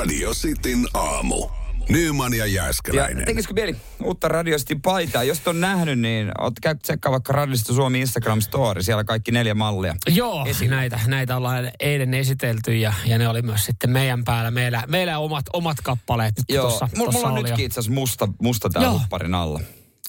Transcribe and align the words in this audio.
Radio 0.00 0.30
Cityn 0.34 0.88
aamu. 0.94 1.48
Nyman 1.88 2.32
ja 2.32 2.38
Ja 2.38 2.46
Jääskeläinen. 2.46 3.24
tekisikö 3.24 3.54
mieli 3.54 3.76
uutta 4.04 4.28
radiostin 4.28 4.82
paitaa? 4.82 5.24
Jos 5.24 5.38
et 5.38 5.48
ole 5.48 5.58
nähnyt, 5.58 5.98
niin 5.98 6.32
oot 6.38 6.60
käy 6.62 6.74
tsekkaa 6.74 7.12
vaikka 7.12 7.32
Radiosta 7.32 7.74
Suomi 7.74 8.00
Instagram 8.00 8.40
Story. 8.40 8.82
Siellä 8.82 9.04
kaikki 9.04 9.32
neljä 9.32 9.54
mallia. 9.54 9.96
Joo, 10.08 10.46
näitä, 10.68 11.00
näitä 11.06 11.36
ollaan 11.36 11.70
eilen 11.80 12.14
esitelty 12.14 12.76
ja, 12.76 12.92
ja 13.04 13.18
ne 13.18 13.28
oli 13.28 13.42
myös 13.42 13.64
sitten 13.64 13.90
meidän 13.90 14.24
päällä. 14.24 14.50
Meillä, 14.50 14.84
meillä 14.88 15.18
omat, 15.18 15.44
omat 15.52 15.76
kappaleet 15.82 16.34
nyt 16.36 16.46
Joo, 16.48 16.68
tuossa, 16.68 16.88
mulla, 16.96 17.12
tuossa 17.12 17.28
mulla 17.28 17.38
on 17.40 17.44
nytkin 17.44 17.64
itse 17.64 17.80
asiassa 17.80 17.94
musta, 17.94 18.28
musta 18.42 18.68
täällä 18.70 18.88
Joo. 18.88 18.98
hupparin 18.98 19.34
alla. 19.34 19.60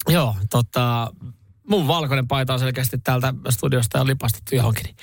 Joo, 0.08 0.36
tota, 0.50 1.12
mun 1.68 1.88
valkoinen 1.88 2.28
paita 2.28 2.52
on 2.52 2.58
selkeästi 2.58 2.98
täältä 2.98 3.34
studiosta 3.50 3.98
ja 3.98 4.06
lipastettu 4.06 4.56
johonkin. 4.56 4.84
Niin, 4.84 4.96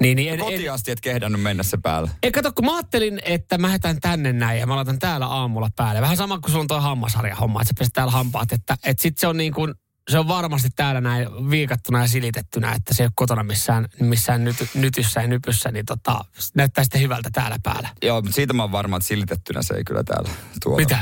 niin, 0.00 0.16
niin 0.16 0.32
en, 0.32 0.40
en, 0.40 0.44
Kotiin 0.44 0.72
asti 0.72 0.90
et 0.90 1.00
kehdannut 1.00 1.42
mennä 1.42 1.62
se 1.62 1.76
päällä. 1.82 2.10
ei 2.22 2.32
kato, 2.32 2.52
kun 2.52 2.64
mä 2.64 2.74
ajattelin, 2.74 3.20
että 3.24 3.58
mä 3.58 3.66
lähetän 3.66 4.00
tänne 4.00 4.32
näin 4.32 4.60
ja 4.60 4.66
mä 4.66 4.76
laitan 4.76 4.98
täällä 4.98 5.26
aamulla 5.26 5.68
päälle. 5.76 6.00
Vähän 6.00 6.16
sama 6.16 6.38
kuin 6.38 6.50
sulla 6.50 6.62
on 6.62 6.66
toi 6.66 6.80
hammasharja 6.82 7.34
homma, 7.36 7.60
että 7.60 7.68
sä 7.68 7.74
peset 7.78 7.92
täällä 7.92 8.10
hampaat. 8.10 8.52
Että, 8.52 8.76
että 8.84 9.02
sit 9.02 9.18
se 9.18 9.26
on 9.26 9.36
niin 9.36 9.52
kuin, 9.52 9.74
se 10.10 10.18
on 10.18 10.28
varmasti 10.28 10.68
täällä 10.76 11.00
näin 11.00 11.50
viikattuna 11.50 12.00
ja 12.00 12.08
silitettynä, 12.08 12.72
että 12.72 12.94
se 12.94 13.02
ei 13.02 13.06
ole 13.06 13.12
kotona 13.16 13.42
missään, 13.42 13.88
missään 14.00 14.44
nyt, 14.44 14.56
nytyssä 14.74 15.22
ja 15.22 15.28
nypyssä, 15.28 15.70
niin 15.70 15.86
tota, 15.86 16.24
näyttää 16.54 16.84
sitten 16.84 17.00
hyvältä 17.00 17.30
täällä 17.32 17.56
päällä. 17.62 17.88
Joo, 18.02 18.22
mutta 18.22 18.34
siitä 18.34 18.52
mä 18.52 18.62
oon 18.62 18.72
varma, 18.72 18.96
että 18.96 19.06
silitettynä 19.06 19.62
se 19.62 19.74
ei 19.74 19.84
kyllä 19.84 20.04
täällä 20.04 20.30
tuolla. 20.62 20.80
Mitä? 20.80 20.98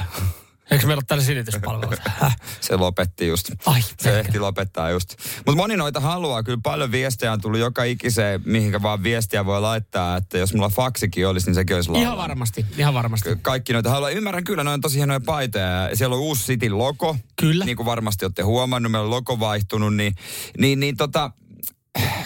Eikö 0.72 0.86
meillä 0.86 1.00
ole 1.00 1.04
täällä 1.06 1.24
silityspalvelut? 1.24 1.98
Häh? 2.20 2.36
Se 2.60 2.76
lopetti 2.76 3.26
just. 3.26 3.50
Ai, 3.66 3.82
se 3.82 3.88
perkele. 4.02 4.20
ehti 4.20 4.38
lopettaa 4.38 4.90
just. 4.90 5.14
Mutta 5.36 5.54
moni 5.56 5.76
noita 5.76 6.00
haluaa. 6.00 6.42
Kyllä 6.42 6.58
paljon 6.62 6.92
viestejä 6.92 7.32
on 7.32 7.40
tullut 7.40 7.60
joka 7.60 7.84
ikiseen, 7.84 8.40
mihinkä 8.44 8.82
vaan 8.82 9.02
viestiä 9.02 9.46
voi 9.46 9.60
laittaa. 9.60 10.16
Että 10.16 10.38
jos 10.38 10.54
mulla 10.54 10.68
faksikin 10.68 11.28
olisi, 11.28 11.46
niin 11.46 11.54
sekin 11.54 11.76
olisi 11.76 11.90
Ihan 11.92 12.04
laulaa. 12.04 12.22
varmasti, 12.28 12.66
ihan 12.76 12.94
varmasti. 12.94 13.30
Kaikki 13.42 13.72
noita 13.72 13.90
haluaa. 13.90 14.10
Ymmärrän 14.10 14.44
kyllä, 14.44 14.64
noin 14.64 14.74
on 14.74 14.80
tosi 14.80 14.96
hienoja 14.98 15.20
paitoja. 15.20 15.88
Ja 15.88 15.96
Siellä 15.96 16.16
on 16.16 16.22
uusi 16.22 16.44
Cityn 16.46 16.78
logo. 16.78 17.16
Kyllä. 17.36 17.64
Niin 17.64 17.76
kuin 17.76 17.86
varmasti 17.86 18.24
olette 18.24 18.42
huomannut, 18.42 18.92
meillä 18.92 19.04
on 19.04 19.10
logo 19.10 19.40
vaihtunut. 19.40 19.94
Niin, 19.94 20.14
niin, 20.58 20.80
niin 20.80 20.96
tota, 20.96 21.30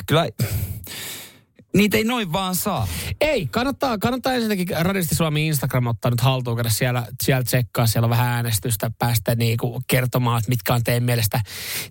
kyllä 0.07 0.27
niitä 1.77 1.97
ei 1.97 2.05
noin 2.05 2.33
vaan 2.33 2.55
saa. 2.55 2.89
Ei, 3.21 3.47
kannattaa, 3.47 3.99
kannattaa 3.99 4.33
ensinnäkin 4.33 4.67
Radisti 4.81 5.15
Suomi 5.15 5.47
Instagram 5.47 5.87
ottaa 5.87 6.11
nyt 6.11 6.21
haltuun, 6.21 6.57
käydä 6.57 6.71
siellä, 6.71 7.07
siellä 7.23 7.45
tsekkaa. 7.45 7.87
Siellä 7.87 8.07
on 8.07 8.11
vähän 8.11 8.29
äänestystä, 8.29 8.91
päästä 8.99 9.35
niinku 9.35 9.83
kertomaan, 9.87 10.39
että 10.39 10.49
mitkä 10.49 10.75
on 10.75 10.85
teidän 10.85 11.03
mielestä 11.03 11.41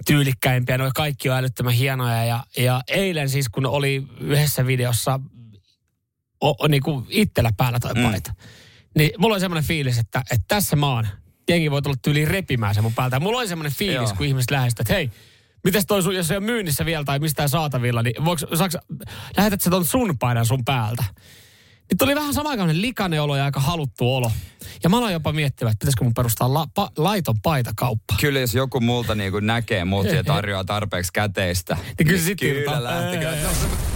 tyylikkäimpiä. 0.05 0.77
Noi 0.77 0.91
kaikki 0.95 1.29
on 1.29 1.37
älyttömän 1.37 1.73
hienoja. 1.73 2.25
Ja, 2.25 2.43
ja 2.57 2.81
eilen 2.87 3.29
siis, 3.29 3.49
kun 3.49 3.65
oli 3.65 4.07
yhdessä 4.19 4.67
videossa 4.67 5.19
o, 6.43 6.49
o, 6.63 6.67
niinku 6.67 7.05
itsellä 7.09 7.51
päällä 7.57 7.79
toi 7.79 7.93
Mm. 7.93 8.03
paita, 8.03 8.33
niin 8.95 9.11
mulla 9.17 9.33
oli 9.35 9.39
semmoinen 9.39 9.63
fiilis, 9.67 9.97
että, 9.97 10.21
että 10.31 10.45
tässä 10.47 10.77
oon. 10.81 11.07
Jengi 11.49 11.71
voi 11.71 11.81
tulla 11.81 11.95
tyyliin 12.01 12.27
repimään 12.27 12.75
sen 12.75 12.83
mun 12.83 12.93
päältä. 12.93 13.19
Mulla 13.19 13.37
oli 13.39 13.47
semmoinen 13.47 13.73
fiilis, 13.73 14.09
Joo. 14.09 14.15
kun 14.17 14.25
ihmiset 14.25 14.51
lähestyivät, 14.51 14.89
että 14.89 14.93
hei, 14.93 15.11
Mites 15.65 15.85
toi 15.85 16.03
sun, 16.03 16.15
jos 16.15 16.27
se 16.27 16.37
on 16.37 16.43
myynnissä 16.43 16.85
vielä 16.85 17.03
tai 17.03 17.19
mistään 17.19 17.49
saatavilla, 17.49 18.03
niin 18.03 18.25
voiko, 18.25 18.55
saaks, 18.55 18.77
lähetät 19.37 19.61
sä 19.61 19.69
ton 19.69 19.85
sun 19.85 20.17
paidan 20.17 20.45
sun 20.45 20.65
päältä? 20.65 21.03
Nyt 21.91 21.97
tuli 21.97 22.15
vähän 22.15 22.33
samankainen 22.33 22.81
likainen 22.81 23.21
olo 23.21 23.35
ja 23.35 23.45
aika 23.45 23.59
haluttu 23.59 24.15
olo. 24.15 24.31
Ja 24.83 24.89
mä 24.89 24.97
aloin 24.97 25.13
jopa 25.13 25.33
miettimään, 25.33 25.71
että 25.71 25.79
pitäisikö 25.79 26.03
mun 26.03 26.13
perustaa 26.13 26.53
la, 26.53 26.67
pa, 26.75 26.89
laiton 26.97 27.35
paitakauppa. 27.43 28.15
Kyllä 28.21 28.39
jos 28.39 28.53
joku 28.53 28.79
multa 28.79 29.15
niin 29.15 29.33
näkee 29.41 29.85
mut 29.85 30.05
ja 30.05 30.23
tarjoaa 30.23 30.63
tarpeeksi 30.63 31.13
käteistä. 31.13 31.77
Niin 31.99 32.07
kyllä 32.07 32.21
sit 32.21 32.39
Kyllä 32.39 32.59
irtoaa. 32.59 33.94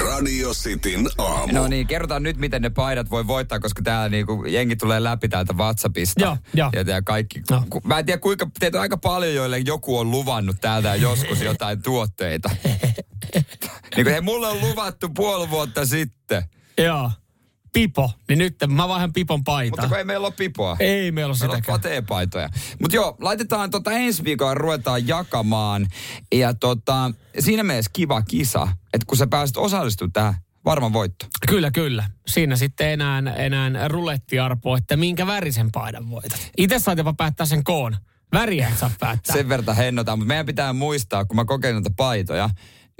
No, 0.00 0.06
Radio 0.06 0.50
Cityn 0.54 1.06
aamu. 1.18 1.52
No 1.52 1.68
niin, 1.68 1.86
kerrotaan 1.86 2.22
nyt, 2.22 2.36
miten 2.36 2.62
ne 2.62 2.70
paidat 2.70 3.10
voi 3.10 3.26
voittaa, 3.26 3.60
koska 3.60 3.82
täällä 3.82 4.08
niinku 4.08 4.44
jengi 4.44 4.76
tulee 4.76 5.02
läpi 5.02 5.28
täältä 5.28 5.52
WhatsAppista. 5.52 6.20
Joo, 6.20 6.36
joo. 6.54 6.70
Ja, 6.72 6.80
ja 6.80 7.02
kaikki, 7.02 7.42
No. 7.50 7.64
ku, 7.70 7.80
mä 7.84 7.98
en 7.98 8.06
tiedä 8.06 8.18
kuinka, 8.20 8.46
teitä 8.60 8.78
on 8.78 8.82
aika 8.82 8.96
paljon, 8.96 9.34
joille 9.34 9.58
joku 9.58 9.98
on 9.98 10.10
luvannut 10.10 10.56
täältä 10.60 10.94
joskus 10.94 11.40
jotain 11.40 11.82
tuotteita. 11.82 12.50
niin 13.34 13.44
kuin, 13.94 14.08
hei, 14.10 14.20
mulle 14.20 14.48
on 14.48 14.60
luvattu 14.60 15.08
puoli 15.08 15.50
vuotta 15.50 15.86
sitten. 15.86 16.42
Joo. 16.78 17.10
Pipo. 17.72 18.10
Niin 18.28 18.38
nyt 18.38 18.56
mä 18.68 18.88
vaihan 18.88 19.12
Pipon 19.12 19.44
paitaa. 19.44 19.70
Mutta 19.70 19.88
kun 19.88 19.98
ei 19.98 20.04
meillä 20.04 20.26
ole 20.26 20.34
pipoa. 20.36 20.76
Ei 20.80 20.88
meillä 20.88 21.02
ole 21.06 21.12
Meillä 21.12 21.28
on 21.30 21.36
sitäkään. 21.36 21.78
pateepaitoja. 21.78 22.48
Mutta 22.80 22.96
joo, 22.96 23.16
laitetaan 23.20 23.70
tota 23.70 23.92
ensi 23.92 24.24
viikolla 24.24 24.54
ruvetaan 24.54 25.08
jakamaan. 25.08 25.86
Ja 26.34 26.54
tota, 26.54 27.10
siinä 27.38 27.62
mielessä 27.62 27.90
kiva 27.94 28.22
kisa, 28.22 28.68
että 28.92 29.06
kun 29.06 29.16
sä 29.16 29.26
pääset 29.26 29.56
osallistumaan 29.56 30.12
tähän, 30.12 30.34
varma 30.64 30.92
voitto. 30.92 31.26
Kyllä, 31.48 31.70
kyllä. 31.70 32.04
Siinä 32.26 32.56
sitten 32.56 32.90
enää, 32.90 33.18
enää 33.18 33.88
rulettiarpo, 33.88 34.76
että 34.76 34.96
minkä 34.96 35.26
värisen 35.26 35.72
paidan 35.72 36.10
voitat. 36.10 36.50
Itse 36.56 36.78
saat 36.78 36.98
jopa 36.98 37.14
päättää 37.14 37.46
sen 37.46 37.64
koon. 37.64 37.96
Väriä 38.32 38.72
saa 38.80 38.90
päättää. 39.00 39.36
Sen 39.36 39.48
verran 39.48 39.76
hennotaan, 39.76 40.18
mutta 40.18 40.28
meidän 40.28 40.46
pitää 40.46 40.72
muistaa, 40.72 41.24
kun 41.24 41.36
mä 41.36 41.44
kokeilin 41.44 41.74
noita 41.74 41.94
paitoja, 41.96 42.50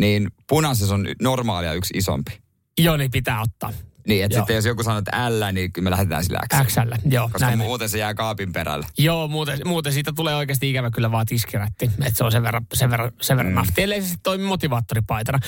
niin 0.00 0.30
punaisessa 0.48 0.94
on 0.94 1.06
normaalia 1.22 1.72
yksi 1.72 1.94
isompi. 1.96 2.42
Joo, 2.78 2.96
niin 2.96 3.10
pitää 3.10 3.40
ottaa. 3.40 3.72
Niin, 4.08 4.24
että 4.24 4.36
Joo. 4.36 4.40
sitten 4.40 4.56
jos 4.56 4.64
joku 4.64 4.82
sanoo, 4.82 4.98
että 4.98 5.30
L, 5.30 5.52
niin 5.52 5.72
kyllä 5.72 5.84
me 5.84 5.90
lähdetään 5.90 6.24
sillä 6.24 6.40
X. 6.54 6.66
XL, 6.66 7.08
joo. 7.08 7.28
Koska 7.32 7.46
näin. 7.46 7.58
muuten 7.58 7.88
se 7.88 7.98
jää 7.98 8.14
kaapin 8.14 8.52
perälle. 8.52 8.86
Joo, 8.98 9.28
muuten, 9.28 9.60
muuten 9.64 9.92
siitä 9.92 10.12
tulee 10.16 10.34
oikeasti 10.34 10.70
ikävä 10.70 10.90
kyllä 10.90 11.12
vaan 11.12 11.26
tiskirätti. 11.26 11.84
Että 11.84 12.18
se 12.18 12.24
on 12.24 12.32
sen 12.32 12.42
verran, 12.42 12.66
sen 12.74 12.90
verran, 12.90 13.12
sen 13.20 13.36
verran 13.36 13.52
mm. 13.52 13.56
nafti, 13.56 13.82
ellei 13.82 14.02
se 14.02 14.06
sitten 14.08 14.22
toimi 14.22 14.44
motivaattoripaitana. 14.44 15.38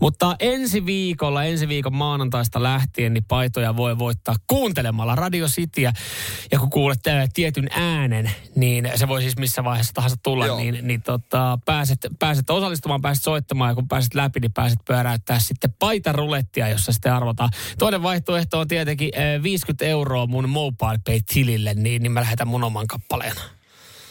Mutta 0.00 0.36
ensi 0.38 0.86
viikolla, 0.86 1.44
ensi 1.44 1.68
viikon 1.68 1.94
maanantaista 1.94 2.62
lähtien, 2.62 3.14
niin 3.14 3.24
paitoja 3.24 3.76
voi 3.76 3.98
voittaa 3.98 4.34
kuuntelemalla 4.46 5.14
Radio 5.14 5.46
Cityä. 5.46 5.92
Ja 6.52 6.58
kun 6.58 6.70
kuulet 6.70 7.06
äh, 7.06 7.28
tietyn 7.34 7.68
äänen, 7.70 8.30
niin 8.56 8.90
se 8.94 9.08
voi 9.08 9.22
siis 9.22 9.36
missä 9.36 9.64
vaiheessa 9.64 9.92
tahansa 9.92 10.16
tulla, 10.22 10.46
Joo. 10.46 10.58
niin, 10.58 10.78
niin 10.82 11.02
tota, 11.02 11.58
pääset, 11.64 12.06
pääset 12.18 12.50
osallistumaan, 12.50 13.02
pääset 13.02 13.24
soittamaan 13.24 13.70
ja 13.70 13.74
kun 13.74 13.88
pääset 13.88 14.14
läpi, 14.14 14.40
niin 14.40 14.52
pääset 14.52 14.78
pyöräyttää 14.86 15.38
sitten 15.38 15.74
paitarulettia, 15.78 16.68
jossa 16.68 16.92
sitten 16.92 17.12
arvotaan. 17.12 17.50
Toinen 17.78 17.97
vaihtoehto 18.02 18.58
on 18.60 18.68
tietenkin 18.68 19.10
äh, 19.16 19.42
50 19.42 19.84
euroa 19.84 20.26
mun 20.26 20.48
mobile 20.48 20.98
pay 21.06 21.20
tilille, 21.34 21.74
niin, 21.74 22.02
niin 22.02 22.12
mä 22.12 22.20
lähetän 22.20 22.48
mun 22.48 22.64
oman 22.64 22.86
kappaleen. 22.86 23.32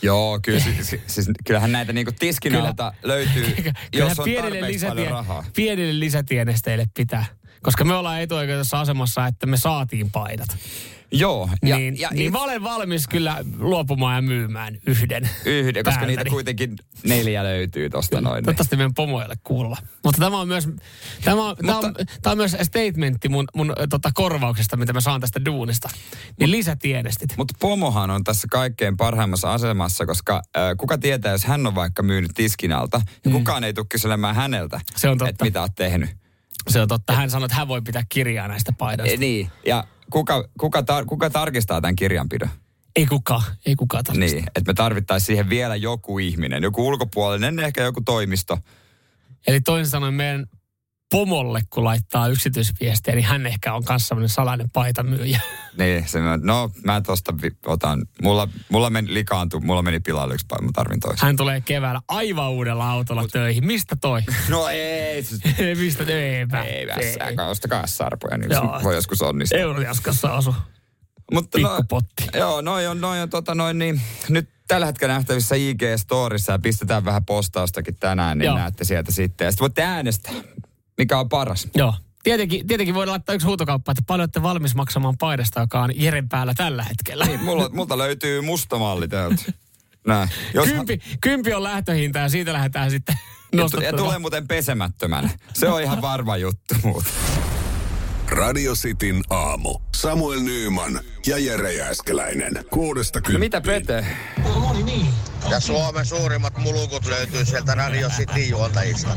Joo, 0.02 0.40
kyllä, 0.42 0.60
siis, 0.60 0.96
siis, 1.08 1.30
kyllähän 1.46 1.72
näitä 1.72 1.94
niinku 1.94 2.12
tiskin 2.20 2.52
Kyllä. 2.52 2.74
löytyy, 3.04 3.44
Kyllähän 3.56 3.76
jos 3.94 4.20
on 4.20 4.26
pienille, 4.26 4.60
tarpeeksi 4.60 4.86
paljon 4.86 5.06
lisätie, 5.06 5.10
rahaa. 5.10 5.46
pienille 5.56 6.00
lisätienesteille 6.00 6.86
pitää. 6.94 7.26
Koska 7.64 7.84
me 7.84 7.94
ollaan 7.96 8.22
etuoikeutussa 8.22 8.80
asemassa, 8.80 9.28
että 9.28 9.46
me 9.48 9.58
saatiin 9.58 10.12
paidat. 10.12 10.58
Joo, 11.12 11.50
Ja, 11.66 11.78
niin, 11.78 12.00
ja 12.00 12.10
niin 12.12 12.26
it- 12.26 12.32
mä 12.32 12.44
olen 12.44 12.64
valmis 12.64 13.08
kyllä 13.08 13.38
luopumaan 13.60 14.16
ja 14.16 14.22
myymään 14.22 14.78
yhden. 14.88 15.30
yhden, 15.46 15.84
koska 15.84 16.06
niitä 16.06 16.26
kuitenkin 16.26 16.76
neljä 17.04 17.44
löytyy 17.44 17.90
tosta 17.90 18.22
noin. 18.22 18.36
Niin. 18.36 18.44
Toivottavasti 18.44 18.76
meidän 18.76 18.94
pomoille 18.94 19.36
kuulla. 19.44 19.78
Mutta 20.04 20.20
tämä 20.22 20.40
on 20.40 20.48
myös, 20.48 20.70
tämä 21.24 21.44
on, 21.50 21.56
tämä 21.58 21.78
on, 21.78 21.96
tämä 22.22 22.32
on 22.32 22.38
myös 22.38 22.56
statementti 22.64 23.30
mun, 23.30 23.46
mun 23.56 23.74
tota, 23.90 24.10
korvauksesta, 24.14 24.78
mitä 24.78 24.94
mä 24.94 25.02
saan 25.02 25.22
tästä 25.22 25.46
duunista. 25.46 25.90
Niin 26.40 26.52
lisätienestit. 26.52 27.38
Mutta 27.38 27.54
pomohan 27.60 28.10
on 28.10 28.24
tässä 28.24 28.48
kaikkein 28.52 28.98
parhaimmassa 28.98 29.54
asemassa, 29.54 30.06
koska 30.06 30.36
äh, 30.58 30.64
kuka 30.78 30.98
tietää, 30.98 31.32
jos 31.32 31.46
hän 31.46 31.68
on 31.68 31.76
vaikka 31.76 32.04
myynyt 32.04 32.32
tiskin 32.36 32.72
alta, 32.72 33.02
ja 33.26 33.32
kukaan 33.32 33.64
ei 33.64 33.74
tule 33.74 33.86
kyselemään 33.90 34.36
häneltä, 34.36 34.78
Mm. 34.78 34.84
Se 34.96 35.10
on 35.10 35.18
totta. 35.18 35.30
että 35.30 35.46
mitä 35.46 35.62
oot 35.62 35.76
tehnyt. 35.76 36.10
Se 36.68 36.82
on 36.82 36.88
totta. 36.88 37.14
Hän 37.14 37.30
sanoi, 37.30 37.46
että 37.46 37.56
hän 37.56 37.68
voi 37.68 37.82
pitää 37.82 38.04
kirjaa 38.10 38.48
näistä 38.48 38.74
paidoista. 38.78 39.14
E, 39.14 39.18
niin, 39.18 39.50
ja 39.66 39.84
kuka, 40.10 40.48
kuka, 40.60 40.82
tar- 40.82 41.06
kuka 41.06 41.30
tarkistaa 41.30 41.82
tämän 41.82 41.96
kirjanpidon? 41.96 42.50
Ei 42.96 43.06
kukaan, 43.06 43.44
ei 43.66 43.76
kukaan 43.76 44.04
tarvitse. 44.04 44.36
Niin, 44.36 44.48
että 44.56 44.70
me 44.70 44.74
tarvittaisiin 44.74 45.26
siihen 45.26 45.50
vielä 45.50 45.76
joku 45.76 46.20
ihminen, 46.20 46.64
joku 46.64 46.88
ulkopuolinen, 46.88 47.60
ehkä 47.60 47.84
joku 47.84 48.02
toimisto. 48.02 48.58
Eli 49.48 49.62
toisin 49.62 49.92
sanoen 49.92 50.14
meidän 50.14 50.46
pomolle, 51.12 51.62
kun 51.70 51.84
laittaa 51.84 52.28
yksityisviestiä, 52.28 53.16
niin 53.16 53.26
hän 53.26 53.46
ehkä 53.46 53.74
on 53.74 53.84
kanssa 53.84 54.08
sellainen 54.08 54.30
salainen 54.30 54.70
paitamyyjä. 54.74 55.40
Niin, 55.78 56.08
se, 56.08 56.20
no 56.42 56.72
mä 56.84 57.02
tosta 57.02 57.34
otan, 57.66 58.06
mulla, 58.22 58.48
mulla 58.70 58.90
meni 58.90 59.14
likaantu, 59.14 59.60
mulla 59.60 59.82
meni 59.82 60.00
pilalle 60.00 60.34
yksi 60.34 60.46
päivä, 60.50 60.66
mä 60.66 60.72
tarvin 60.74 61.00
toisen. 61.00 61.26
Hän 61.26 61.36
tulee 61.36 61.62
keväällä 61.62 62.02
aivan 62.08 62.52
uudella 62.52 62.92
autolla 62.92 63.28
töihin. 63.32 63.66
Mistä 63.66 63.96
toi? 64.02 64.22
No 64.50 64.68
ei, 64.68 65.26
Mistä? 65.80 66.04
Eipä. 66.08 66.64
ei 66.64 67.36
ostakaa 67.50 67.88
sarpoja, 67.88 68.38
niin 68.38 68.52
Joo. 68.52 68.80
voi 68.84 68.96
joskus 68.96 69.22
onnistua. 69.22 69.60
Eurojaskassa 69.60 70.36
asu. 70.36 70.56
Mutta 71.34 71.56
Pikkupotti. 71.56 72.24
Joo, 72.34 72.62
noin 72.62 72.90
on, 72.90 73.02
noin 73.02 73.22
on, 73.22 73.30
tota 73.30 73.56
noin, 73.56 73.78
niin, 73.78 74.02
nyt 74.30 74.50
tällä 74.68 74.86
hetkellä 74.86 75.14
nähtävissä 75.14 75.56
IG-storissa 75.56 76.52
ja 76.52 76.60
pistetään 76.60 77.06
vähän 77.06 77.26
postaustakin 77.26 77.96
tänään, 77.96 78.38
niin 78.38 78.46
Joo. 78.46 78.58
näette 78.58 78.84
sieltä 78.84 79.12
sitten. 79.12 79.46
Ja 79.46 79.52
sitten 79.52 79.62
voitte 79.62 79.84
äänestää, 79.84 80.34
mikä 80.98 81.20
on 81.20 81.30
paras. 81.30 81.68
Joo. 81.76 81.94
Tietenkin, 82.24 82.68
tietenkin 82.68 82.96
voidaan 82.96 83.14
laittaa 83.14 83.36
yksi 83.36 83.48
huutokauppa, 83.48 83.92
että 83.92 84.04
paljon 84.08 84.22
olette 84.24 84.44
valmis 84.44 84.76
maksamaan 84.76 85.18
paidasta, 85.18 85.60
joka 85.60 85.82
on 85.82 85.92
Jeren 86.02 86.30
päällä 86.30 86.54
tällä 86.54 86.84
hetkellä. 86.84 87.26
Niin, 87.26 87.44
mulla, 87.44 87.70
multa 87.70 87.98
löytyy 87.98 88.42
musta 88.42 88.78
malli 88.78 89.08
täältä. 89.08 89.44
Näin. 90.08 90.30
Jos, 90.54 90.68
Kympi, 90.70 91.02
kympi 91.22 91.54
on 91.54 91.64
lähtöhinta 91.64 92.20
ja 92.20 92.30
siitä 92.30 92.54
lähdetään 92.54 92.92
sitten 92.92 93.16
ja, 93.54 93.70
tu- 93.70 93.82
ja 93.82 93.94
tulee 93.94 94.20
muuten 94.20 94.48
pesemättömänä. 94.48 95.30
Se 95.54 95.70
on 95.70 95.82
ihan 95.82 96.02
varma 96.02 96.38
juttu 96.38 96.76
muuten. 96.84 97.12
Radio 98.30 98.74
Cityn 98.74 99.22
aamu. 99.30 99.80
Samuel 99.96 100.40
Nyyman 100.40 101.00
ja 101.28 101.38
Jere 101.38 101.74
Jääskeläinen. 101.74 102.66
Kuudesta 102.70 103.20
No 103.34 103.40
mitä 103.40 103.62
Pete? 103.62 104.06
Ja 105.50 105.60
Suomen 105.60 106.06
suurimmat 106.06 106.58
mulukut 106.58 107.06
löytyy 107.06 107.46
sieltä 107.46 107.76
Radio 107.76 108.10
City 108.10 108.40
juontajista. 108.40 109.10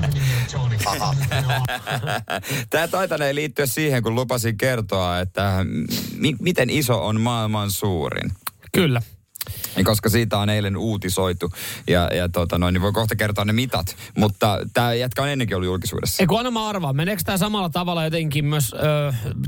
Tämä 2.70 2.88
taitanee 2.88 3.34
liittyä 3.34 3.66
siihen, 3.66 4.02
kun 4.02 4.14
lupasin 4.14 4.58
kertoa, 4.58 5.20
että 5.20 5.66
mi- 6.16 6.36
miten 6.40 6.70
iso 6.70 7.06
on 7.06 7.20
maailman 7.20 7.70
suurin. 7.70 8.32
Kyllä. 8.72 9.02
Ja 9.80 9.84
koska 9.84 10.08
siitä 10.08 10.38
on 10.38 10.50
eilen 10.50 10.76
uutisoitu 10.76 11.52
ja, 11.88 12.10
ja 12.14 12.28
tota 12.28 12.58
noin, 12.58 12.72
niin 12.72 12.82
voi 12.82 12.92
kohta 12.92 13.16
kertoa 13.16 13.44
ne 13.44 13.52
mitat. 13.52 13.96
Mutta 14.16 14.58
tämä 14.72 14.94
jätkä 14.94 15.22
on 15.22 15.28
ennenkin 15.28 15.56
ollut 15.56 15.66
julkisuudessa. 15.66 16.22
Ei 16.22 16.26
kun 16.26 16.38
anna 16.38 16.50
mä 16.50 16.68
arvaan, 16.68 16.96
meneekö 16.96 17.22
tämä 17.24 17.38
samalla 17.38 17.70
tavalla 17.70 18.04
jotenkin 18.04 18.44
myös, 18.44 18.74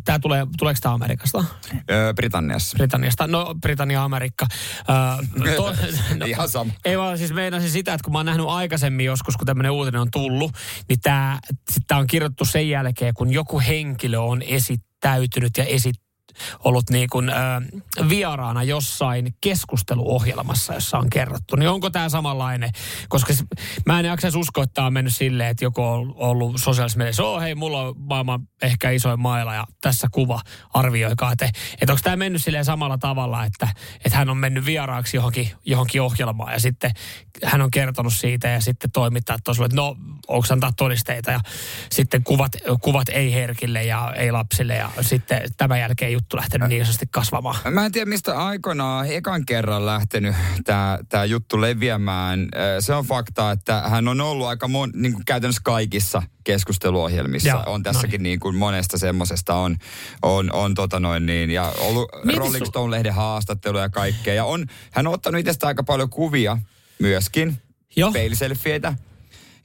tää 0.04 0.18
tulee, 0.18 0.46
tuleeko 0.58 0.78
tämä 0.82 0.94
Amerikasta? 0.94 1.44
Öö, 1.90 2.14
Britanniassa. 2.14 2.76
Britanniasta. 2.76 3.26
No, 3.26 3.54
Britannia, 3.60 4.04
Amerikka. 4.04 4.46
Öö, 4.88 5.56
to, 5.56 5.74
Ihan 6.26 6.48
sama. 6.48 6.72
Ei 6.84 6.98
vaan 6.98 7.18
siis 7.18 7.32
meinasin 7.32 7.70
sitä, 7.70 7.94
että 7.94 8.04
kun 8.04 8.12
mä 8.12 8.18
oon 8.18 8.26
nähnyt 8.26 8.46
aikaisemmin 8.48 9.06
joskus, 9.06 9.36
kun 9.36 9.46
tämmöinen 9.46 9.72
uutinen 9.72 10.00
on 10.00 10.10
tullut, 10.10 10.52
niin 10.88 11.00
tämä 11.00 11.40
on 11.92 12.06
kirjoittu 12.06 12.44
sen 12.44 12.68
jälkeen, 12.68 13.14
kun 13.14 13.32
joku 13.32 13.60
henkilö 13.60 14.18
on 14.18 14.42
esittäytynyt 14.42 15.56
ja 15.56 15.64
esit, 15.64 15.96
ollut 16.64 16.90
niin 16.90 17.08
kuin, 17.10 17.28
ö, 17.28 17.34
vieraana 18.08 18.62
jossain 18.62 19.34
keskusteluohjelmassa, 19.40 20.74
jossa 20.74 20.98
on 20.98 21.10
kerrottu. 21.10 21.56
Niin 21.56 21.68
onko 21.68 21.90
tämä 21.90 22.08
samanlainen? 22.08 22.70
Koska 23.08 23.32
s- 23.34 23.44
mä 23.86 24.00
en 24.00 24.06
jaksaisi 24.06 24.38
uskoa, 24.38 24.64
että 24.64 24.74
tämä 24.74 24.86
on 24.86 24.92
mennyt 24.92 25.16
silleen, 25.16 25.50
että 25.50 25.64
joku 25.64 25.82
on 25.82 26.14
ollut 26.16 26.56
sosiaalisessa 26.60 26.98
mediassa, 26.98 27.24
oh 27.24 27.40
hei, 27.40 27.54
mulla 27.54 27.82
on 27.82 27.94
maailman 27.98 28.40
ehkä 28.62 28.90
isoin 28.90 29.20
maila 29.20 29.54
ja 29.54 29.64
tässä 29.80 30.08
kuva, 30.12 30.40
arvioikaa. 30.74 31.32
Että, 31.32 31.50
että 31.80 31.92
onko 31.92 32.00
tämä 32.02 32.16
mennyt 32.16 32.42
silleen 32.44 32.64
samalla 32.64 32.98
tavalla, 32.98 33.44
että, 33.44 33.68
että 34.04 34.18
hän 34.18 34.30
on 34.30 34.36
mennyt 34.36 34.64
vieraaksi 34.64 35.16
johonkin, 35.16 35.50
johonkin 35.64 36.02
ohjelmaan 36.02 36.52
ja 36.52 36.60
sitten 36.60 36.90
hän 37.44 37.60
on 37.62 37.70
kertonut 37.70 38.12
siitä 38.12 38.48
ja 38.48 38.60
sitten 38.60 38.90
toimittaa 38.90 39.36
tosiaan, 39.44 39.66
että 39.66 39.76
no, 39.76 39.96
onko 40.28 40.46
antaa 40.50 40.72
todisteita 40.76 41.30
ja 41.30 41.40
sitten 41.90 42.24
kuvat, 42.24 42.52
kuvat 42.80 43.08
ei 43.08 43.32
herkille 43.32 43.84
ja 43.84 44.12
ei 44.16 44.32
lapsille 44.32 44.74
ja 44.74 44.90
sitten 45.00 45.42
tämän 45.56 45.80
jälkeen 45.80 46.12
juttu 46.22 46.36
lähtenyt 46.36 46.68
niin 46.68 46.84
sanotusti 46.84 47.06
kasvamaan. 47.10 47.56
Mä 47.70 47.86
en 47.86 47.92
tiedä, 47.92 48.08
mistä 48.08 48.38
aikoinaan 48.38 49.06
ekan 49.06 49.46
kerran 49.46 49.86
lähtenyt 49.86 50.34
tämä 50.64 50.98
tää 51.08 51.24
juttu 51.24 51.60
leviämään. 51.60 52.48
Se 52.80 52.94
on 52.94 53.04
fakta, 53.04 53.50
että 53.50 53.82
hän 53.88 54.08
on 54.08 54.20
ollut 54.20 54.46
aika 54.46 54.68
mon, 54.68 54.90
niin 54.94 55.12
kuin 55.12 55.24
käytännössä 55.24 55.62
kaikissa 55.64 56.22
keskusteluohjelmissa. 56.44 57.48
Joo, 57.48 57.62
on 57.66 57.82
tässäkin 57.82 58.22
niin 58.22 58.40
kuin 58.40 58.56
monesta 58.56 58.98
semmosesta 58.98 59.54
on, 59.54 59.76
on, 60.22 60.52
on 60.52 60.74
tota 60.74 61.00
noin 61.00 61.26
niin, 61.26 61.50
ja 61.50 61.72
ollut 61.78 62.08
Mieti 62.24 62.38
Rolling 62.38 62.66
Stone-lehden 62.66 63.14
haastatteluja 63.14 63.82
ja 63.82 63.88
kaikkea. 63.88 64.34
Ja 64.34 64.44
on, 64.44 64.66
hän 64.90 65.06
on 65.06 65.14
ottanut 65.14 65.38
itsestä 65.38 65.66
aika 65.66 65.82
paljon 65.82 66.10
kuvia 66.10 66.58
myöskin, 66.98 67.62
Joo. 67.96 68.12
peiliselfieitä. 68.12 68.94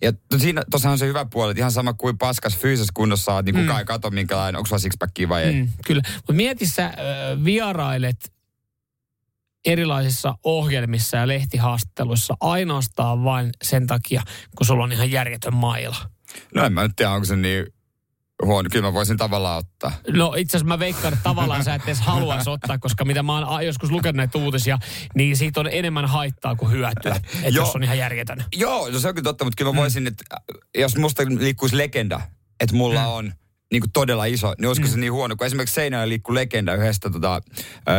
Ja 0.01 0.13
siinä 0.37 0.63
tosiaan 0.71 0.91
on 0.91 0.97
se 0.97 1.07
hyvä 1.07 1.25
puoli, 1.25 1.51
että 1.51 1.61
ihan 1.61 1.71
sama 1.71 1.93
kuin 1.93 2.17
paskas 2.17 2.57
fyysisessä 2.57 2.91
kunnossa 2.93 3.33
oot, 3.33 3.45
niin 3.45 3.55
kukaan 3.55 3.79
ei 3.79 3.85
kato 3.85 4.09
minkälainen, 4.09 4.57
onko 4.57 4.67
sulla 4.67 4.79
sixpackia 4.79 5.29
vai 5.29 5.43
ei. 5.43 5.53
Mm, 5.53 5.69
kyllä. 5.85 6.01
Mutta 6.15 6.33
mieti 6.33 6.65
sä, 6.65 6.85
ö, 6.85 7.43
vierailet 7.43 8.33
erilaisissa 9.65 10.37
ohjelmissa 10.43 11.17
ja 11.17 11.27
lehtihaastatteluissa 11.27 12.37
ainoastaan 12.39 13.23
vain 13.23 13.49
sen 13.63 13.87
takia, 13.87 14.23
kun 14.55 14.67
sulla 14.67 14.83
on 14.83 14.91
ihan 14.91 15.11
järjetön 15.11 15.55
maila. 15.55 15.97
No 16.55 16.65
en 16.65 16.73
mä 16.73 16.83
nyt 16.83 16.95
tiedä, 16.95 17.11
onko 17.11 17.25
se 17.25 17.35
niin 17.35 17.65
huono. 18.45 18.69
Kyllä 18.71 18.87
mä 18.87 18.93
voisin 18.93 19.17
tavallaan 19.17 19.57
ottaa. 19.57 19.91
No 20.11 20.33
itse 20.37 20.57
asiassa 20.57 20.67
mä 20.67 20.79
veikkaan, 20.79 21.13
että 21.13 21.23
tavallaan 21.23 21.63
sä 21.63 21.75
et 21.75 21.81
edes 21.83 21.99
haluaisi 22.01 22.49
ottaa, 22.49 22.77
koska 22.77 23.05
mitä 23.05 23.23
mä 23.23 23.37
oon 23.49 23.65
joskus 23.65 23.91
lukenut 23.91 24.15
näitä 24.17 24.37
uutisia, 24.37 24.77
niin 25.15 25.37
siitä 25.37 25.59
on 25.59 25.67
enemmän 25.71 26.05
haittaa 26.05 26.55
kuin 26.55 26.71
hyötyä, 26.71 27.15
että 27.15 27.49
jos 27.49 27.75
on 27.75 27.83
ihan 27.83 27.97
järjetön. 27.97 28.43
Joo, 28.55 28.89
no 28.89 28.99
se 28.99 29.07
on 29.07 29.15
kyllä 29.15 29.23
totta, 29.23 29.45
mutta 29.45 29.55
kyllä 29.57 29.69
mä 29.71 29.73
Mm. 29.73 29.81
voisin, 29.81 30.07
että 30.07 30.23
äh, 30.33 30.39
jos 30.77 30.97
musta 30.97 31.23
liikkuisi 31.39 31.77
legenda, 31.77 32.21
että 32.59 32.75
mulla 32.75 33.01
Mm. 33.01 33.07
on 33.07 33.33
niin 33.71 33.81
kuin 33.81 33.91
todella 33.91 34.25
iso, 34.25 34.53
niin 34.59 34.67
olisiko 34.67 34.87
se 34.87 34.97
niin 34.97 35.13
huono, 35.13 35.35
kun 35.35 35.47
esimerkiksi 35.47 35.75
seinällä 35.75 36.09
liikkuu 36.09 36.35
legenda 36.35 36.75
yhdestä 36.75 37.09
tota, 37.09 37.41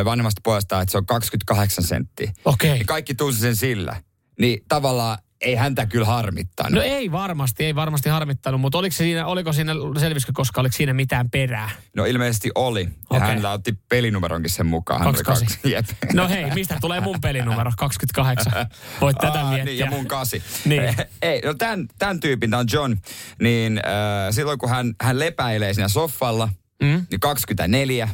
vanhemmasta 0.04 0.40
pojasta, 0.44 0.80
että 0.80 0.92
se 0.92 0.98
on 0.98 1.06
28 1.06 1.84
senttiä. 1.84 2.32
Okei. 2.44 2.72
Niin 2.72 2.86
kaikki 2.86 3.14
tunsi 3.14 3.40
sen 3.40 3.56
sillä. 3.56 4.02
Niin 4.40 4.64
tavallaan 4.68 5.18
ei 5.40 5.54
häntä 5.54 5.86
kyllä 5.86 6.06
harmittanut. 6.06 6.72
No 6.72 6.80
ei 6.82 7.12
varmasti, 7.12 7.64
ei 7.64 7.74
varmasti 7.74 8.08
harmittanut, 8.08 8.60
mutta 8.60 8.78
oliko, 8.78 8.92
se 8.92 8.96
siinä, 8.96 9.26
oliko 9.26 9.52
siinä, 9.52 9.72
selvisikö 10.00 10.32
koska 10.34 10.60
oliko 10.60 10.76
siinä 10.76 10.92
mitään 10.94 11.30
perää? 11.30 11.70
No 11.96 12.04
ilmeisesti 12.04 12.50
oli. 12.54 12.80
Ja 12.84 12.88
Okei. 13.10 13.20
hänellä 13.28 13.52
otti 13.52 13.74
pelinumeronkin 13.88 14.50
sen 14.50 14.66
mukaan. 14.66 15.00
Hän 15.00 15.08
oli 15.08 15.22
28. 15.22 15.58
kaksi- 15.62 15.72
Jep. 15.72 16.12
No 16.14 16.28
hei, 16.28 16.50
mistä 16.54 16.78
tulee 16.80 17.00
mun 17.00 17.20
pelinumero? 17.20 17.72
28. 17.78 18.52
Voit 19.00 19.18
tätä 19.18 19.40
Aa, 19.40 19.50
miettiä. 19.50 19.64
Niin, 19.64 19.78
ja 19.78 19.86
mun 19.90 20.06
kasi. 20.06 20.42
Niin. 20.64 20.82
Ei, 21.22 21.40
no 21.44 21.54
tämän, 21.54 21.86
tämän 21.98 22.20
tyypin, 22.20 22.50
tämä 22.50 22.60
on 22.60 22.66
John, 22.72 22.96
niin 23.42 23.78
äh, 23.78 23.92
silloin 24.30 24.58
kun 24.58 24.68
hän, 24.70 24.94
hän 25.02 25.18
lepäilee 25.18 25.74
siinä 25.74 25.88
soffalla, 25.88 26.48
Mm. 26.82 27.06
niin 27.10 27.20
24. 27.20 28.08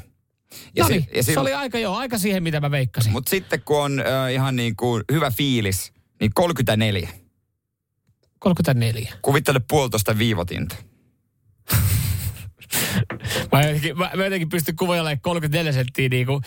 Ja 0.77 0.85
No 0.85 0.88
si- 0.88 0.93
niin, 0.93 1.09
ja 1.15 1.23
se 1.23 1.27
silloin- 1.27 1.43
oli 1.47 1.55
aika 1.55 1.79
joo, 1.79 1.97
aika 1.97 2.19
siihen 2.19 2.43
mitä 2.43 2.61
mä 2.61 2.70
veikkasin. 2.70 3.12
Mutta 3.12 3.31
sitten 3.31 3.62
kun 3.65 3.81
on 3.82 4.00
äh, 4.00 4.32
ihan 4.32 4.56
niin 4.56 4.77
kuin 4.77 5.05
hyvä 5.12 5.31
fiilis, 5.31 5.93
niin 6.25 6.35
34. 6.35 7.09
34. 8.38 9.12
Kuvittele 9.23 9.61
puolitoista 9.71 10.19
viivotinta. 10.19 10.76
Mä 13.53 13.62
jotenkin, 13.62 13.99
mä, 13.99 14.11
mä 14.17 14.25
jotenkin 14.25 14.49
pystyn 14.49 14.76
kuvailemaan 14.76 15.21
34 15.21 15.73
senttiä 15.73 16.09
niin 16.09 16.26
kuin 16.26 16.43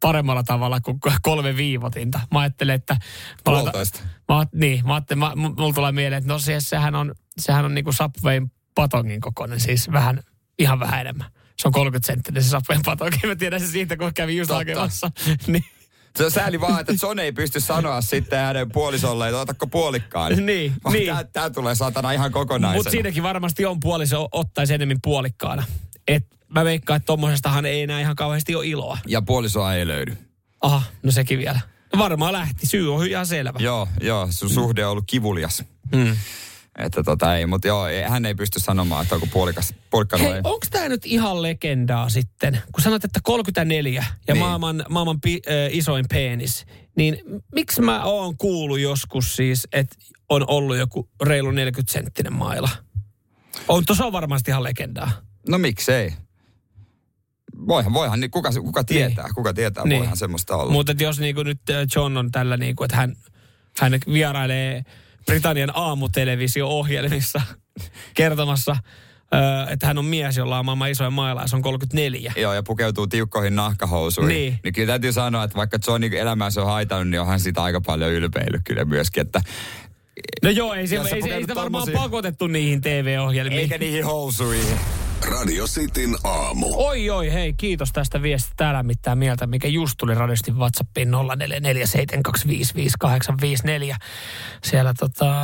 paremmalla 0.00 0.42
tavalla 0.42 0.80
kuin 0.80 0.98
kolme 1.22 1.56
viivotinta. 1.56 2.20
Mä 2.32 2.40
ajattelin, 2.40 2.74
että... 2.74 2.96
Puolitoista. 3.44 4.00
Mä, 4.28 4.46
niin, 4.54 4.86
mä 4.86 4.94
ajattelin, 4.94 5.18
mä, 5.18 5.32
mulla 5.36 5.72
tulee 5.72 5.92
mieleen, 5.92 6.18
että 6.18 6.32
no 6.32 6.38
siis 6.38 6.70
sehän 6.70 6.94
on, 6.94 7.14
sehän 7.38 7.64
on 7.64 7.74
niin 7.74 7.84
kuin 7.84 7.94
Subwayn 7.94 8.52
patongin 8.74 9.20
kokoinen, 9.20 9.60
siis 9.60 9.92
vähän, 9.92 10.20
ihan 10.58 10.80
vähän 10.80 11.00
enemmän. 11.00 11.30
Se 11.58 11.68
on 11.68 11.72
30 11.72 12.06
senttinen 12.06 12.42
se 12.42 12.48
Subwayn 12.48 12.82
patonki. 12.84 13.18
Mä 13.26 13.36
tiedän 13.36 13.60
se 13.60 13.66
siitä, 13.66 13.96
kun 13.96 14.14
kävin 14.14 14.36
just 14.36 14.48
Totta. 14.48 14.58
hakemassa. 14.58 15.10
niin, 15.46 15.64
Se 16.18 16.24
on 16.24 16.30
sääli 16.30 16.60
vaan, 16.60 16.80
että 16.80 16.92
John 17.02 17.18
ei 17.18 17.32
pysty 17.32 17.60
sanoa 17.60 18.00
sitten 18.00 18.38
hänen 18.38 18.72
puolisolle, 18.72 19.28
että 19.28 19.40
otatko 19.40 19.66
puolikkaan. 19.66 20.46
Niin, 20.46 20.74
niin. 20.92 21.06
Tää, 21.06 21.24
tää 21.24 21.50
tulee 21.50 21.74
saatana 21.74 22.12
ihan 22.12 22.32
kokonaisena. 22.32 22.78
Mutta 22.78 22.90
siinäkin 22.90 23.22
varmasti 23.22 23.66
on 23.66 23.80
puoliso 23.80 24.28
ottaisi 24.32 24.74
enemmän 24.74 24.98
puolikkaana. 25.02 25.64
Et 26.08 26.26
mä 26.48 26.64
veikkaan, 26.64 26.96
että 26.96 27.06
tommosestahan 27.06 27.66
ei 27.66 27.82
enää 27.82 28.00
ihan 28.00 28.16
kauheasti 28.16 28.54
ole 28.54 28.66
iloa. 28.66 28.98
Ja 29.06 29.22
puolisoa 29.22 29.74
ei 29.74 29.86
löydy. 29.86 30.16
Aha, 30.60 30.82
no 31.02 31.10
sekin 31.10 31.38
vielä. 31.38 31.60
No 31.92 31.98
varmaan 31.98 32.32
lähti. 32.32 32.66
Syy 32.66 32.94
on 32.94 33.06
ihan 33.06 33.26
selvä. 33.26 33.58
Joo, 33.58 33.88
joo, 34.00 34.28
sun 34.30 34.50
suhde 34.50 34.84
on 34.86 34.92
ollut 34.92 35.04
kivulias. 35.06 35.64
Mm. 35.94 36.16
Että 36.78 37.02
tota 37.02 37.36
ei, 37.36 37.46
mutta 37.46 37.68
joo, 37.68 37.84
hän 38.08 38.26
ei 38.26 38.34
pysty 38.34 38.60
sanomaan, 38.60 39.02
että 39.02 39.14
onko 39.14 39.26
puolikas, 39.32 39.74
puolikkaan 39.90 40.20
vai 40.22 40.28
Hei, 40.28 40.36
ei. 40.36 40.40
onko 40.44 40.66
tämä 40.70 40.88
nyt 40.88 41.06
ihan 41.06 41.42
legendaa 41.42 42.08
sitten? 42.08 42.58
Kun 42.72 42.82
sanot, 42.82 43.04
että 43.04 43.20
34 43.22 44.04
ja 44.28 44.34
Niin. 44.34 44.44
maailman, 44.44 44.84
maailman 44.88 45.20
pi, 45.20 45.40
äh, 45.48 45.76
isoin 45.76 46.04
penis, 46.10 46.66
niin 46.96 47.18
miksi 47.54 47.82
mä 47.82 48.04
oon 48.04 48.36
kuullut 48.38 48.80
joskus 48.80 49.36
siis, 49.36 49.68
että 49.72 49.96
on 50.28 50.44
ollut 50.48 50.76
joku 50.76 51.08
reilu 51.22 51.50
40 51.50 51.92
senttinen 51.92 52.32
maila? 52.32 52.68
On, 53.68 53.84
tuossa 53.86 54.06
on 54.06 54.12
varmasti 54.12 54.50
ihan 54.50 54.62
legendaa. 54.64 55.10
No 55.48 55.58
miksei? 55.58 56.12
Voihan, 57.68 57.92
voihan, 57.92 58.20
niin 58.20 58.30
kuka, 58.30 58.50
kuka 58.52 58.84
tietää, 58.84 59.24
niin. 59.24 59.34
kuka 59.34 59.54
tietää, 59.54 59.84
Niin. 59.84 59.88
niin. 59.88 59.98
voihan 59.98 60.16
semmoista 60.16 60.56
olla. 60.56 60.72
Mutta 60.72 60.94
jos 61.00 61.18
niinku 61.20 61.42
nyt 61.42 61.60
äh, 61.70 61.76
John 61.96 62.16
on 62.16 62.30
tällä, 62.30 62.56
niinku, 62.56 62.84
että 62.84 62.96
hän, 62.96 63.16
hän 63.80 63.92
vierailee 64.12 64.82
Britannian 65.28 65.70
aamutelevisio-ohjelmissa 65.74 67.40
kertomassa, 68.14 68.76
että 69.70 69.86
hän 69.86 69.98
on 69.98 70.04
mies, 70.04 70.36
jolla 70.36 70.58
on 70.58 70.64
maailman 70.64 70.90
isoin 70.90 71.12
maila 71.12 71.40
ja 71.40 71.46
se 71.46 71.56
on 71.56 71.62
34. 71.62 72.32
Joo, 72.36 72.52
ja 72.54 72.62
pukeutuu 72.62 73.06
tiukkoihin 73.06 73.56
nahkahousuihin. 73.56 74.34
Niin. 74.34 74.58
niin 74.64 74.74
kyllä 74.74 74.86
täytyy 74.86 75.12
sanoa, 75.12 75.44
että 75.44 75.56
vaikka 75.56 75.78
John 75.86 76.00
niin 76.00 76.12
elämänsä 76.14 76.60
on 76.60 76.66
haitannut, 76.66 77.08
niin 77.08 77.20
onhan 77.20 77.40
sitä 77.40 77.62
aika 77.62 77.80
paljon 77.80 78.12
ylpeillyt 78.12 78.62
kyllä 78.64 78.84
myöskin, 78.84 79.20
että 79.20 79.40
No 80.42 80.50
joo, 80.50 80.74
ei, 80.74 80.86
se, 80.86 80.96
ei, 80.96 81.32
ei 81.32 81.40
sitä 81.40 81.54
varmaan 81.54 81.84
tommosia- 81.88 81.98
pakotettu 82.02 82.46
niihin 82.46 82.80
TV-ohjelmiin. 82.80 83.60
eikä 83.60 83.78
niihin 83.78 84.04
housuihin. 84.04 84.78
Radio 85.24 85.66
Cityn 85.66 86.16
aamu. 86.24 86.66
Oi 86.74 87.10
oi, 87.10 87.32
hei, 87.32 87.52
kiitos 87.52 87.92
tästä 87.92 88.22
viestistä. 88.22 88.54
Täällä 88.56 88.82
mitään 88.82 89.18
mieltä, 89.18 89.46
mikä 89.46 89.68
just 89.68 89.94
tuli 89.98 90.14
radiosti 90.14 90.52
WhatsAppiin 90.52 91.08
0447255854. 91.10 91.14
Siellä 94.64 94.94
tota... 94.98 95.34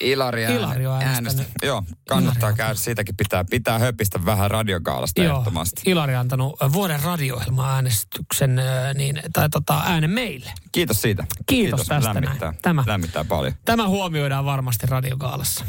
Ilari, 0.00 0.42
Ilari 0.44 0.86
on 0.86 1.02
äänestänyt. 1.02 1.48
Joo, 1.62 1.82
kannattaa 2.08 2.40
Ilari 2.40 2.52
on- 2.52 2.56
käydä. 2.56 2.74
Siitäkin 2.74 3.16
pitää, 3.16 3.44
pitää 3.50 3.78
höpistä 3.78 4.24
vähän 4.24 4.50
radiokaalasta 4.50 5.22
Joo, 5.22 5.30
ehdottomasti. 5.32 5.82
Ilari 5.86 6.14
on 6.14 6.20
antanut 6.20 6.56
vuoden 6.72 7.02
radio-ohjelma-äänestyksen 7.02 8.58
ö, 8.58 8.94
niin, 8.94 9.22
tai 9.32 9.48
tota, 9.48 9.80
äänen 9.86 10.10
meille. 10.10 10.52
Kiitos 10.72 11.02
siitä. 11.02 11.24
Kiitos 11.46 11.80
tästä 11.86 12.14
lämmittää, 12.14 12.50
näin. 12.50 12.62
Tämä- 12.62 12.84
lämmittää 12.86 13.24
paljon. 13.24 13.52
Tämä 13.64 13.88
huomioidaan 13.88 14.44
varmasti 14.44 14.86
radiokaalassa. 14.86 15.64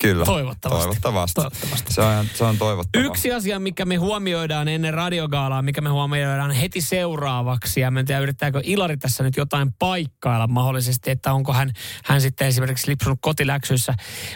Kyllä. 0.00 0.24
Toivottavasti. 0.24 0.84
Toivottavasti. 0.84 1.34
Toivottavasti. 1.34 1.94
Se 1.94 2.00
on, 2.00 2.26
se 2.34 2.44
on 2.44 2.58
toivottavaa. 2.98 3.16
Yksi 3.16 3.32
asia, 3.32 3.58
mikä 3.58 3.84
me 3.84 3.96
huomioidaan 3.96 4.68
ennen 4.68 4.94
radiogaalaa, 4.94 5.62
mikä 5.62 5.80
me 5.80 5.88
huomioidaan 5.88 6.50
heti 6.50 6.80
seuraavaksi, 6.80 7.80
ja 7.80 7.90
mä 7.90 8.00
en 8.00 8.06
tiedä, 8.06 8.20
yrittääkö 8.20 8.60
Ilari 8.64 8.96
tässä 8.96 9.24
nyt 9.24 9.36
jotain 9.36 9.72
paikkailla 9.72 10.46
mahdollisesti, 10.46 11.10
että 11.10 11.32
onko 11.32 11.52
hän, 11.52 11.72
hän 12.04 12.20
sitten 12.20 12.48
esimerkiksi 12.48 12.90
lipsunut 12.90 13.18
kotiläksyissä. 13.22 13.94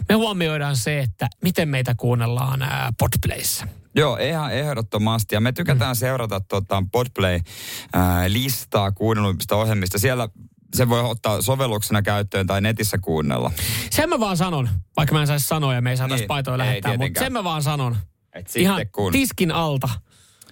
Me 0.09 0.15
huomioidaan 0.15 0.77
se, 0.77 0.99
että 0.99 1.29
miten 1.43 1.69
meitä 1.69 1.95
kuunnellaan 1.97 2.63
ää, 2.63 2.93
Podplayssä. 2.99 3.69
Joo, 3.95 4.17
ihan 4.17 4.53
ehdottomasti. 4.53 5.35
Ja 5.35 5.41
me 5.41 5.53
tykätään 5.53 5.97
mm. 5.97 5.99
seurata 5.99 6.41
tota, 6.41 6.83
Podplay-listaa 6.93 8.93
kuunnelluimmista 8.93 9.57
ohjelmista. 9.57 9.99
Siellä 9.99 10.29
se 10.75 10.89
voi 10.89 11.01
ottaa 11.01 11.43
sovelluksena 11.43 12.03
käyttöön 12.03 12.47
tai 12.47 12.61
netissä 12.61 12.99
kuunnella. 12.99 13.51
Sen 13.91 14.09
mä 14.09 14.21
vaan 14.21 14.37
sanon, 14.37 14.69
vaikka 14.97 15.15
mä 15.15 15.21
en 15.21 15.27
saisi 15.27 15.47
sanoa 15.47 15.75
ja 15.75 15.83
me 15.83 15.91
ei 15.91 15.97
saataisi 15.97 16.23
niin, 16.23 16.29
paitoja 16.29 16.59
lähettää, 16.59 16.97
mutta 16.97 17.21
sen 17.21 17.33
mä 17.33 17.45
vaan 17.45 17.63
sanon. 17.63 17.97
Et 18.33 18.57
Ihan 18.57 18.77
sitten 18.77 18.93
kun... 18.93 19.13
tiskin 19.13 19.53
alta, 19.53 19.89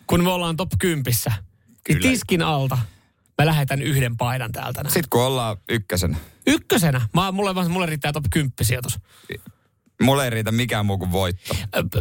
kun 0.06 0.25
me 0.25 0.30
ollaan 0.30 0.56
top 0.56 0.70
10, 0.78 1.04
niin 1.88 2.02
tiskin 2.02 2.42
alta 2.42 2.78
mä 3.38 3.46
lähetän 3.46 3.82
yhden 3.82 4.16
paidan 4.16 4.52
täältä. 4.52 4.82
näin. 4.82 4.92
Sitten 4.92 5.10
kun 5.10 5.22
ollaan 5.22 5.56
ykkösenä. 5.68 6.16
Ykkösenä. 6.46 7.00
Mä, 7.14 7.32
mulle, 7.32 7.68
mulle 7.68 7.87
riittää 7.87 8.12
top 8.12 8.25
10 8.30 8.52
sijoitus. 8.62 8.99
Mulle 10.02 10.25
ei 10.25 10.30
riitä 10.30 10.52
mikään 10.52 10.87
muu 10.87 10.99
kuin 10.99 11.12
voitto. 11.12 11.56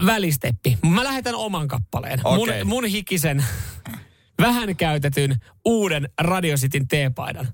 Välisteppi. 0.05 0.77
Mä 0.89 1.03
lähetän 1.03 1.35
oman 1.35 1.67
kappaleen. 1.67 2.19
Mun, 2.23 2.49
Okei. 2.49 2.63
mun 2.63 2.85
hikisen, 2.85 3.45
vähän 4.41 4.75
käytetyn 4.75 5.35
uuden 5.65 6.09
Radio 6.21 6.55
Cityn 6.55 6.87
teepaidan. 6.87 7.47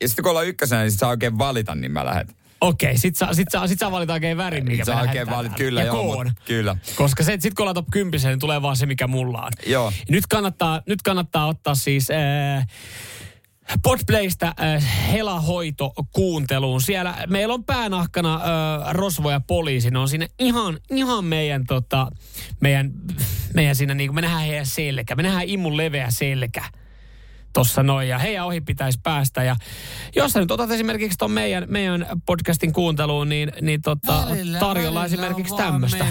Ja 0.00 0.08
sitten 0.08 0.22
kun 0.22 0.30
ollaan 0.30 0.46
ykkösenä, 0.46 0.82
niin 0.82 0.90
sit 0.90 1.00
saa 1.00 1.10
oikein 1.10 1.38
valita, 1.38 1.74
niin 1.74 1.92
mä 1.92 2.04
lähetän. 2.04 2.36
Okei, 2.60 2.98
sit 2.98 3.16
saa, 3.16 3.34
sit 3.34 3.48
saa, 3.50 3.68
sit 3.68 3.78
saa 3.78 3.90
valita 3.90 4.12
oikein 4.12 4.36
värin, 4.36 4.64
mikä 4.64 4.84
Sä 4.84 5.00
oikein 5.00 5.30
valit, 5.30 5.52
kyllä 5.56 5.80
ja 5.80 5.86
joo, 5.86 5.96
koon. 5.96 6.26
mut, 6.26 6.34
kyllä. 6.44 6.76
Koska 6.96 7.22
se, 7.22 7.36
sit 7.40 7.54
kun 7.54 7.62
ollaan 7.62 7.74
top 7.74 7.86
10, 7.90 8.28
niin 8.28 8.38
tulee 8.38 8.62
vaan 8.62 8.76
se, 8.76 8.86
mikä 8.86 9.06
mulla 9.06 9.42
on. 9.42 9.52
Joo. 9.66 9.92
Nyt 10.08 10.26
kannattaa, 10.26 10.82
nyt 10.86 11.02
kannattaa 11.02 11.46
ottaa 11.46 11.74
siis 11.74 12.10
äh, 12.10 12.66
Podplaystä 13.82 14.46
äh, 14.46 15.12
helahoito 15.12 15.92
kuunteluun. 16.12 16.80
Siellä 16.80 17.14
meillä 17.28 17.54
on 17.54 17.64
päänahkana 17.64 18.34
äh, 18.34 18.40
Rosvo 18.94 19.30
ja 19.30 19.40
poliisi. 19.40 19.90
Ne 19.90 19.98
on 19.98 20.08
siinä 20.08 20.28
ihan, 20.38 20.78
ihan 20.90 21.24
meidän, 21.24 21.64
tota, 21.66 22.10
meidän, 22.60 22.90
meidän 23.54 23.76
siinä, 23.76 23.94
niin 23.94 24.08
kuin 24.08 24.14
me 24.14 24.20
nähdään 24.20 24.42
heidän 24.42 24.66
selkä. 24.66 25.14
Me 25.14 25.22
nähdään 25.22 25.48
immun 25.48 25.76
leveä 25.76 26.10
selkä 26.10 26.64
tossa 27.56 27.82
noin 27.82 28.08
ja 28.08 28.18
heidän 28.18 28.46
ohi 28.46 28.60
pitäisi 28.60 29.00
päästä. 29.02 29.42
Ja 29.42 29.56
jos 30.16 30.32
sä 30.32 30.40
nyt 30.40 30.50
otat 30.50 30.70
esimerkiksi 30.70 31.18
ton 31.18 31.30
meidän, 31.30 31.64
meidän 31.68 32.06
podcastin 32.26 32.72
kuunteluun, 32.72 33.28
niin, 33.28 33.52
niin 33.60 33.82
tota, 33.82 34.22
tarjolla 34.58 35.04
esimerkiksi 35.04 35.56
tämmöistä. 35.56 36.06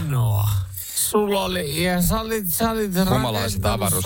Sulla 0.96 1.44
oli, 1.44 1.84
ja 1.84 2.02
sä 2.02 2.20
olit, 2.20 2.48
sä 2.48 2.72
olit 2.72 2.92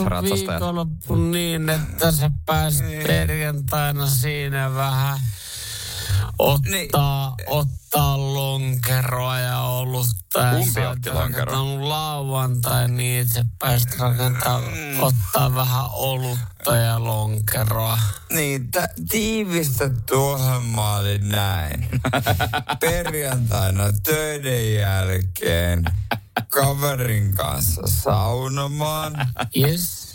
rakentanut 0.05 0.87
niin, 1.31 1.69
että 1.69 2.11
sä 2.11 2.31
pääsit 2.45 3.03
perjantaina 3.07 4.07
siinä 4.07 4.73
vähän 4.73 5.19
ottaa, 6.39 7.35
ottaa 7.47 8.17
lonkeroa 8.33 9.39
ja 9.39 9.59
olutta. 9.61 10.39
Ja 10.39 10.51
Kumpi 10.51 10.85
otti 10.85 11.09
lonkeroa? 11.09 11.45
rakentanut 11.45 11.81
lauantai 11.87 12.87
niin, 12.87 13.21
että 13.21 13.33
sä 13.33 13.45
pääsit 13.59 13.99
rakentaa, 13.99 14.61
ottaa 14.99 15.55
vähän 15.55 15.85
olutta 15.89 16.75
ja 16.75 17.03
lonkeroa. 17.03 17.97
Niin, 18.31 18.71
t- 18.71 19.07
tiivistetty 19.09 20.13
ohjelma 20.15 20.95
oli 20.95 21.17
näin. 21.17 21.89
Perjantaina 22.79 23.83
töiden 24.03 24.73
jälkeen 24.73 25.83
kaverin 26.49 27.33
kanssa 27.33 27.81
saunomaan. 27.85 29.13
Yes. 29.57 30.08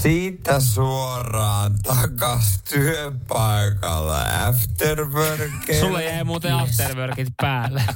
Siitä 0.00 0.60
suoraan 0.60 1.72
takas 1.82 2.62
työpaikalle 2.70 4.44
afterworkille. 4.46 5.80
Sulle 5.80 6.04
jäi 6.04 6.24
muuten 6.24 6.54
afterworkit 6.54 7.28
päälle. 7.42 7.82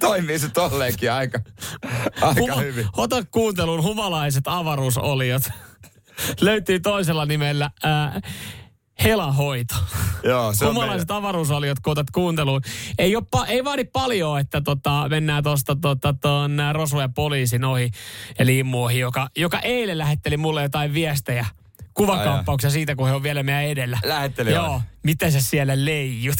Toimii 0.00 0.38
se 0.38 0.48
tolleenkin 0.48 1.12
aika, 1.12 1.38
aika 2.22 2.40
Huma, 2.40 2.56
hyvin. 2.56 2.86
ota 2.96 3.24
kuuntelun 3.24 3.82
humalaiset 3.82 4.48
avaruusoliot. 4.48 5.42
Löytyy 6.40 6.80
toisella 6.80 7.26
nimellä 7.26 7.70
ää, 7.82 8.20
helahoito. 9.04 9.74
Joo, 10.22 10.52
se 10.54 10.64
on 10.64 10.74
Humalaiset 10.74 11.10
avaruusoliot, 11.10 11.80
kun 11.80 11.92
otat 11.92 12.10
kuunteluun. 12.10 12.60
Ei, 12.98 13.14
pa- 13.14 13.48
ei 13.48 13.64
vaadi 13.64 13.84
paljon, 13.84 14.40
että 14.40 14.60
tota, 14.60 15.06
mennään 15.08 15.42
tuosta 15.42 15.76
tota, 15.76 16.14
ton 16.20 16.58
Rosvo 16.72 17.00
ja 17.00 17.08
poliisin 17.08 17.64
ohi, 17.64 17.90
eli 18.38 18.58
Immu 18.58 18.84
ohi, 18.84 18.98
joka, 18.98 19.28
joka 19.36 19.58
eilen 19.58 19.98
lähetteli 19.98 20.36
mulle 20.36 20.62
jotain 20.62 20.94
viestejä, 20.94 21.46
kuvakaappauksia 21.94 22.70
siitä, 22.70 22.96
kun 22.96 23.08
he 23.08 23.14
on 23.14 23.22
vielä 23.22 23.42
meidän 23.42 23.64
edellä. 23.64 23.98
Lähetteli 24.04 24.52
Joo, 24.52 24.82
miten 25.02 25.32
sä 25.32 25.40
siellä 25.40 25.84
leijut? 25.84 26.38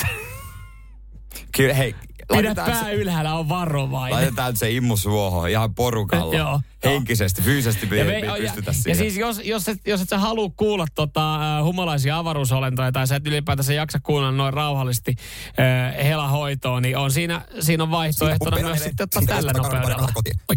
Kyllä, 1.56 1.74
hei, 1.74 1.94
Pidä 2.28 2.54
pää 2.54 2.84
se, 2.84 2.92
ylhäällä, 2.92 3.34
on 3.34 3.48
varovainen. 3.48 4.16
laitetaan 4.16 4.56
se 4.56 4.70
immu 4.70 4.96
suohon 4.96 5.48
ihan 5.50 5.74
porukalla. 5.74 6.34
Joo. 6.34 6.60
Henkisesti, 6.84 7.42
fyysisesti 7.42 7.96
Ja, 7.96 8.04
me, 8.04 8.12
ei 8.16 8.22
ja, 8.24 8.32
pystytä 8.36 8.70
ja 8.70 8.74
siihen. 8.74 8.96
siis 8.96 9.16
jos, 9.16 9.40
jos, 9.44 9.68
et, 9.68 9.78
jos 9.86 10.00
et 10.00 10.08
sä 10.08 10.18
halua 10.18 10.50
kuulla 10.56 10.86
tota, 10.94 11.34
äh, 11.58 11.64
humalaisia 11.64 12.18
avaruusolentoja 12.18 12.92
tai 12.92 13.06
sä 13.06 13.16
et 13.16 13.26
ylipäätänsä 13.26 13.72
jaksa 13.72 14.00
kuunnella 14.02 14.36
noin 14.36 14.54
rauhallisesti 14.54 15.14
äh, 15.98 16.04
helahoitoa, 16.06 16.80
niin 16.80 16.96
on 16.96 17.10
siinä, 17.10 17.40
siinä 17.60 17.82
on 17.82 17.90
vaihtoehtona 17.90 18.58
myös 18.60 18.82
sitten 18.82 19.04
ottaa 19.04 19.22
tällä 19.26 19.52
nopeudella. 19.52 20.08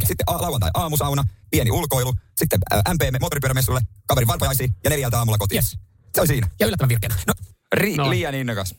Sitten 0.05 0.23
a- 0.27 0.41
lauantai 0.41 0.69
aamusauna, 0.73 1.23
pieni 1.51 1.71
ulkoilu, 1.71 2.13
sitten 2.37 2.59
MPM 2.93 3.15
moottoripyörämessulle, 3.21 3.81
kaverin 4.07 4.27
varpajaisiin 4.27 4.75
ja 4.83 4.89
neljältä 4.89 5.17
aamulla 5.17 5.37
kotiin. 5.37 5.57
Yes. 5.57 5.77
Se 6.15 6.21
oli 6.21 6.27
siinä. 6.27 6.47
Ja 6.59 6.65
yllättävän 6.67 6.89
virkeänä. 6.89 7.15
No, 7.27 7.33
ri- 7.75 7.97
No. 7.97 8.09
liian 8.09 8.35
innokas. 8.35 8.75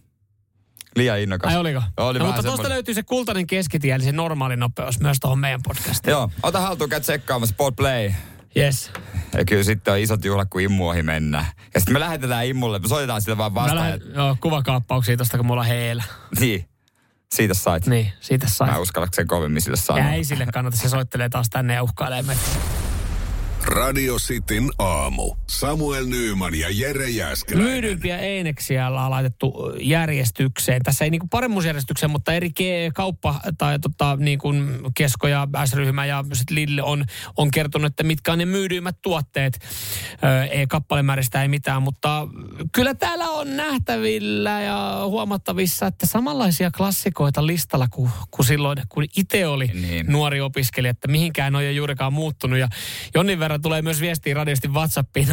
Liian 0.97 1.21
innokas. 1.21 1.53
Ai 1.53 1.59
oliko? 1.61 1.83
Oli 1.97 2.19
no, 2.19 2.25
vähän 2.25 2.37
mutta 2.39 2.49
tuosta 2.51 2.69
löytyy 2.69 2.95
se 2.95 3.03
kultainen 3.03 3.47
keskitie, 3.47 3.95
eli 3.95 4.05
se 4.05 4.13
normaali 4.13 4.57
nopeus 4.57 5.01
myös 5.01 5.17
tuohon 5.21 5.39
meidän 5.39 5.61
podcastiin. 5.63 6.13
Joo, 6.13 6.31
ota 6.43 6.61
haltuun, 6.61 6.91
käy 6.91 7.01
tsekkaamassa 7.01 7.55
Podplay. 7.59 8.13
Yes. 8.57 8.91
Ja 9.39 9.45
kyllä 9.45 9.63
sitten 9.63 9.93
on 9.95 10.01
isot 10.01 10.25
juhlat, 10.25 10.51
kun 10.51 10.61
immu 10.61 10.89
ohi 10.89 11.03
mennään. 11.03 11.47
Ja 11.75 11.81
sitten 11.81 11.93
me 11.95 12.01
lähetetään 12.01 12.47
immulle, 12.47 12.79
me 12.79 12.89
soitetaan 12.89 13.23
sille 13.23 13.39
vaan 13.39 13.53
Mä 13.53 13.61
vastaan. 13.61 13.79
lähden, 13.79 14.03
joo, 14.15 14.37
kuvakaappauksia 14.41 15.17
tosta, 15.17 15.37
kun 15.37 15.47
mulla 15.47 15.61
on 15.61 15.67
heillä. 15.67 16.05
Niin, 16.41 16.69
siitä 17.35 17.55
sait. 17.55 17.87
Niin, 17.87 18.13
siitä 18.21 18.47
Mä 18.47 18.51
sai. 18.51 18.69
en 18.71 18.81
uskalla 18.81 19.09
sen 19.13 19.27
kovemmin 19.27 19.63
sille 19.63 19.77
sanoa. 19.77 20.05
Ja 20.05 20.13
ei 20.13 20.25
sille 20.25 20.47
kannata, 20.53 20.77
se 20.77 20.89
soittelee 20.89 21.29
taas 21.29 21.51
tänne 21.51 21.75
ja 21.75 21.83
uhkailee 21.83 22.23
meitä. 22.23 22.43
Radio 23.65 24.17
Cityn 24.17 24.71
aamu. 24.79 25.35
Samuel 25.47 26.07
Nyyman 26.07 26.55
ja 26.55 26.67
Jere 26.71 27.09
Jäskeläinen. 27.09 27.73
Myydympiä 27.73 28.19
eineksiä 28.19 28.89
ollaan 28.89 29.11
laitettu 29.11 29.73
järjestykseen. 29.81 30.83
Tässä 30.83 31.05
ei 31.05 31.11
niinku 31.11 31.27
paremmuusjärjestykseen, 31.31 32.11
mutta 32.11 32.33
eri 32.33 32.49
ke- 32.49 32.93
kauppa- 32.95 33.41
tai 33.59 33.79
tota, 33.79 34.17
niinku 34.21 34.49
Kesko 34.97 35.29
ja 35.29 35.49
S-ryhmä 35.65 36.07
ja 36.07 36.25
sit 36.33 36.51
Lille 36.51 36.83
on, 36.83 37.05
on 37.37 37.51
kertonut, 37.51 37.87
että 37.87 38.03
mitkä 38.03 38.33
on 38.33 38.39
ne 38.39 38.45
myydyimmät 38.45 38.97
tuotteet. 39.03 39.59
Ö, 40.25 40.45
ei 40.45 40.67
kappalemääristä 40.67 41.43
ei 41.43 41.49
mitään, 41.49 41.83
mutta 41.83 42.29
kyllä 42.73 42.95
täällä 42.95 43.25
on 43.25 43.57
nähtävillä 43.57 44.61
ja 44.61 45.01
huomattavissa, 45.05 45.87
että 45.87 46.07
samanlaisia 46.07 46.71
klassikoita 46.71 47.47
listalla 47.47 47.89
kuin, 47.91 48.11
kuin 48.31 48.47
silloin, 48.47 48.79
kun 48.89 49.05
itse 49.17 49.47
oli 49.47 49.67
Niin. 49.67 50.07
nuori 50.07 50.41
opiskelija, 50.41 50.91
että 50.91 51.09
mihinkään 51.09 51.55
on 51.57 51.65
jo 51.65 51.71
juurikaan 51.71 52.13
muuttunut. 52.13 52.59
Ja 52.59 52.69
jonnin 53.15 53.39
verran 53.39 53.50
tulee 53.59 53.83
myös 53.83 54.01
viestiä 54.01 54.35
radiosti 54.35 54.69
WhatsAppiin 54.69 55.29
0447255854, 55.29 55.33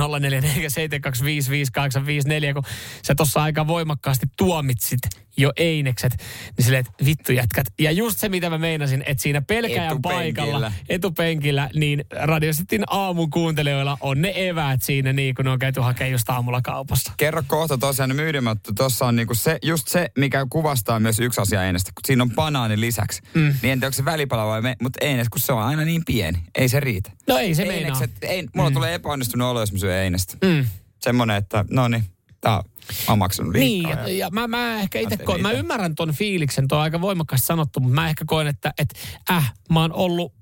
kun 2.53 2.63
sä 3.07 3.15
tuossa 3.15 3.43
aika 3.43 3.67
voimakkaasti 3.67 4.25
tuomitsit 4.37 4.99
jo 5.37 5.51
einekset, 5.57 6.17
niin 6.57 6.65
silleen, 6.65 6.79
että 6.79 6.91
vittu 7.05 7.31
jätkät. 7.31 7.67
Ja 7.79 7.91
just 7.91 8.19
se, 8.19 8.29
mitä 8.29 8.49
mä 8.49 8.57
meinasin, 8.57 9.03
että 9.05 9.23
siinä 9.23 9.41
pelkäjän 9.41 9.87
Etupenkillä. 9.87 10.19
paikalla, 10.19 10.71
etupenkillä, 10.89 11.69
niin 11.73 12.05
radiositin 12.11 12.83
aamun 12.87 13.29
kuuntelijoilla 13.29 13.97
on 14.01 14.21
ne 14.21 14.33
eväät 14.35 14.83
siinä, 14.83 15.13
niin 15.13 15.35
kun 15.35 15.45
ne 15.45 15.51
on 15.51 15.59
käyty 15.59 15.79
hakemaan 15.79 16.11
just 16.11 16.29
aamulla 16.29 16.61
kaupassa. 16.61 17.11
Kerro 17.17 17.43
kohta 17.47 17.77
tosiaan 17.77 18.15
myydymättä. 18.15 18.71
Tuossa 18.77 19.05
on 19.05 19.15
niinku 19.15 19.35
se, 19.35 19.57
just 19.63 19.87
se, 19.87 20.09
mikä 20.17 20.45
kuvastaa 20.49 20.99
myös 20.99 21.19
yksi 21.19 21.41
asia 21.41 21.63
einestä. 21.63 21.91
Kun 21.95 22.01
siinä 22.05 22.23
on 22.23 22.31
banaani 22.31 22.79
lisäksi. 22.79 23.21
Mm. 23.33 23.41
Niin 23.41 23.51
en 23.51 23.59
tiedä, 23.61 23.85
onko 23.85 23.95
se 23.95 24.05
välipala 24.05 24.45
vai 24.45 24.61
me, 24.61 24.75
mutta 24.81 25.05
eines, 25.05 25.29
kun 25.29 25.41
se 25.41 25.53
on 25.53 25.63
aina 25.63 25.85
niin 25.85 26.01
pieni. 26.05 26.37
Ei 26.55 26.69
se 26.69 26.79
riitä. 26.79 27.11
No 27.27 27.37
ei 27.37 27.55
se 27.55 27.65
meinaa. 27.65 27.99
Einekset, 28.21 28.29
ei, 28.31 28.47
mulla 28.55 28.69
mm. 28.69 28.73
tulee 28.73 28.93
epäonnistunut 28.93 29.47
olo, 29.47 29.59
jos 29.59 29.71
mä 29.71 29.77
syön 29.77 29.95
einestä. 29.95 30.37
Mm. 30.45 30.65
Semmonen, 31.01 31.35
että 31.35 31.65
no 31.69 31.87
niin, 31.87 32.03
tää 32.41 32.63
on, 33.07 33.17
maksanut 33.17 33.53
Niin, 33.53 33.89
ja, 33.89 34.07
ja 34.07 34.29
mä, 34.29 34.47
mä 34.47 34.79
ehkä 34.79 34.99
itse 34.99 35.17
koen, 35.17 35.41
mä 35.41 35.51
ymmärrän 35.51 35.95
ton 35.95 36.13
fiiliksen, 36.13 36.67
tuo 36.67 36.77
on 36.77 36.83
aika 36.83 37.01
voimakkaasti 37.01 37.47
sanottu, 37.47 37.79
mutta 37.79 37.95
mä 37.95 38.09
ehkä 38.09 38.25
koen, 38.27 38.47
että 38.47 38.73
et, 38.77 38.93
äh, 39.31 39.53
mä 39.69 39.81
oon 39.81 39.93
ollut, 39.93 40.33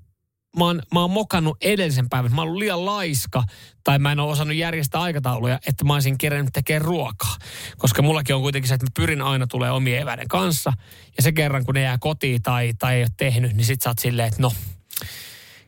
mä 0.58 0.64
oon, 0.64 0.82
mä 0.94 1.00
oon 1.00 1.10
mokannut 1.10 1.56
edellisen 1.60 2.08
päivän, 2.08 2.34
mä 2.34 2.40
oon 2.40 2.48
ollut 2.48 2.58
liian 2.58 2.84
laiska, 2.84 3.44
tai 3.84 3.98
mä 3.98 4.12
en 4.12 4.20
ole 4.20 4.32
osannut 4.32 4.56
järjestää 4.56 5.00
aikatauluja, 5.00 5.58
että 5.66 5.84
mä 5.84 5.94
olisin 5.94 6.18
kerännyt 6.18 6.52
tekemään 6.52 6.82
ruokaa. 6.82 7.36
Koska 7.78 8.02
mullakin 8.02 8.34
on 8.34 8.42
kuitenkin 8.42 8.68
se, 8.68 8.74
että 8.74 8.86
mä 8.86 8.92
pyrin 8.94 9.22
aina 9.22 9.46
tulee 9.46 9.70
omien 9.70 10.02
eväiden 10.02 10.28
kanssa, 10.28 10.72
ja 11.16 11.22
se 11.22 11.32
kerran, 11.32 11.64
kun 11.64 11.74
ne 11.74 11.82
jää 11.82 11.98
kotiin 12.00 12.42
tai, 12.42 12.74
tai 12.78 12.94
ei 12.94 13.02
ole 13.02 13.08
tehnyt, 13.16 13.54
niin 13.54 13.64
sit 13.64 13.82
sä 13.82 13.90
oot 13.90 13.98
silleen, 13.98 14.28
että 14.28 14.42
no, 14.42 14.52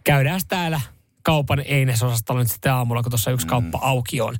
käydään 0.05 0.41
täällä 0.49 0.81
kaupan 1.29 1.61
einesosastolla 1.61 2.41
nyt 2.41 2.51
sitten 2.51 2.73
aamulla, 2.73 3.03
kun 3.03 3.11
tuossa 3.13 3.31
yksi 3.31 3.47
Mm. 3.47 3.51
kauppa 3.51 3.79
auki 3.83 4.21
on. 4.21 4.37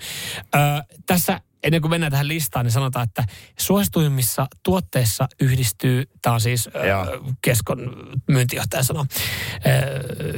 Ö, 0.55 0.59
tässä 1.07 1.41
ennen 1.63 1.81
kuin 1.81 1.91
mennään 1.91 2.11
tähän 2.13 2.29
listaan, 2.29 2.65
niin 2.67 2.73
sanotaan, 2.73 3.05
että 3.05 3.25
suosituimmissa 3.59 4.47
tuotteissa 4.63 5.29
yhdistyy, 5.41 6.05
tämä 6.23 6.35
on 6.35 6.41
siis 6.41 6.69
ö, 6.75 6.87
Joo. 6.87 7.07
Keskon 7.43 7.79
myyntijohtaja 8.29 8.83
sanoo, 8.83 9.07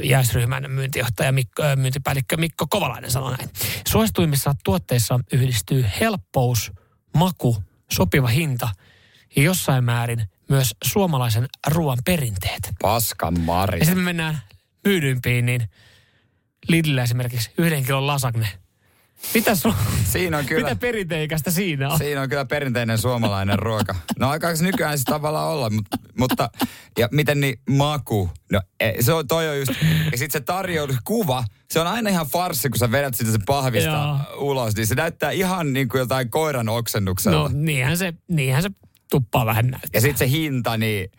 jäisryhmän 0.03 0.65
myyntijohtaja, 0.71 1.31
Mikko, 1.31 1.63
ö, 1.63 1.75
myyntipäällikkö 1.75 2.37
Mikko 2.37 2.65
Kovalainen 2.69 3.11
sanoo 3.11 3.29
näin. 3.29 3.49
Suosituimmissa 3.87 4.55
tuotteissa 4.63 5.19
yhdistyy 5.33 5.85
helppous, 5.99 6.71
maku, 7.17 7.63
sopiva 7.91 8.27
hinta 8.27 8.69
ja 9.35 9.43
jossain 9.43 9.83
määrin 9.83 10.29
myös 10.49 10.75
suomalaisen 10.83 11.47
ruoan 11.67 11.97
perinteet. 12.05 12.69
Paskan 12.81 13.39
Mari. 13.39 13.79
Ja 13.79 13.85
sitten 13.85 14.03
me 14.03 14.05
mennään 14.05 14.39
myydyimpiin, 14.85 15.45
niin 15.45 15.69
Lidlillä 16.67 17.03
esimerkiksi 17.03 17.51
yhden 17.57 17.83
kilon 17.83 18.07
lasagne. 18.07 18.47
Mitä, 19.33 19.51
su- 19.51 19.73
Siinä 20.03 20.37
on 20.37 20.45
kyllä. 20.45 20.67
mitä 20.69 20.79
perinteikästä 20.79 21.51
siinä 21.51 21.89
on? 21.89 21.97
Siinä 21.97 22.21
on 22.21 22.29
kyllä 22.29 22.45
perinteinen 22.45 22.97
suomalainen 22.97 23.59
ruoka. 23.59 23.95
No 24.19 24.31
se 24.55 24.63
nykyään 24.63 24.97
se 24.97 25.03
tavallaan 25.03 25.47
olla, 25.47 25.69
mutta, 25.69 25.97
mutta 26.17 26.49
ja 26.97 27.09
miten 27.11 27.39
niin 27.39 27.59
maku? 27.69 28.29
No 28.51 28.61
e, 28.79 28.91
se 28.99 29.13
on, 29.13 29.27
toi 29.27 29.49
on 29.49 29.59
just, 29.59 29.71
ja 30.11 30.17
sitten 30.17 30.31
se 30.31 30.39
tarjouskuva, 30.39 31.43
se 31.71 31.79
on 31.79 31.87
aina 31.87 32.09
ihan 32.09 32.27
farssi, 32.27 32.69
kun 32.69 32.79
sä 32.79 32.91
vedät 32.91 33.15
sitä 33.15 33.31
se 33.31 33.39
pahvista 33.45 33.89
Joo. 33.89 34.17
ulos, 34.37 34.75
niin 34.75 34.87
se 34.87 34.95
näyttää 34.95 35.31
ihan 35.31 35.73
niin 35.73 35.89
kuin 35.89 35.99
jotain 35.99 36.29
koiran 36.29 36.69
oksennukselta. 36.69 37.37
No 37.37 37.49
niinhän 37.53 37.97
se, 37.97 38.13
niinhän 38.27 38.63
se 38.63 38.69
tuppaa 39.11 39.45
vähän 39.45 39.67
näyttää. 39.67 39.89
Ja 39.93 40.01
sitten 40.01 40.17
se 40.17 40.31
hinta, 40.31 40.77
niin 40.77 41.11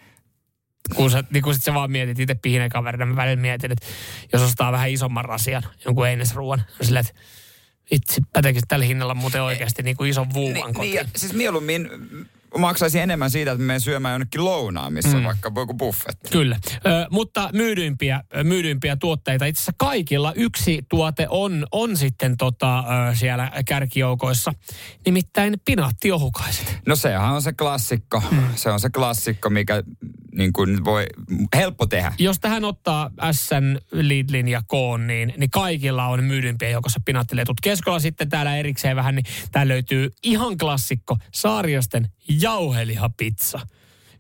Kun, 0.97 1.11
sä, 1.11 1.25
niin 1.31 1.43
kun 1.43 1.55
sit 1.55 1.65
sä 1.65 1.75
vaan 1.75 1.91
mietit 1.91 2.19
itse 2.21 2.35
pihinen 2.35 2.71
kaverina, 2.71 3.07
mä 3.07 3.17
välillä 3.17 3.41
mietin, 3.41 3.73
että 3.73 3.87
jos 4.33 4.43
ostaa 4.43 4.73
vähän 4.73 4.91
isomman 4.91 5.25
rasian, 5.25 5.63
jonkun 5.85 6.09
einesruuan, 6.09 6.63
niin 6.79 6.87
silleen, 6.87 7.05
että 7.09 7.21
itse 7.91 8.21
päteekö 8.33 8.61
tällä 8.69 8.87
hinnalla 8.87 9.15
muuten 9.15 9.43
oikeasti 9.43 9.83
niin 9.83 9.97
kuin 9.97 10.11
ison 10.11 10.35
vuuvan 10.35 10.55
Niin, 10.55 10.75
kotiin. 10.75 10.95
niin, 10.95 11.07
siis 11.17 11.33
mieluummin 11.33 11.89
maksaisin 12.59 13.03
enemmän 13.03 13.31
siitä, 13.31 13.53
että 13.53 13.63
me 13.63 13.67
menen 13.67 13.81
syömään 13.81 14.13
jonnekin 14.13 14.45
lounaan, 14.45 14.93
missä 14.93 15.17
mm. 15.17 15.25
vaikka 15.25 15.53
joku 15.57 15.75
buffetti. 15.75 16.31
Kyllä, 16.31 16.59
Ö, 16.87 17.07
mutta 17.11 17.51
myydyimpiä, 17.53 18.21
myydyimpiä 18.45 18.97
tuotteita. 18.97 19.45
Itse 19.45 19.59
asiassa 19.59 19.73
kaikilla 19.77 20.33
yksi 20.33 20.87
tuote 20.89 21.27
on, 21.31 21.67
on 21.73 21.97
sitten 21.97 22.37
tota, 22.37 22.85
siellä 23.15 23.51
kärkijoukoissa. 23.67 24.53
Nimittäin 25.07 25.55
pinaattiohukaiset. 25.65 26.79
No 26.87 26.97
sehän 26.97 27.33
on 27.33 27.43
se 27.43 27.53
klassikko. 27.53 28.23
Mm. 28.31 28.43
Se 28.55 28.71
on 28.71 28.81
se 28.81 28.91
klassikko, 28.91 29.51
mikä 29.51 29.83
niin 30.33 30.53
kuin 30.53 30.85
voi 30.85 31.07
helppo 31.57 31.87
tehdä. 31.87 32.13
Jos 32.19 32.41
tähän 32.41 32.65
ottaa 32.65 33.11
SN, 33.33 33.79
Lidlin 33.93 34.49
ja 34.49 34.63
Koon, 34.67 35.07
niin, 35.07 35.35
niin 35.37 35.51
kaikilla 35.51 36.07
on 36.07 36.25
myydympiä 36.25 36.71
joukossa 36.71 37.01
pinaattiletut. 37.05 37.61
Keskolla 37.63 37.99
sitten 37.99 38.29
täällä 38.29 38.57
erikseen 38.57 38.97
vähän, 38.97 39.15
niin 39.15 39.25
täällä 39.53 39.73
löytyy 39.73 40.11
ihan 40.23 40.59
klassikko 40.59 41.17
Saariosten 41.33 42.09
jauhelihapizza. 42.29 43.61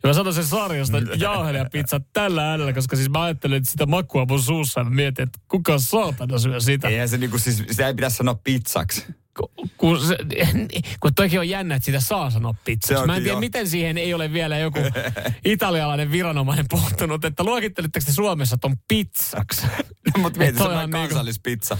Ja 0.02 0.08
mä 0.08 0.12
sanon 0.12 0.34
sen 0.34 0.44
Saariosten 0.44 1.08
jauhelihapizza 1.16 2.00
tällä 2.12 2.50
äänellä, 2.50 2.72
koska 2.72 2.96
siis 2.96 3.10
mä 3.10 3.22
ajattelin, 3.22 3.56
että 3.56 3.70
sitä 3.70 3.86
makua 3.86 4.26
mun 4.28 4.42
suussa 4.42 4.80
ja 4.80 4.84
mietin, 4.84 5.22
että 5.22 5.38
kuka 5.48 5.78
saatana 5.78 6.38
syö 6.38 6.60
sitä. 6.60 6.88
Eihän 6.88 7.08
se 7.08 7.18
niinku 7.18 7.38
siis, 7.38 7.62
sitä 7.70 7.86
ei 7.86 7.94
pitäisi 7.94 8.16
sanoa 8.16 8.34
pizzaksi. 8.34 9.06
Ku- 9.38 9.50
kun, 9.76 10.00
se, 10.06 10.16
kun 11.00 11.14
toikin 11.14 11.38
on 11.38 11.48
jännä, 11.48 11.74
että 11.74 11.86
sitä 11.86 12.00
saa 12.00 12.30
sanoa 12.30 12.54
pizzaksi. 12.64 12.94
onkin 12.94 13.06
Mä 13.06 13.16
en 13.16 13.22
tiedä, 13.22 13.36
jo. 13.36 13.40
miten 13.40 13.68
siihen 13.68 13.98
ei 13.98 14.14
ole 14.14 14.32
vielä 14.32 14.58
joku 14.58 14.78
italialainen 15.44 16.12
viranomainen 16.12 16.66
puuttunut, 16.70 17.24
että 17.24 17.44
luokittelitteko 17.44 18.06
te 18.06 18.12
Suomessa 18.12 18.58
ton 18.58 18.76
pizzaksi? 18.88 19.66
Mutta 20.18 20.38
mieti, 20.38 20.58
se 20.58 20.64
on 20.64 20.76
on 20.76 20.90
kansallispizza. 20.90 21.78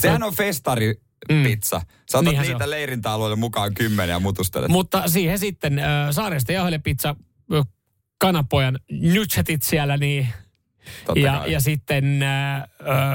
Sehän 0.00 0.22
on 0.22 0.34
festari 0.34 0.94
pizza. 1.28 1.80
Sä 2.10 2.18
otat 2.18 2.24
Niinhän 2.24 2.46
niitä 2.46 2.64
on. 2.64 2.70
leirintäalueelle 2.70 3.36
mukaan 3.36 3.74
kymmenen 3.74 4.12
ja 4.12 4.20
mutustelet. 4.20 4.68
Mutta 4.68 5.08
siihen 5.08 5.38
sitten 5.38 5.78
äh, 5.78 5.84
Saaresta 6.10 6.52
jauhelepizza, 6.52 7.16
ö, 7.52 7.62
kanapojan 8.18 8.78
nytsetit 8.90 9.62
siellä, 9.62 9.96
niin 9.96 10.28
Totta 11.06 11.20
ja, 11.20 11.38
kai. 11.38 11.52
ja 11.52 11.60
sitten 11.60 12.22
äh, 12.22 12.56
äh, 12.56 12.66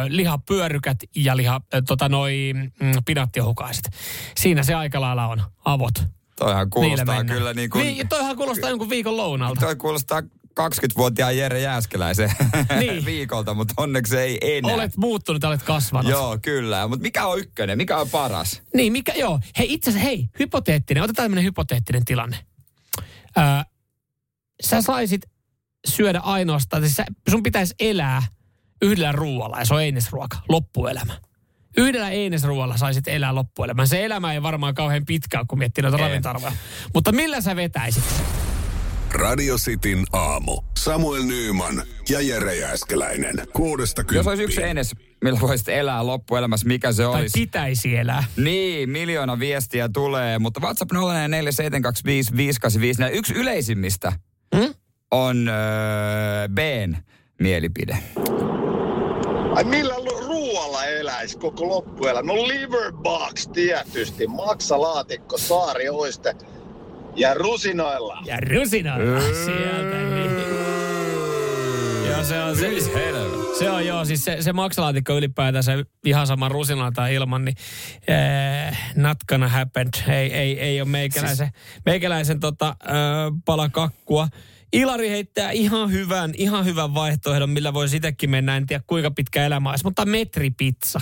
lihapyörykät 0.07 0.97
ja 1.15 1.37
liha, 1.37 1.61
äh, 1.73 1.81
tota 1.87 2.09
noi, 2.09 2.53
mm, 2.53 2.91
pinattiohukaiset. 3.05 3.89
Siinä 4.37 4.63
se 4.63 4.73
aika 4.73 5.01
lailla 5.01 5.27
on 5.27 5.41
avot. 5.65 5.93
Toihan 6.35 6.69
kuulostaa 6.69 7.23
kyllä 7.23 7.53
niin 7.53 7.69
kuin... 7.69 7.83
Niin, 7.83 8.07
toihan 8.07 8.35
kuulostaa 8.35 8.69
jonkun 8.69 8.89
viikon 8.89 9.17
lounalta. 9.17 9.61
Toi 9.61 9.75
kuulostaa 9.75 10.21
20-vuotiaan 10.59 11.37
Jere 11.37 11.61
Jääskeläisen 11.61 12.31
Niin. 12.79 13.05
viikolta, 13.05 13.53
mutta 13.53 13.73
onneksi 13.77 14.17
ei 14.17 14.57
enää. 14.57 14.73
Olet 14.73 14.97
muuttunut, 14.97 15.43
olet 15.43 15.63
kasvanut. 15.63 16.11
Joo, 16.11 16.37
kyllä. 16.41 16.87
Mutta 16.87 17.03
mikä 17.03 17.25
on 17.25 17.39
ykkönen? 17.39 17.77
Mikä 17.77 17.97
on 17.97 18.09
paras? 18.09 18.61
Niin, 18.73 18.93
mikä, 18.93 19.13
joo. 19.13 19.39
Hei, 19.57 19.73
itse 19.73 19.89
asiassa, 19.89 20.07
hei, 20.07 20.27
hypoteettinen, 20.39 21.03
otetaan 21.03 21.25
tämmöinen 21.25 21.43
hypoteettinen 21.43 22.05
tilanne. 22.05 22.37
Öö, 23.37 23.43
sä 24.63 24.81
saisit 24.81 25.21
syödä 25.87 26.19
ainoastaan, 26.19 26.83
siis 26.83 27.07
sun 27.29 27.43
pitäisi 27.43 27.75
elää 27.79 28.23
yhdellä 28.81 29.11
ruoalla, 29.11 29.59
ja 29.59 29.65
se 29.65 29.73
on 29.73 29.83
einesruoka, 29.83 30.37
loppuelämä. 30.49 31.13
Yhdellä 31.77 32.09
einesruoalla 32.09 32.77
saisit 32.77 33.07
elää 33.07 33.35
loppuelämän. 33.35 33.87
Se 33.87 34.05
elämä 34.05 34.33
ei 34.33 34.41
varmaan 34.41 34.73
kauhean 34.73 35.05
pitkään, 35.05 35.47
kun 35.47 35.59
miettii 35.59 35.81
noita 35.81 35.97
ravintarvoja. 35.97 36.51
Mutta 36.93 37.11
millä 37.11 37.41
sä 37.41 37.55
vetäisit? 37.55 38.03
Radio 39.11 39.57
Cityn 39.57 40.03
aamu. 40.13 40.61
Samuel 40.77 41.23
Nyyman 41.23 41.83
ja 42.09 42.21
Jere 42.21 42.55
Jääskeläinen. 42.55 43.35
Kuudesta 43.53 44.03
Jos 44.11 44.27
olisi 44.27 44.43
yksi 44.43 44.63
enes, 44.63 44.95
millä 45.23 45.39
voisit 45.41 45.69
elää 45.69 46.05
loppuelämässä, 46.05 46.67
mikä 46.67 46.91
se 46.91 47.03
Tai 47.03 47.21
olisi? 47.21 47.39
pitäisi 47.39 47.95
elää? 47.95 48.23
Niin, 48.37 48.89
miljoona 48.89 49.39
viestiä 49.39 49.89
tulee, 49.93 50.39
mutta 50.39 50.59
WhatsApp 50.59 50.91
0447255854. 50.91 50.95
Yksi 53.13 53.33
yleisimmistä 53.33 54.11
Hmm? 54.55 54.73
On 55.11 55.47
öö, 55.47 56.47
Bn 56.47 56.95
mielipide. 57.39 57.97
Ai 59.55 59.63
millä 59.63 59.93
ruoalla 60.27 60.85
eläis 60.85 61.35
koko 61.35 61.69
loppuelämä? 61.69 62.33
No 62.33 62.47
liverbox 62.47 63.47
tietysti, 63.53 64.27
maksalaatikko, 64.27 65.37
saarioiste 65.37 66.35
ja 67.15 67.33
rusinoilla. 67.33 68.21
Ja 68.25 68.37
rusinoilla 68.39 69.21
sieltä. 69.21 69.97
Niin. 69.97 70.29
Joo, 72.07 72.23
se 72.23 72.43
on 72.43 72.55
se. 72.55 72.69
Se 73.59 73.69
on 73.69 73.85
joo, 73.85 74.05
siis 74.05 74.25
se, 74.25 74.37
se 74.41 74.53
maksalaatikko 74.53 75.17
ylipäätään 75.17 75.63
se 75.63 75.85
ihan 76.05 76.27
sama 76.27 76.49
rusinalla 76.49 76.91
tai 76.91 77.15
ilman, 77.15 77.45
niin 77.45 77.55
äh, 78.09 78.93
not 78.95 79.17
gonna 79.27 79.47
happen. 79.47 79.89
Ei, 80.07 80.33
ei, 80.33 80.59
ei 80.59 80.81
ole 80.81 80.89
meikäläisen, 80.89 81.47
siis... 81.47 81.81
meikäläisen 81.85 82.39
tota, 82.39 82.67
äh, 82.67 82.75
pala 83.45 83.69
kakkua. 83.69 84.27
Ilari 84.73 85.09
heittää 85.09 85.51
ihan 85.51 85.91
hyvän, 85.91 86.31
ihan 86.37 86.65
hyvän 86.65 86.93
vaihtoehdon, 86.93 87.49
millä 87.49 87.73
voi 87.73 87.87
itsekin 87.95 88.29
mennä. 88.29 88.57
En 88.57 88.65
tiedä 88.65 88.83
kuinka 88.87 89.11
pitkä 89.11 89.45
elämä 89.45 89.69
olisi, 89.69 89.83
mutta 89.83 90.05
metripizza. 90.05 91.01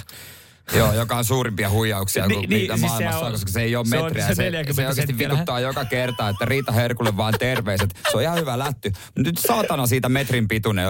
Joo, 0.75 0.93
joka 0.93 1.15
on 1.17 1.25
suurimpia 1.25 1.69
huijauksia 1.69 2.27
Niin, 2.27 2.39
kuin 2.39 2.49
niin, 2.49 2.62
mitä 2.62 2.77
siis 2.77 2.88
maailmassa 2.91 3.19
se 3.19 3.25
on, 3.25 3.25
on- 3.25 3.32
koska 3.32 3.51
se 3.51 3.62
ei 3.62 3.75
ole 3.75 3.86
se 3.86 3.97
on 3.97 4.03
metriä. 4.03 4.27
se 4.27 4.36
Se, 4.36 4.43
40 4.43 4.73
se 4.82 4.88
oikeasti 4.88 5.17
vituttaa 5.17 5.60
joka 5.60 5.86
kerta, 5.86 6.30
että 6.30 6.45
Riita 6.45 6.71
Herkulle 6.71 7.17
vaan 7.17 7.34
terveiset. 7.39 7.89
Se 8.12 8.17
on 8.17 8.23
ihan 8.23 8.39
hyvä 8.39 8.60
lätty. 8.60 8.91
Nyt 9.17 9.38
saatana 9.38 9.88
siitä 9.88 10.10
metrin 10.10 10.47
pituinen, 10.47 10.88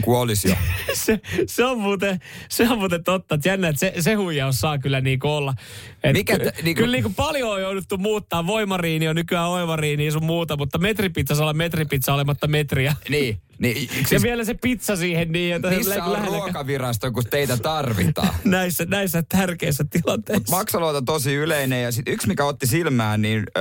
kun 0.00 0.18
olisi 0.18 0.48
jo. 0.48 0.54
se, 1.04 1.20
se, 1.46 1.64
on 1.64 1.80
muuten, 1.80 2.20
se 2.48 2.68
on 2.70 2.78
muuten 2.78 3.04
totta, 3.04 3.34
että 3.34 3.48
jännä, 3.48 3.68
että 3.68 3.80
se, 3.80 3.92
se 4.00 4.14
huijaus 4.14 4.60
saa 4.60 4.78
kyllä 4.78 5.00
niinku 5.00 5.28
olla. 5.28 5.54
Et 6.02 6.12
Mikä 6.12 6.38
t- 6.38 6.62
niinku- 6.62 6.80
Kyllä 6.82 6.92
niinku 6.92 7.12
paljon 7.16 7.50
on 7.52 7.60
jouduttu 7.60 7.98
muuttaa. 7.98 8.46
Voimariini 8.46 9.08
on 9.08 9.16
nykyään 9.16 9.48
oivariini 9.48 10.04
ja 10.06 10.12
sun 10.12 10.24
muuta, 10.24 10.56
mutta 10.56 10.78
metripizza 10.78 11.34
saa 11.34 11.44
olla 11.44 11.52
metripizza 11.52 12.14
olematta 12.14 12.46
metriä. 12.46 12.94
Niin, 13.08 13.40
niin 13.58 13.88
Ja 14.00 14.08
siis 14.08 14.22
vielä 14.22 14.44
se 14.44 14.54
pizza 14.54 14.96
siihen 14.96 15.32
niin, 15.32 15.56
että 15.56 15.70
missä 15.70 16.04
on 16.04 16.12
lähellä- 16.12 16.26
ruokavirasto, 16.26 17.12
kun 17.12 17.24
teitä 17.30 17.56
tarvitaan? 17.56 18.34
näissä, 18.44 18.84
näissä 18.84 19.22
tärkeissä 19.28 19.84
tilanteissa. 19.90 20.56
Maksaloita 20.56 21.02
tosi 21.02 21.34
yleinen 21.34 21.82
ja 21.82 21.92
sitten 21.92 22.14
yksi 22.14 22.28
mikä 22.28 22.44
otti 22.44 22.66
silmään, 22.66 23.22
niin 23.22 23.38
ö, 23.58 23.60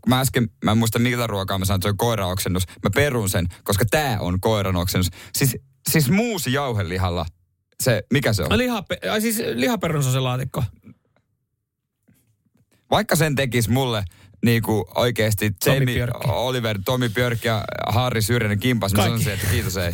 kun 0.00 0.10
mä 0.10 0.20
äsken, 0.20 0.48
mä 0.64 0.70
en 0.70 0.78
muista 0.78 0.98
mitä 0.98 1.26
ruokaa 1.26 1.58
mä 1.58 1.64
sanoin, 1.64 1.78
että 1.78 1.86
se 1.86 1.90
on 1.90 1.96
koiraoksennus. 1.96 2.66
Mä 2.66 2.90
perun 2.94 3.30
sen, 3.30 3.46
koska 3.64 3.84
tää 3.90 4.20
on 4.20 4.40
koiran 4.40 4.76
oksennus. 4.76 5.10
Siis, 5.38 5.56
siis 5.90 6.10
muusi 6.10 6.52
jauhelihalla, 6.52 7.26
se, 7.82 8.02
mikä 8.12 8.32
se 8.32 8.42
on? 8.42 8.58
Lihape, 8.58 8.98
ai 9.10 9.20
siis 9.20 9.42
lihaperunsoselaatikko. 9.54 10.64
Vaikka 12.90 13.16
sen 13.16 13.34
tekis 13.34 13.68
mulle 13.68 14.04
niin 14.44 14.62
kuin 14.62 14.84
oikeasti 14.94 15.50
Tomi 15.64 15.76
Jamie 15.76 15.94
Björk. 15.94 16.14
Oliver, 16.28 16.78
Tomi 16.84 17.08
Björk 17.08 17.44
ja 17.44 17.64
Harri 17.88 18.22
Syrjänen 18.22 18.58
kimpas, 18.58 18.92
mä 18.94 19.02
sanoisin, 19.02 19.32
että 19.32 19.46
kiitos 19.50 19.76
ei. 19.76 19.92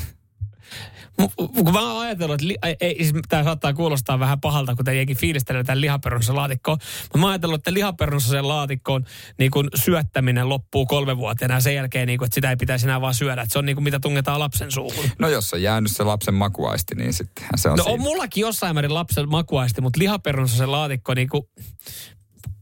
Kun 1.36 1.72
mä 1.72 1.92
oon 1.92 2.02
ajatellut, 2.06 2.34
että 2.34 2.48
li, 2.48 2.56
ei- 2.62 2.76
ei, 2.80 2.94
siis 3.04 3.12
tämä 3.28 3.44
saattaa 3.44 3.72
kuulostaa 3.74 4.18
vähän 4.18 4.40
pahalta, 4.40 4.74
kun 4.76 4.96
jenkin 4.96 5.16
fiilistelee 5.16 5.64
tämän 5.64 5.80
lihaperunasen 5.80 6.36
laatikkoon. 6.36 6.78
Mä 7.18 7.22
oon 7.22 7.30
ajatellut, 7.30 7.60
että 7.60 7.72
lihaperunasen 7.72 8.48
laatikkoon 8.48 9.04
niin 9.38 9.50
kun 9.50 9.68
syöttäminen 9.74 10.48
loppuu 10.48 10.86
kolme 10.86 11.16
vuotta 11.16 11.44
ja 11.44 11.60
sen 11.60 11.74
jälkeen, 11.74 12.06
niin 12.06 12.18
kun, 12.18 12.26
että 12.26 12.34
sitä 12.34 12.50
ei 12.50 12.56
pitäisi 12.56 12.86
enää 12.86 13.00
vaan 13.00 13.14
syödä. 13.14 13.42
Että 13.42 13.52
se 13.52 13.58
on 13.58 13.66
niin 13.66 13.76
kuin 13.76 13.84
mitä 13.84 14.00
tungetaan 14.00 14.40
lapsen 14.40 14.70
suuhun. 14.72 15.04
No 15.18 15.28
jos 15.28 15.52
on 15.52 15.62
jäänyt 15.62 15.92
se 15.92 16.04
lapsen 16.04 16.34
makuaisti, 16.34 16.94
niin 16.94 17.12
sittenhän 17.12 17.52
se 17.58 17.68
on 17.68 17.76
No 17.76 17.84
siinä. 17.84 17.94
on 17.94 18.00
mullakin 18.00 18.40
jossain 18.40 18.76
määrin 18.76 18.94
lapsen 18.94 19.28
makuaisti, 19.28 19.80
mutta 19.80 19.98
lihaperunasen 19.98 20.72
laatikko, 20.72 21.14
niin 21.14 21.28
kuin, 21.28 21.42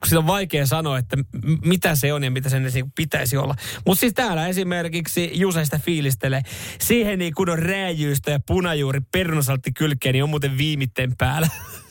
sitä 0.07 0.19
on 0.19 0.27
vaikea 0.27 0.67
sanoa, 0.67 0.99
että 0.99 1.17
mitä 1.65 1.95
se 1.95 2.12
on 2.12 2.25
ja 2.25 2.31
mitä 2.31 2.49
sen 2.49 2.62
niin 2.75 2.93
pitäisi 2.97 3.37
olla. 3.37 3.55
Mutta 3.87 4.01
siis 4.01 4.15
täällä 4.15 4.47
esimerkiksi 4.47 5.31
Juseista 5.35 5.79
fiilistelee. 5.79 6.43
Siihen 6.81 7.19
niin 7.19 7.35
kun 7.35 7.51
on 7.51 7.59
rääjyystä 7.59 8.31
ja 8.31 8.41
punajuuri 8.47 9.01
perunasaltti 9.01 9.73
kylkeen, 9.73 10.12
niin 10.12 10.23
on 10.23 10.31
muuten 10.31 10.59
viimitten 10.59 11.17
päällä. 11.19 11.49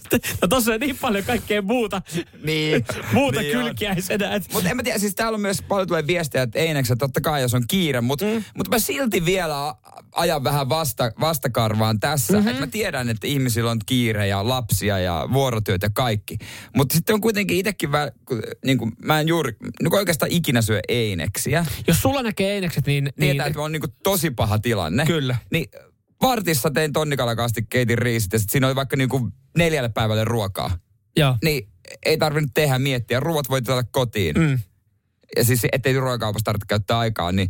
No 0.41 0.47
tossa 0.47 0.73
on 0.73 0.79
niin 0.79 0.97
paljon 1.01 1.23
kaikkea 1.25 1.61
muuta, 1.61 2.01
Niin. 2.43 2.85
muuta 3.13 3.39
Niin 3.41 3.51
kylkiäisenä. 3.57 4.35
että- 4.35 4.49
Mutta 4.53 4.69
en 4.69 4.75
mä 4.77 4.83
tiedä, 4.83 4.99
siis 4.99 5.15
täällä 5.15 5.35
on 5.35 5.41
myös 5.41 5.61
paljon 5.61 5.87
tulee 5.87 6.07
viestejä, 6.07 6.43
että 6.43 6.59
Eineksen 6.59 6.97
totta 6.97 7.21
kai 7.21 7.41
jos 7.41 7.53
on 7.53 7.63
kiire, 7.67 8.01
mutta 8.01 8.25
mm. 8.25 8.43
mut 8.57 8.69
mä 8.69 8.79
silti 8.79 9.25
vielä 9.25 9.75
ajan 10.15 10.43
vähän 10.43 10.69
vasta, 10.69 11.11
vastakarvaan 11.19 11.99
tässä. 11.99 12.37
Mm-hmm. 12.37 12.59
Mä 12.59 12.67
tiedän, 12.67 13.09
että 13.09 13.27
ihmisillä 13.27 13.71
on 13.71 13.79
kiire 13.85 14.27
ja 14.27 14.47
lapsia 14.49 14.99
ja 14.99 15.27
vuorotyöt 15.33 15.81
ja 15.81 15.89
kaikki. 15.93 16.37
Mutta 16.75 16.95
sitten 16.95 17.13
on 17.13 17.21
kuitenkin 17.21 17.57
itsekin, 17.57 17.89
vä- 17.89 18.11
niin 18.65 18.77
kuin, 18.77 18.91
mä 19.05 19.19
en 19.19 19.27
juuri, 19.27 19.51
niin 19.81 19.95
oikeastaan 19.95 20.31
ikinä 20.31 20.61
syö 20.61 20.79
Eineksiä. 20.87 21.65
Jos 21.87 22.01
sulla 22.01 22.21
näkee 22.21 22.53
einekset, 22.53 22.85
niin... 22.87 23.03
niin 23.03 23.13
Tietää, 23.31 23.45
että 23.47 23.61
on 23.61 23.71
niin 23.71 23.81
kuin 23.81 23.93
tosi 24.03 24.31
paha 24.31 24.59
tilanne. 24.59 25.05
Kyllä. 25.05 25.35
Niin 25.51 25.65
vartissa 26.21 26.69
tein 26.71 26.93
tonnikalakastikeitin 26.93 27.97
riisit 27.97 28.33
ja 28.33 28.39
sitten 28.39 28.51
siinä 28.51 28.67
oli 28.67 28.75
vaikka 28.75 28.95
niin 28.97 29.09
kuin 29.09 29.31
neljälle 29.57 29.89
päivälle 29.89 30.25
ruokaa. 30.25 30.77
Joo. 31.17 31.37
Niin 31.43 31.67
ei 32.05 32.17
tarvinnut 32.17 32.51
tehdä 32.53 32.79
miettiä. 32.79 33.19
Ruuat 33.19 33.49
voi 33.49 33.61
tuoda 33.61 33.83
kotiin 33.83 34.35
Mm. 34.35 34.59
ja 35.35 35.43
siis 35.43 35.61
ettei 35.71 35.93
ruokakaupassa 35.93 36.45
tarvitse 36.45 36.65
käyttää 36.67 36.99
aikaa, 36.99 37.31
niin 37.31 37.49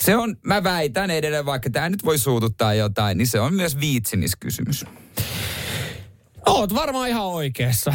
se 0.00 0.16
on, 0.16 0.36
mä 0.42 0.62
väitän 0.62 1.10
edelleen, 1.10 1.46
vaikka 1.46 1.70
tämä 1.70 1.90
nyt 1.90 2.04
voi 2.04 2.18
suututtaa 2.18 2.74
jotain, 2.74 3.18
niin 3.18 3.28
se 3.28 3.40
on 3.40 3.54
myös 3.54 3.80
viitsimiskysymys. 3.80 4.84
Oot 6.46 6.74
varmaan 6.74 7.08
ihan 7.08 7.26
oikeassa. 7.26 7.94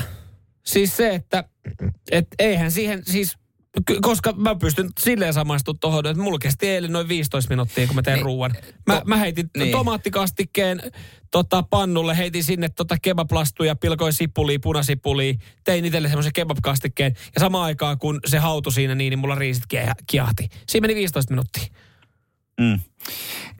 Siis 0.65 0.97
se, 0.97 1.15
että 1.15 1.43
et 2.11 2.27
eihän 2.39 2.71
siihen 2.71 3.03
siis, 3.05 3.37
koska 4.01 4.33
mä 4.33 4.55
pystyn 4.55 4.89
silleen 4.99 5.33
samaistumaan 5.33 5.79
tuohon, 5.79 6.05
että 6.07 6.23
mulla 6.23 6.39
kesti 6.39 6.67
eilen 6.67 6.91
noin 6.91 7.07
15 7.07 7.49
minuuttia, 7.49 7.87
kun 7.87 7.95
mä 7.95 8.01
tein 8.01 8.15
Niin. 8.15 8.25
ruuan. 8.25 8.53
Mä, 8.87 8.95
To- 8.99 9.05
mä 9.05 9.17
heitin 9.17 9.49
niin. 9.57 9.71
tomaattikastikkeen 9.71 10.81
tota, 11.31 11.63
pannulle, 11.69 12.17
heitin 12.17 12.43
sinne 12.43 12.69
tota 12.69 12.95
kebaplastuja, 13.01 13.75
pilkoin 13.75 14.13
sipulia, 14.13 14.59
punasipulia, 14.63 15.33
tein 15.63 15.85
itselle 15.85 16.07
semmoisen 16.07 16.33
kebabkastikkeen. 16.33 17.13
Ja 17.35 17.39
samaan 17.39 17.63
aikaan, 17.65 17.97
kun 17.99 18.19
se 18.25 18.37
hautui 18.37 18.73
siinä, 18.73 18.95
niin, 18.95 19.09
niin 19.09 19.19
mulla 19.19 19.35
riisit 19.35 19.63
kia- 19.67 19.95
kiahti. 20.07 20.49
Siinä 20.69 20.87
meni 20.87 20.95
15 20.95 21.33
minuuttia. 21.33 21.65
Mm. 22.61 22.79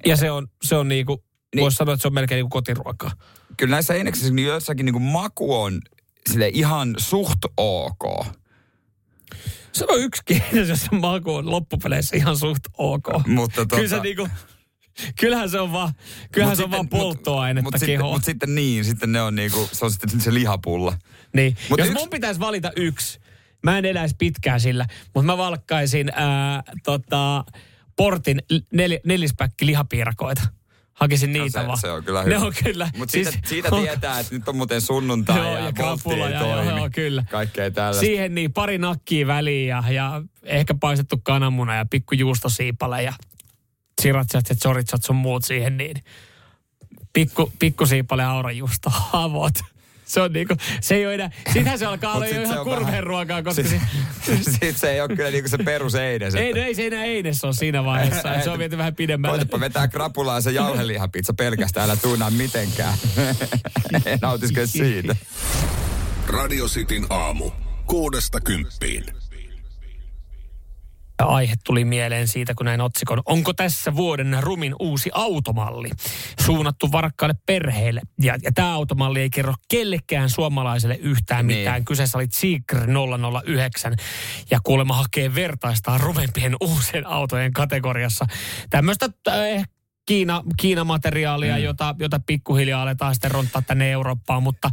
Ja 0.06 0.16
se 0.18 0.32
on, 0.32 0.48
se 0.64 0.76
on 0.76 0.88
niinku, 0.88 1.24
Niin. 1.56 1.62
voisi 1.64 1.78
sanoa, 1.78 1.94
että 1.94 2.02
se 2.02 2.08
on 2.08 2.14
melkein 2.14 2.38
niinku 2.38 2.50
kotiruokaa. 2.50 3.12
Kyllä 3.58 3.72
näissä 3.72 3.94
eineksissä 3.94 4.34
niin 4.34 4.48
jossakin 4.48 4.86
niin 4.86 4.94
kuin 4.94 5.04
maku 5.04 5.56
on 5.56 5.82
sille 6.30 6.50
ihan 6.54 6.96
suht 6.98 7.40
ok. 7.58 8.26
Se 9.78 9.86
on 9.90 10.02
yksi 10.02 10.22
jos 10.70 10.82
se 10.82 10.88
maku 10.96 11.36
on 11.36 11.52
loppupeleissä 11.52 12.18
ihan 12.18 12.38
suht 12.38 12.64
ok. 12.78 13.08
Mutta 13.28 13.56
tota, 13.56 13.76
Kyllä 13.76 13.88
se 13.90 14.00
niinku, 14.00 14.28
kyllähän 15.20 15.50
se 15.50 15.60
on 15.60 15.72
vaan, 15.72 15.94
kyllähän 16.32 16.52
mut 16.52 16.58
se 16.58 16.64
on 16.64 16.72
vaan 16.72 16.84
sitten- 16.84 17.00
polttoainetta 17.00 17.64
mut, 17.64 17.74
mut 17.74 17.80
sitten, 17.80 17.98
kehoon. 17.98 18.14
mut 18.14 18.24
sitten 18.24 18.56
niin, 18.56 18.86
sitten 18.86 19.12
ne 19.12 19.22
on 19.22 19.36
niinku, 19.36 19.70
se 19.72 19.86
on 19.86 19.92
sitten 19.92 20.22
se 20.22 20.34
lihapulla. 20.34 20.98
Niin. 21.34 21.58
Mut 21.70 21.80
Jos 21.80 21.88
yksi- 21.88 22.00
mun 22.00 22.10
pitäisi 22.10 22.40
valita 22.40 22.72
yksi, 22.76 23.20
mä 23.64 23.78
en 23.78 23.86
eläisi 23.86 24.16
pitkään 24.20 24.60
sillä, 24.60 24.86
mutta 25.16 25.26
mä 25.26 25.38
valkkaisin 25.38 26.12
ää, 26.16 26.64
tota, 26.84 27.46
portin 27.96 28.42
nel, 28.74 29.00
nelispäkki 29.06 29.66
lihapiirakoita. 29.66 30.42
Hakisin 31.00 31.34
niitä 31.34 31.60
No 31.60 31.64
se, 31.64 31.68
vaan. 31.68 31.78
se 31.78 31.92
on 31.92 32.04
kyllä 32.04 32.24
Ne 32.24 32.36
hyvä. 32.36 32.46
on 32.46 32.54
kyllä. 32.64 32.90
Mutta 32.98 33.12
siitä, 33.12 33.32
siitä 33.46 33.70
tietää, 33.82 34.20
että 34.20 34.36
nyt 34.36 34.48
on 34.48 34.56
muuten 34.56 34.82
sunnuntai 34.82 35.38
Joo, 35.38 35.52
ja, 35.52 35.60
ja 35.60 35.66
ja 35.66 35.72
krapula 35.74 36.30
ja 36.30 36.40
toimi. 36.40 36.68
joo, 36.70 36.78
joo, 36.78 36.90
kyllä. 36.96 37.24
Kaikkea 37.32 37.72
tällaista. 37.72 38.00
Siihen 38.00 38.36
niin 38.36 38.54
pari 38.54 38.78
nakkia 38.78 39.28
väliin 39.28 39.68
ja, 39.68 39.84
ja 39.90 40.22
ehkä 40.44 40.76
paistettu 40.80 41.20
kananmuna 41.24 41.76
ja 41.76 41.86
pikku 41.90 42.16
juustosiipale 42.16 43.04
ja 43.04 43.14
siriratsat 44.02 44.50
ja 44.50 44.56
choritsat 44.56 45.04
sun 45.04 45.16
muut 45.16 45.46
siihen 45.46 45.78
niin. 45.78 46.04
Pikku, 47.14 47.52
pikku 47.60 47.86
siipale 47.86 48.24
aurajuusto, 48.24 48.92
avot. 49.14 49.54
Se 50.08 50.22
on 50.22 50.34
niinku, 50.34 50.56
se 50.82 50.96
ei 50.96 51.06
ole 51.06 51.14
enää, 51.14 51.30
sitähän 51.54 51.80
se 51.80 51.86
alkaa 51.86 52.14
olla 52.14 52.28
jo 52.28 52.42
ihan 52.42 52.58
on 52.60 52.64
kurveen 52.66 52.86
vähän- 52.88 53.04
ruokaa, 53.04 53.44
koska 53.44 53.64
Sit, 53.64 53.82
se, 54.26 54.52
sit 54.60 54.78
se 54.78 54.92
ei 54.92 55.02
ole 55.02 55.16
kyllä 55.16 55.32
niinku 55.32 55.50
se 55.50 55.58
perus 55.58 55.96
eines. 55.96 56.36
ei, 56.36 56.50
että- 56.50 56.60
no 56.62 56.68
ei 56.68 56.76
se 56.76 56.88
enää 56.88 57.04
eines 57.04 57.44
ole 57.44 57.54
siinä 57.54 57.84
vaiheessa, 57.86 58.42
se 58.44 58.50
on 58.50 58.60
viety 58.60 58.78
vähän 58.78 58.96
pidemmälle. 58.96 59.38
Koitapa 59.38 59.60
vetää 59.60 59.88
krapulaa 59.88 60.42
se 60.42 60.52
jauhelihapizza 60.52 61.34
pelkästään, 61.34 61.90
älä 61.90 61.96
tuunaa 61.96 62.30
mitenkään. 62.32 62.94
Nautiskele 64.22 64.68
siitä. 64.68 65.16
Radio 66.28 66.66
Cityn 66.66 67.06
aamu. 67.10 67.52
Kuudesta 67.86 68.42
kymppiin. 68.42 69.04
Aihe 71.26 71.54
tuli 71.64 71.86
mieleen 71.86 72.28
siitä, 72.28 72.54
kun 72.56 72.66
näin 72.66 72.82
otsikon. 72.82 73.22
Onko 73.26 73.54
tässä 73.54 73.96
vuoden 73.96 74.38
rumin 74.42 74.76
uusi 74.80 75.10
automalli? 75.14 75.90
Suunnattu 76.46 76.92
varakkaille 76.92 77.36
perheille. 77.46 78.02
Ja, 78.22 78.38
ja 78.44 78.52
tämä 78.52 78.74
automalli 78.74 79.22
ei 79.22 79.30
kerro 79.30 79.54
kellekään 79.70 80.30
suomalaiselle 80.30 80.96
yhtään 80.96 81.48
Niin. 81.48 81.60
mitään. 81.60 81.86
Kyseessä 81.86 82.18
oli 82.18 82.28
Seeker 82.32 82.88
009 83.46 83.96
ja 84.52 84.60
kuulemma 84.64 84.94
hakee 84.94 85.36
vertaistaan 85.36 86.00
rumempien 86.00 86.56
uusien 86.70 87.08
autojen 87.08 87.54
kategoriassa. 87.54 88.26
Tämmöistä 88.70 89.10
äh, 89.28 89.64
Kiina, 90.06 90.44
Kiina-materiaalia, 90.58 91.56
mm. 91.58 91.64
jota, 91.64 91.96
jota 92.00 92.20
pikkuhiljaa 92.26 92.82
aletaan 92.82 93.16
sitten 93.16 93.32
ronttaa 93.32 93.62
tänne 93.62 93.92
Eurooppaan, 93.92 94.44
mutta 94.44 94.70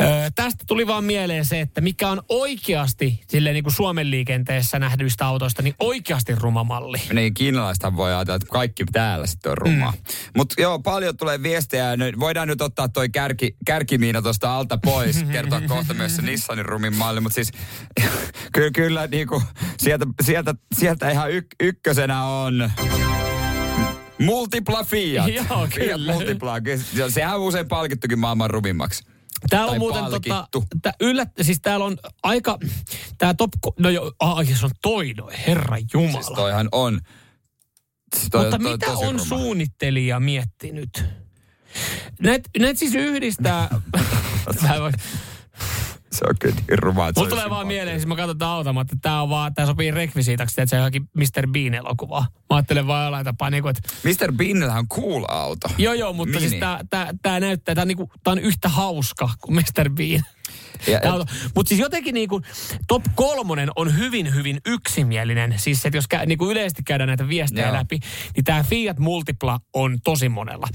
Öö, 0.00 0.30
tästä 0.34 0.64
tuli 0.66 0.86
vaan 0.86 1.04
mieleen 1.04 1.44
se, 1.44 1.60
että 1.60 1.80
mikä 1.80 2.08
on 2.08 2.22
oikeasti 2.28 3.20
silleen 3.28 3.54
niin 3.54 3.64
kuin 3.64 3.74
Suomen 3.74 4.10
liikenteessä 4.10 4.78
nähdyistä 4.78 5.26
autoista, 5.26 5.62
niin 5.62 5.74
oikeasti 5.80 6.34
rumamalli. 6.34 6.98
Niin, 7.12 7.34
kiinalaista 7.34 7.96
voi 7.96 8.14
ajatella, 8.14 8.36
että 8.36 8.48
kaikki 8.50 8.84
täällä 8.92 9.26
sitten 9.26 9.52
on 9.52 9.58
rumaa. 9.58 9.90
Mm. 9.90 9.98
Mutta 10.36 10.62
joo, 10.62 10.78
paljon 10.78 11.16
tulee 11.16 11.42
viestejä. 11.42 11.84
Voidaan 12.20 12.48
nyt 12.48 12.60
ottaa 12.60 12.88
toi 12.88 13.08
kärki, 13.08 13.56
kärkimiina 13.66 14.22
tuosta 14.22 14.56
alta 14.56 14.78
pois. 14.78 15.24
Kertoa 15.32 15.60
kohta 15.60 15.94
myös 15.94 16.16
se 16.16 16.22
Nissanin 16.22 16.64
rumin 16.64 16.96
malli. 16.96 17.20
Mutta 17.20 17.34
siis 17.34 17.50
kyllä, 18.54 18.70
kyllä 18.70 19.06
niinku, 19.06 19.42
sieltä, 19.78 20.06
sieltä, 20.22 20.54
sieltä 20.74 21.10
ihan 21.10 21.30
yk, 21.30 21.46
ykkösenä 21.60 22.24
on 22.24 22.70
Multipla 24.18 24.84
Fiat. 24.84 25.28
Joo, 25.28 25.44
Fiat 25.48 25.74
kyllä. 25.74 26.12
Multipla. 26.12 26.60
Kyllä, 26.60 27.10
Sehän 27.10 27.34
on 27.34 27.40
usein 27.40 27.68
palkittukin 27.68 28.18
maailman 28.18 28.50
rumimmaksi. 28.50 29.13
Täällä 29.50 29.72
on 29.72 29.78
muuten 29.78 30.04
tota, 30.04 30.46
tää 30.82 30.92
yllät, 31.00 31.28
siis 31.42 31.60
täällä 31.62 31.86
on 31.86 31.96
aika, 32.22 32.58
tää 33.18 33.34
top, 33.34 33.50
no 33.78 33.90
jo, 33.90 34.12
ai 34.18 34.46
se 34.46 34.64
on 34.64 34.70
toi, 34.82 35.12
no 35.12 35.30
herra 35.46 35.76
jumala. 35.92 36.22
Siis 36.22 36.36
toihan 36.36 36.68
on. 36.72 37.00
Siis 38.16 38.28
toi 38.30 38.44
Mutta 38.44 38.58
toi 38.58 38.72
mitä 38.72 38.90
on 38.90 39.14
ruma. 39.14 39.24
suunnittelija 39.24 40.20
miettinyt? 40.20 41.04
Näet, 42.20 42.48
näet 42.58 42.78
siis 42.78 42.94
yhdistää... 42.94 43.68
Se 46.14 46.24
on 46.28 46.34
kyllä 46.40 46.54
niin 46.54 46.78
ruma, 46.78 47.12
Mulla 47.16 47.28
tulee 47.28 47.50
vaan 47.50 47.66
mieleen, 47.66 48.00
siis 48.00 48.06
mä 48.06 48.16
katson 48.16 48.38
tätä 48.38 48.50
automatta, 48.50 48.94
että 48.94 49.08
tää 49.08 49.22
on 49.22 49.30
vaan, 49.30 49.54
tää 49.54 49.66
sopii 49.66 49.90
rekvisiitaksi, 49.90 50.60
että 50.60 50.70
se 50.70 50.76
on 50.76 50.80
johonkin 50.80 51.08
Mr. 51.14 51.48
Bean 51.52 51.74
elokuvaa. 51.74 52.26
Mä 52.50 52.56
ajattelen 52.56 52.86
vaan 52.86 53.04
jollain 53.04 53.24
tapaa 53.24 53.50
niinku, 53.50 53.68
että 53.68 53.80
Mr. 54.04 54.32
Beanillä 54.32 54.74
on 54.74 54.88
cool 54.88 55.24
auto. 55.28 55.68
joo 55.78 55.94
joo, 55.94 56.12
mutta 56.12 56.34
Mini. 56.38 56.48
siis 56.48 56.60
tää, 56.60 56.80
tää, 56.90 57.14
tää 57.22 57.40
näyttää, 57.40 57.74
tää 57.74 57.82
on, 57.82 57.88
niinku, 57.88 58.10
tää 58.24 58.32
on 58.32 58.38
yhtä 58.38 58.68
hauska 58.68 59.28
kuin 59.40 59.54
Mr. 59.54 59.90
Bean. 59.90 60.24
Ja, 60.86 61.00
Mutta 61.54 61.68
siis 61.68 61.80
jotenkin 61.80 62.14
niinku, 62.14 62.40
top 62.88 63.02
kolmonen 63.14 63.68
on 63.76 63.98
hyvin, 63.98 64.34
hyvin 64.34 64.60
yksimielinen. 64.66 65.54
Siis 65.56 65.86
että 65.86 65.96
jos 65.96 66.08
kä, 66.08 66.26
niinku 66.26 66.50
yleisesti 66.50 66.82
käydään 66.82 67.08
näitä 67.08 67.28
viestejä 67.28 67.66
Joo. 67.66 67.76
läpi, 67.76 68.00
niin 68.36 68.44
tämä 68.44 68.62
Fiat 68.62 68.98
Multipla 68.98 69.60
on 69.74 69.98
tosi 70.04 70.28
monella. 70.28 70.66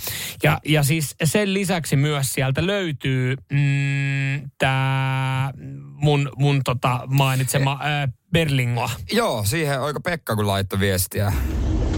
Ja, 0.43 0.59
ja 0.65 0.83
siis 0.83 1.15
sen 1.23 1.53
lisäksi 1.53 1.95
myös 1.95 2.33
sieltä 2.33 2.67
löytyy 2.67 3.35
mm, 3.51 4.51
tämä 4.57 5.53
mun, 5.95 6.31
mun 6.37 6.61
tota 6.63 6.99
mainitsema 7.07 7.79
ää, 7.81 8.07
Berlingoa. 8.31 8.89
Joo, 9.11 9.43
siihen 9.45 9.81
oiko 9.81 9.99
Pekka 9.99 10.35
kun 10.35 10.47
laittoi 10.47 10.79
viestiä. 10.79 11.33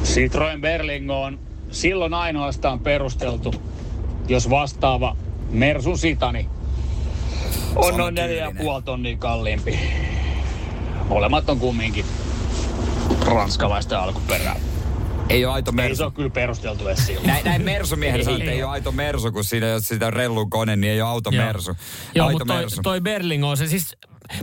Citroen 0.03 0.61
Berlingo 0.61 1.23
on 1.23 1.39
silloin 1.71 2.13
ainoastaan 2.13 2.79
perusteltu, 2.79 3.55
jos 4.27 4.49
vastaava 4.49 5.15
Mersun 5.49 5.97
Sitani 5.97 6.49
on 7.75 7.97
noin 7.97 8.15
neljä 8.15 8.43
ja 8.45 8.51
puoli 8.57 8.81
tonnia 8.81 9.17
kalliimpi. 9.17 9.79
Molemmat 11.09 11.49
on 11.49 11.59
kumminkin 11.59 12.05
ranskalaista 13.25 14.03
alkuperää. 14.03 14.55
Ei 15.31 15.45
ole 15.45 15.53
aito 15.53 15.71
Ei 15.71 15.75
se 15.75 15.81
mersu. 15.81 16.03
ole 16.03 16.11
kyllä 16.11 16.29
perusteltu 16.29 16.87
edes 16.87 17.05
silloin. 17.05 17.27
Näin, 17.27 17.45
näin 17.45 17.61
mersumiehen 17.61 18.23
sanoo, 18.23 18.37
että 18.39 18.51
Ei 18.51 18.57
ei 18.57 18.63
ole 18.63 18.71
aito 18.71 18.91
mersu, 18.91 19.31
kun 19.31 19.43
siinä 19.43 19.67
jos 19.67 19.87
sitä 19.87 20.11
rellun 20.11 20.49
kone, 20.49 20.75
niin 20.75 20.93
ei 20.93 21.01
ole 21.01 21.09
auto 21.09 21.29
Joo. 21.31 21.45
mersu. 21.45 21.75
Joo, 22.15 22.27
aito 22.27 22.39
mutta 22.39 22.53
toi, 22.53 22.61
mersu. 22.63 22.81
toi 22.81 23.01
Berling 23.01 23.45
on 23.45 23.57
se 23.57 23.67
siis... 23.67 23.95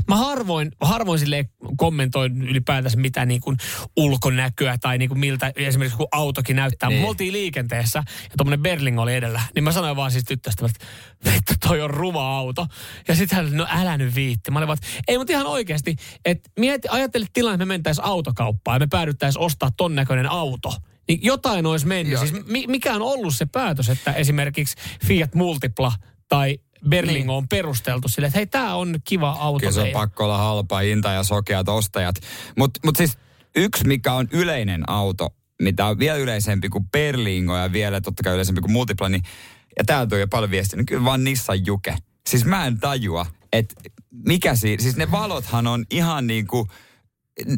Mä 0.09 0.17
harvoin, 0.17 0.73
harvoin 0.81 1.19
sille 1.19 1.45
kommentoin 1.77 2.43
ylipäätänsä 2.43 2.97
mitä 2.97 3.27
niin 3.27 3.41
kuin 3.41 3.57
ulkonäköä 3.97 4.79
tai 4.81 4.99
niin 4.99 5.09
kuin 5.09 5.19
miltä 5.21 5.53
esimerkiksi 5.57 5.97
kun 5.97 6.09
autokin 6.13 6.57
näyttää. 6.57 6.89
Niin. 6.89 7.01
Me 7.01 7.09
oltiin 7.09 7.33
liikenteessä 7.33 7.99
ja 8.23 8.31
tuommoinen 8.37 8.63
Berling 8.63 9.01
oli 9.01 9.15
edellä. 9.15 9.41
Niin 9.55 9.65
mä 9.65 9.73
sanoin 9.73 9.97
vaan 9.97 10.11
siis 10.11 10.25
tyttöstä, 10.25 10.67
että 10.67 10.87
vittu 11.33 11.53
toi 11.69 11.81
on 11.81 11.91
ruma 11.91 12.39
auto. 12.39 12.67
Ja 13.09 13.15
sitten 13.15 13.37
hän, 13.37 13.57
no 13.57 13.67
älä 13.71 13.97
nyt 13.97 14.15
viitti. 14.15 14.51
Mä 14.51 14.59
olin 14.59 14.67
vaan, 14.67 14.79
että 14.83 15.03
ei 15.09 15.19
mutta 15.19 15.33
ihan 15.33 15.47
oikeasti, 15.47 15.97
että 16.25 16.51
mieti, 16.59 16.89
ajattelit 16.91 17.29
tilanne, 17.33 17.55
että 17.55 17.65
me 17.65 17.75
mentäisiin 17.75 18.05
autokauppaan 18.05 18.75
ja 18.77 18.81
me 18.81 18.87
päädyttäisiin 18.91 19.43
ostaa 19.45 19.71
ton 19.77 19.95
näköinen 19.95 20.31
auto. 20.31 20.75
Niin 21.09 21.21
jotain 21.23 21.67
olisi 21.67 21.87
mennyt. 21.87 22.13
Joo. 22.13 22.27
Siis 22.27 22.47
mi- 22.47 22.67
mikä 22.67 22.95
on 22.95 23.03
ollut 23.03 23.35
se 23.35 23.47
päätös, 23.47 23.89
että 23.89 24.13
esimerkiksi 24.13 24.77
Fiat 25.07 25.35
Multipla 25.35 25.93
tai 26.29 26.59
Berlingo 26.89 27.33
Niin. 27.33 27.39
on 27.39 27.49
perusteltu 27.49 28.09
sille, 28.09 28.27
että 28.27 28.39
hei, 28.39 28.47
tämä 28.47 28.75
on 28.75 28.97
kiva 29.05 29.31
auto. 29.31 29.59
Kyllä 29.59 29.73
se 29.73 29.81
on 29.81 29.89
pakko 29.93 30.25
olla 30.25 30.39
halpa 30.39 30.79
hinta 30.79 31.11
ja 31.13 31.23
sokeat 31.23 31.69
ostajat. 31.69 32.17
Mutta 32.59 32.81
mut 32.85 32.97
siis 32.97 33.19
yksi, 33.57 33.87
mikä 33.87 34.13
on 34.13 34.29
yleinen 34.33 34.91
auto, 34.91 35.29
mitä 35.63 35.87
on 35.87 35.99
vielä 35.99 36.19
yleisempi 36.19 36.69
kuin 36.69 36.89
Berlingo 36.91 37.57
ja 37.57 37.73
vielä 37.73 38.01
totta 38.01 38.23
kai 38.23 38.35
yleisempi 38.35 38.61
kuin 38.61 38.73
Multipla, 38.73 39.09
niin, 39.09 39.23
ja 39.79 39.85
täältä 39.85 40.15
on 40.17 40.21
jo 40.21 40.29
paljon 40.29 40.51
viestiä, 40.51 40.77
niin 40.77 40.87
kyllä 40.87 41.05
vaan 41.05 41.25
Nissan 41.25 41.67
Juke. 41.67 41.97
Siis 42.29 42.45
mä 42.45 42.67
en 42.67 42.81
tajua, 42.81 43.27
että 43.53 43.75
mikä 44.11 44.55
siinä, 44.55 44.83
siis 44.83 44.97
ne 44.97 45.11
valothan 45.11 45.67
on 45.67 45.85
ihan 45.91 46.27
niin 46.27 46.47
kuin, 46.47 46.69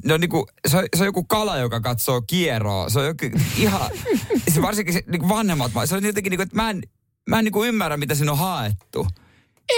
No 0.04 0.16
niin 0.16 0.30
kuin, 0.30 0.44
se, 0.68 0.76
on, 0.76 0.84
se 0.96 1.02
on 1.02 1.06
joku 1.06 1.24
kala, 1.24 1.58
joka 1.58 1.80
katsoo 1.80 2.22
kierroa. 2.22 2.88
Se 2.88 2.98
on 2.98 3.06
joku, 3.06 3.38
ihan, 3.56 3.90
se 4.48 4.62
varsinkin 4.62 4.94
se, 4.94 5.02
niin 5.06 5.28
vanhemmat, 5.28 5.72
ma- 5.74 5.86
se 5.86 5.96
on 5.96 6.04
jotenkin 6.04 6.30
niin 6.30 6.38
kuin, 6.38 6.44
että 6.46 6.56
mä 6.56 6.70
en, 6.70 6.82
mä 7.28 7.38
en 7.38 7.44
niin 7.44 7.52
kuin 7.52 7.68
ymmärrä, 7.68 7.96
mitä 7.96 8.14
siinä 8.14 8.32
on 8.32 8.38
haettu. 8.38 9.06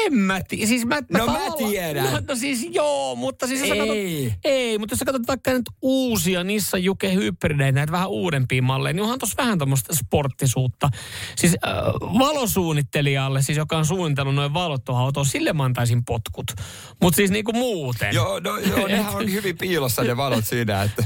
En 0.04 0.14
mä 0.14 0.40
tiedä. 0.48 0.66
Siis 0.66 0.86
mä, 0.86 0.98
No 1.12 1.26
mä 1.26 1.38
tiedän. 1.58 2.12
No, 2.12 2.20
no 2.28 2.36
siis 2.36 2.68
joo, 2.70 3.14
mutta 3.14 3.46
siis 3.46 3.60
jos 3.60 3.68
sä 3.68 3.76
katsot, 3.76 3.96
Ei. 3.96 4.34
ei, 4.44 4.78
mutta 4.78 4.92
jos 4.92 4.98
sä 4.98 5.04
katsot 5.04 5.26
vaikka 5.28 5.52
nyt 5.52 5.70
uusia 5.82 6.44
Nissan 6.44 6.84
Juke 6.84 7.14
hybrideitä, 7.14 7.72
näitä 7.72 7.92
vähän 7.92 8.08
uudempia 8.08 8.62
malleja, 8.62 8.92
niin 8.92 9.02
onhan 9.02 9.18
tuossa 9.18 9.42
vähän 9.42 9.58
tämmöistä 9.58 9.94
sporttisuutta. 9.96 10.90
Siis 11.36 11.52
äh, 11.66 11.72
valosuunnittelijalle, 12.18 13.42
siis 13.42 13.58
joka 13.58 13.78
on 13.78 13.86
suunnitellut 13.86 14.34
noin 14.34 14.54
valot 14.54 14.84
tuohon 14.84 15.04
autoon, 15.04 15.26
sille 15.26 15.52
mä 15.52 15.64
antaisin 15.64 16.04
potkut. 16.04 16.46
Mutta 17.02 17.16
siis 17.16 17.30
niinku 17.30 17.52
muuten. 17.52 18.14
Joo, 18.14 18.40
no, 18.40 18.58
joo 18.58 18.86
nehän 18.96 19.14
on 19.14 19.32
hyvin 19.32 19.58
piilossa 19.58 20.02
ne 20.02 20.16
valot 20.16 20.46
siinä, 20.46 20.82
että 20.82 21.04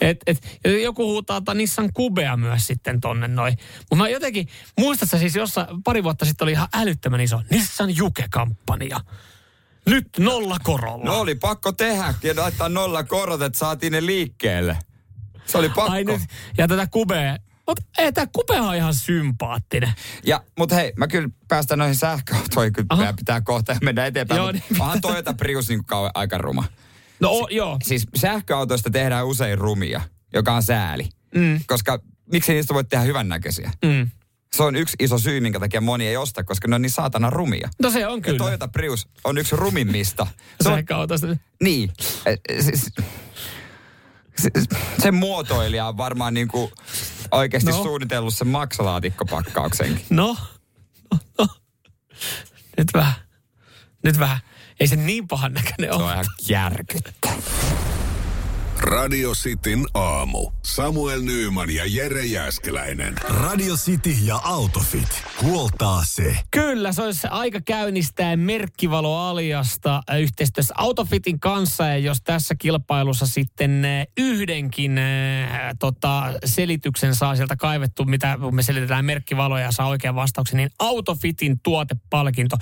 Et, 0.00 0.18
et, 0.26 0.38
joku 0.82 1.04
huutaa 1.04 1.40
tota 1.40 1.54
Nissan 1.54 1.92
Kubea 1.92 2.36
myös 2.36 2.66
sitten 2.66 3.00
tonne 3.00 3.28
noin. 3.28 3.58
Mutta 3.78 3.96
mä 3.96 4.08
jotenkin, 4.08 4.48
muistatko 4.78 5.18
siis 5.18 5.36
jossa 5.36 5.66
pari 5.84 6.04
vuotta 6.04 6.24
sitten 6.24 6.44
oli 6.44 6.52
ihan 6.52 6.68
älyttömän 6.74 7.20
iso 7.20 7.42
Nissan 7.50 7.96
Juke-kampanja. 8.18 9.00
Nyt 9.86 10.08
nolla 10.18 10.56
korolla. 10.62 11.04
no 11.04 11.20
oli 11.20 11.34
pakko 11.34 11.72
tehdä 11.72 12.14
ja 12.22 12.34
laittaa 12.36 12.68
nolla 12.68 13.04
korot, 13.04 13.42
että 13.42 13.58
saatiin 13.58 13.92
ne 13.92 14.06
liikkeelle. 14.06 14.78
Se 15.46 15.58
oli 15.58 15.68
pakko. 15.68 15.92
Ai 15.92 16.04
nyt, 16.04 16.20
ja 16.58 16.68
tätä 16.68 16.86
Kubea, 16.86 17.36
mutta 17.66 17.82
ei 17.98 18.12
tämä 18.12 18.26
Kubea 18.32 18.62
on 18.62 18.76
ihan 18.76 18.94
sympaattinen. 18.94 19.92
Ja, 20.24 20.44
mutta 20.58 20.74
hei, 20.74 20.92
mä 20.96 21.06
kyllä 21.06 21.28
päästän 21.48 21.78
noihin 21.78 21.94
sähköautoihin, 21.96 22.72
kyllä 22.72 22.86
Aha. 22.88 23.12
pitää 23.12 23.40
kohta 23.40 23.76
mennä 23.82 24.06
eteenpäin. 24.06 24.38
Joo, 24.38 24.52
niin 24.52 24.62
onhan 24.78 25.00
Toyota 25.00 25.34
Prius 25.34 25.68
niin 25.68 25.84
kauan 25.84 26.10
aika 26.14 26.38
ruma. 26.38 26.64
No 27.20 27.30
o, 27.30 27.48
joo, 27.50 27.76
Siis 27.84 28.06
sähköautoista 28.16 28.90
tehdään 28.90 29.26
usein 29.26 29.58
rumia, 29.58 30.00
joka 30.34 30.52
on 30.52 30.62
sääli. 30.62 31.08
Mm. 31.34 31.60
Koska 31.66 32.00
miksi 32.32 32.52
niistä 32.52 32.74
voi 32.74 32.84
tehdä 32.84 33.04
hyvännäköisiä? 33.04 33.70
mm. 33.84 34.10
Se 34.56 34.62
on 34.62 34.76
yksi 34.76 34.96
iso 35.00 35.18
syy, 35.18 35.40
minkä 35.40 35.60
takia 35.60 35.80
moni 35.80 36.06
ei 36.06 36.16
osta, 36.16 36.44
koska 36.44 36.68
ne 36.68 36.74
on 36.74 36.82
niin 36.82 36.90
saatana 36.90 37.30
rumia. 37.30 37.68
no 37.82 37.90
se 37.90 38.06
on 38.06 38.18
Ja 38.18 38.22
kyllä. 38.22 38.38
Toyota 38.38 38.68
Prius 38.68 39.08
on 39.24 39.38
yksi 39.38 39.56
rumimmista. 39.56 40.26
Se 40.60 40.68
on, 40.68 40.74
Sähköautosta. 40.74 41.26
niin. 41.62 41.92
Siis, 42.60 42.90
se, 44.38 44.50
se 44.98 45.10
muotoilija 45.10 45.86
on 45.88 45.96
varmaan 45.96 46.34
niin 46.34 46.48
kuin 46.48 46.72
oikeasti 47.30 47.70
No. 47.70 47.82
suunnitellut 47.82 48.34
sen 48.34 48.48
maksalaatikkopakkaukseenkin. 48.48 50.06
No, 50.10 50.36
no, 51.12 51.18
no. 51.38 51.46
Nyt 52.78 52.88
vähän. 52.94 53.14
Nyt 54.04 54.18
vähän. 54.18 54.38
Ei 54.80 54.86
se 54.86 54.96
niin 54.96 55.28
pahan 55.28 55.52
näköinen 55.52 55.90
Se 55.90 55.94
on 55.96 56.02
ole. 56.02 56.12
ihan 56.12 56.24
järkyttävä. 56.48 57.36
Radio 58.86 59.32
Cityn 59.32 59.86
aamu. 59.94 60.50
Samuel 60.62 61.22
Nyyman 61.22 61.74
ja 61.74 61.82
Jere 61.86 62.24
Jäskeläinen. 62.24 63.14
Radio 63.28 63.74
City 63.74 64.10
ja 64.10 64.40
Autofit. 64.44 65.22
Huoltaa 65.42 66.02
se. 66.04 66.36
Kyllä, 66.50 66.92
se 66.92 67.02
olisi 67.02 67.26
aika 67.30 67.60
käynnistää 67.60 68.36
merkkivaloaliasta 68.36 70.02
äh, 70.10 70.20
yhteistyössä 70.20 70.74
Autofitin 70.78 71.40
kanssa. 71.40 71.86
Ja 71.86 71.98
jos 71.98 72.18
tässä 72.24 72.54
kilpailussa 72.54 73.26
sitten 73.26 73.84
äh, 73.84 74.06
yhdenkin 74.18 74.98
äh, 74.98 75.70
tota, 75.78 76.22
selityksen 76.44 77.14
saa 77.14 77.36
sieltä 77.36 77.56
kaivettu, 77.56 78.04
mitä 78.04 78.38
me 78.52 78.62
selitetään 78.62 79.04
merkkivaloja 79.04 79.64
ja 79.64 79.72
saa 79.72 79.88
oikean 79.88 80.14
vastauksen, 80.14 80.56
niin 80.56 80.70
Autofitin 80.78 81.60
tuotepalkinto, 81.62 82.56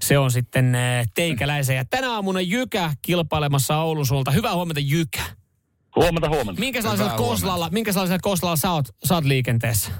se 0.00 0.18
on 0.18 0.30
sitten 0.30 0.74
äh, 0.74 1.06
teikäläisen. 1.14 1.76
Ja 1.76 1.84
tänä 1.84 2.12
aamuna 2.12 2.40
Jykä 2.40 2.92
kilpailemassa 3.02 3.78
Oulusulta. 3.78 4.30
Hyvää 4.30 4.54
huomenta 4.54 4.80
Jykä. 4.80 5.43
Huomenta, 5.96 6.28
huomenta. 6.28 6.60
Minkälaisella 6.60 7.04
Hyvää 7.04 7.18
huomenta. 7.18 7.30
koslalla, 7.46 7.68
minkälaisella 7.72 8.18
koslalla 8.22 8.56
sä 8.56 8.70
oot, 8.70 8.86
sä 9.04 9.14
oot 9.14 9.24
liikenteessä? 9.24 9.90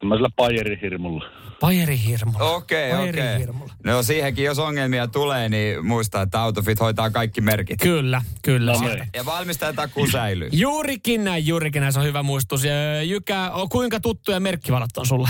Tämmöisellä 0.00 0.28
pajerihirmulla. 0.36 1.24
Pajerihirmulla. 1.60 2.50
Okei, 2.50 2.92
okei. 2.92 3.12
Pajerihirmulla. 3.12 3.72
No 3.84 4.02
siihenkin, 4.02 4.44
jos 4.44 4.58
ongelmia 4.58 5.08
tulee, 5.08 5.48
niin 5.48 5.86
muista, 5.86 6.22
että 6.22 6.40
Autofit 6.42 6.80
hoitaa 6.80 7.10
kaikki 7.10 7.40
merkit. 7.40 7.80
Kyllä, 7.80 8.22
kyllä. 8.42 8.72
No 8.72 8.80
niin. 8.80 9.06
Ja 9.16 9.24
valmistajan 9.24 9.74
takuu 9.76 10.06
säilyy. 10.10 10.48
Juurikin 10.52 11.24
näin, 11.24 11.46
juurikin 11.46 11.80
näin, 11.80 11.92
se 11.92 11.98
on 11.98 12.04
hyvä 12.04 12.22
muistus. 12.22 12.64
Ja 12.64 13.02
Jykä, 13.02 13.50
o- 13.50 13.68
kuinka 13.68 14.00
tuttuja 14.00 14.40
merkkivalot 14.40 14.96
on 14.96 15.06
sulle? 15.06 15.28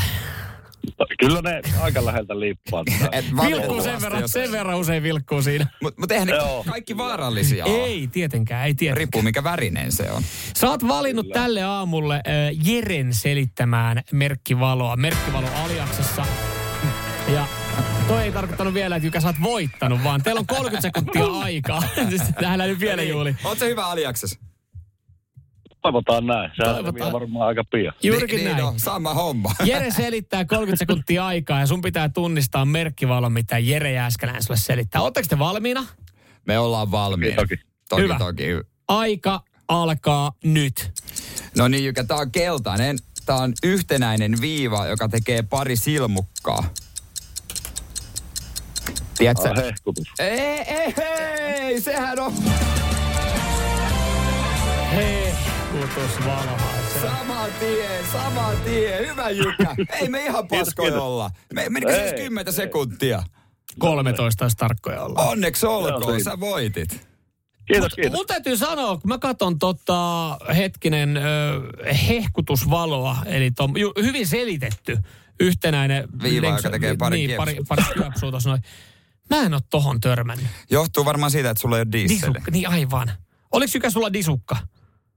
Kyllä 1.18 1.40
ne 1.42 1.61
aika 1.81 2.05
läheltä 2.07 2.40
liippaa. 2.40 2.85
Vilkkuu 3.47 3.83
sen 3.83 4.03
verran, 4.03 4.21
jos- 4.21 4.31
sen 4.33 4.53
verran 4.53 4.77
usein 4.79 5.03
vilkkuu 5.03 5.42
siinä. 5.42 5.66
Mut, 5.83 5.99
mut 5.99 6.11
eihän 6.11 6.29
ne 6.29 6.35
Joo. 6.35 6.64
kaikki 6.71 6.97
vaarallisia 6.97 7.64
ole. 7.64 7.85
Ei 7.85 8.07
tietenkään, 8.12 8.66
ei 8.66 8.75
tietenkään. 8.75 8.97
Riippuu 8.97 9.23
mikä 9.23 9.45
värinen 9.45 9.92
se 9.92 10.11
on. 10.11 10.23
Sä 10.57 10.71
oot 10.71 10.88
valinnut 10.88 11.27
tälle 11.33 11.62
aamulle 11.62 12.14
äh, 12.14 12.23
Jeren 12.66 13.14
selittämään 13.14 14.03
merkkivaloa, 14.12 14.97
merkkivalo 14.97 15.47
aliaksessa. 15.64 16.27
Ja 17.35 17.47
toi 18.09 18.23
ei 18.23 18.33
tarkoittanut 18.33 18.75
vielä, 18.75 18.97
että 18.97 19.07
Jykä 19.07 19.21
sä 19.21 19.29
oot 19.29 19.37
voittanut, 19.42 20.05
vaan 20.05 20.23
teillä 20.23 20.38
on 20.38 20.47
30 20.47 20.81
sekuntia 20.81 21.25
aikaa. 21.45 21.83
Tähän 22.40 22.59
nyt 22.61 22.81
vielä, 22.81 23.03
Juuli. 23.03 23.37
Oot 23.45 23.59
se 23.59 23.68
hyvä 23.68 23.87
aliaksessa? 23.87 24.38
Toivotaan 25.83 26.27
näin. 26.27 26.51
Se 26.57 26.62
Toivotaan. 26.64 27.07
on 27.07 27.12
varmaan 27.12 27.49
aika 27.49 27.64
pian. 27.64 27.95
Juurikin 28.03 28.37
niin, 28.37 28.45
näin. 28.45 28.57
Niin, 28.57 28.64
no, 28.66 28.75
sama 28.77 29.14
homma. 29.14 29.51
Jere 29.64 29.90
selittää 29.90 30.45
30 30.45 30.79
sekuntia 30.79 31.27
aikaa 31.27 31.61
ja 31.61 31.66
sun 31.66 31.83
pitää 31.83 32.09
tunnistaa 32.09 32.64
merkkivalo, 32.64 33.31
mitä 33.31 33.59
Jere 33.59 33.92
Jääskeläinen 33.92 34.42
sulle 34.42 34.61
selittää. 34.61 35.03
Oletteko 35.03 35.27
te 35.29 35.38
valmiina? 35.38 35.87
Me 36.47 36.59
ollaan 36.59 36.90
valmiina. 36.90 37.37
Toki. 37.37 37.55
Toki, 37.88 38.03
Hyvä. 38.03 38.18
toki. 38.18 38.45
Aika 38.88 39.40
alkaa 39.68 40.33
nyt. 40.45 40.92
No 41.57 41.68
niin, 41.68 41.85
Jykä, 41.85 42.05
tää 42.05 42.16
on 42.16 42.33
keltainen. 42.33 42.99
Tää 43.27 43.37
on 43.37 43.53
yhtenäinen 43.62 44.40
viiva, 44.40 44.87
joka 44.87 45.09
tekee 45.09 45.42
pari 45.42 45.77
silmukkaa. 45.77 46.64
Tiedätkö? 49.18 49.51
Ah, 49.51 49.57
hehkutus. 49.57 50.07
Ei, 50.18 50.40
ei, 50.59 50.95
ei, 50.99 51.81
sehän 51.81 52.21
on 52.21 52.33
Hei, 54.95 55.35
kutus 55.72 56.26
valhaisen. 56.26 57.02
sama 57.02 57.46
tie, 57.61 57.88
sama 58.12 58.52
tie. 58.64 59.06
Hyvä 59.06 59.30
Jykä. 59.30 59.74
Ei 60.00 60.08
me 60.08 60.24
ihan 60.24 60.48
paskoja 60.48 61.02
olla. 61.02 61.30
Me, 61.54 61.66
menikö 61.68 61.92
se 61.92 62.02
edes 62.02 62.20
10 62.20 62.52
sekuntia? 62.52 63.22
13 63.78 64.44
olisi 64.44 64.56
tarkkoja 64.56 65.02
olla. 65.02 65.20
Onneksi 65.20 65.66
olkoon, 65.66 66.14
Joo, 66.14 66.24
sä 66.24 66.40
voitit. 66.40 67.08
Kiitos, 67.66 67.94
kiitos. 67.94 68.12
Mun 68.12 68.26
täytyy 68.26 68.56
sanoa, 68.56 68.96
kun 68.96 69.08
mä 69.08 69.18
katson 69.18 69.58
tota 69.58 70.38
hetkinen 70.56 71.16
ö, 71.16 71.22
hehkutusvaloa, 72.08 73.16
eli 73.26 73.50
tom, 73.50 73.76
ju, 73.76 73.92
hyvin 74.02 74.26
selitetty 74.26 74.98
yhtenäinen 75.40 76.08
Viiva, 76.22 76.46
joka 76.46 76.70
tekee 76.70 76.96
pari 76.96 77.16
niin, 77.16 77.37
pari, 77.37 77.52
kiepsua. 77.54 77.76
pari 77.76 78.02
kiepsua 78.02 78.30
tossa 78.30 78.48
noin. 78.50 78.62
Mä 79.30 79.40
en 79.40 79.54
oo 79.54 79.61
tohon 79.70 80.00
törmännyt. 80.00 80.46
Johtuu 80.70 81.04
varmaan 81.04 81.30
siitä, 81.30 81.50
että 81.50 81.61
sulla 81.61 81.76
ei 81.76 81.82
ole 81.82 81.92
diesel. 81.92 82.16
Disukka, 82.16 82.50
niin 82.50 82.68
aivan. 82.68 83.12
Oliko 83.52 83.70
Jykä 83.74 83.90
sulla 83.90 84.12
disukka? 84.12 84.56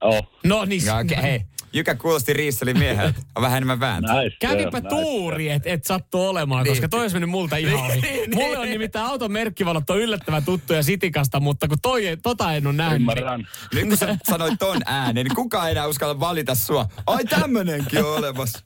Oh. 0.00 0.26
No 0.44 0.64
niin. 0.64 0.84
Ja, 0.86 0.96
okay, 0.96 1.22
hei, 1.22 1.40
Jykä 1.72 1.94
kuulosti 1.94 2.32
Riisseli 2.32 2.74
mieheltä. 2.74 3.20
On 3.36 3.42
vähän 3.42 3.56
enemmän 3.56 3.80
vääntä. 3.80 4.12
Kävipä 4.40 4.80
tuuri, 4.80 5.48
että 5.50 5.70
et 5.70 5.84
sattu 5.84 6.22
olemaan, 6.22 6.64
Niin. 6.64 6.72
koska 6.72 6.88
toi 6.88 7.00
olisi 7.00 7.14
mennyt 7.14 7.30
multa 7.30 7.56
ihan 7.56 7.80
ohi. 7.90 8.00
Niin, 8.00 8.34
Mulle 8.34 8.58
on 8.58 8.64
niin. 8.64 8.72
nimittäin 8.72 9.06
auton 9.06 9.32
merkkivalot 9.32 9.90
on 9.90 9.98
yllättävän 10.00 10.44
tuttuja 10.44 10.82
Sitikasta, 10.82 11.40
mutta 11.40 11.68
kun 11.68 11.78
toi, 11.82 12.06
ei- 12.06 12.16
tota 12.16 12.52
en 12.54 12.66
ole 12.66 12.74
nähnyt. 12.74 12.98
niin- 12.98 13.18
Ymmärrän. 13.18 13.48
Nyt 13.74 13.88
kun 13.88 13.96
sä 13.96 14.16
sanoit 14.30 14.58
ton 14.58 14.80
äänen, 14.86 15.24
niin 15.26 15.34
kukaan 15.34 15.66
ei 15.66 15.72
enää 15.72 15.86
uskalla 15.86 16.20
valita 16.20 16.54
sua. 16.54 16.86
Ai 17.06 17.24
tämmönenkin 17.24 18.04
on 18.04 18.18
olemassa. 18.18 18.58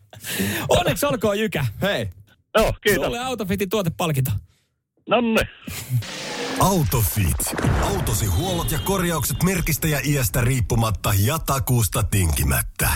Onneksi 0.69 1.07
olkoon 1.07 1.39
Jykä. 1.39 1.67
Hei, 1.83 2.09
Joo, 2.57 2.73
kiitos. 2.83 3.05
Sulle 3.05 3.19
Autofitin 3.19 3.69
tuotepalkinto. 3.71 4.31
Nonne. 5.09 5.49
Autofit. 6.61 7.55
Autosi 7.83 8.27
huollot 8.27 8.71
ja 8.71 8.79
korjaukset 8.79 9.43
merkistä 9.43 9.89
ja 9.89 10.01
iästä 10.05 10.41
riippumatta 10.41 11.15
ja 11.19 11.39
takuusta 11.39 12.03
tinkimättä. 12.03 12.91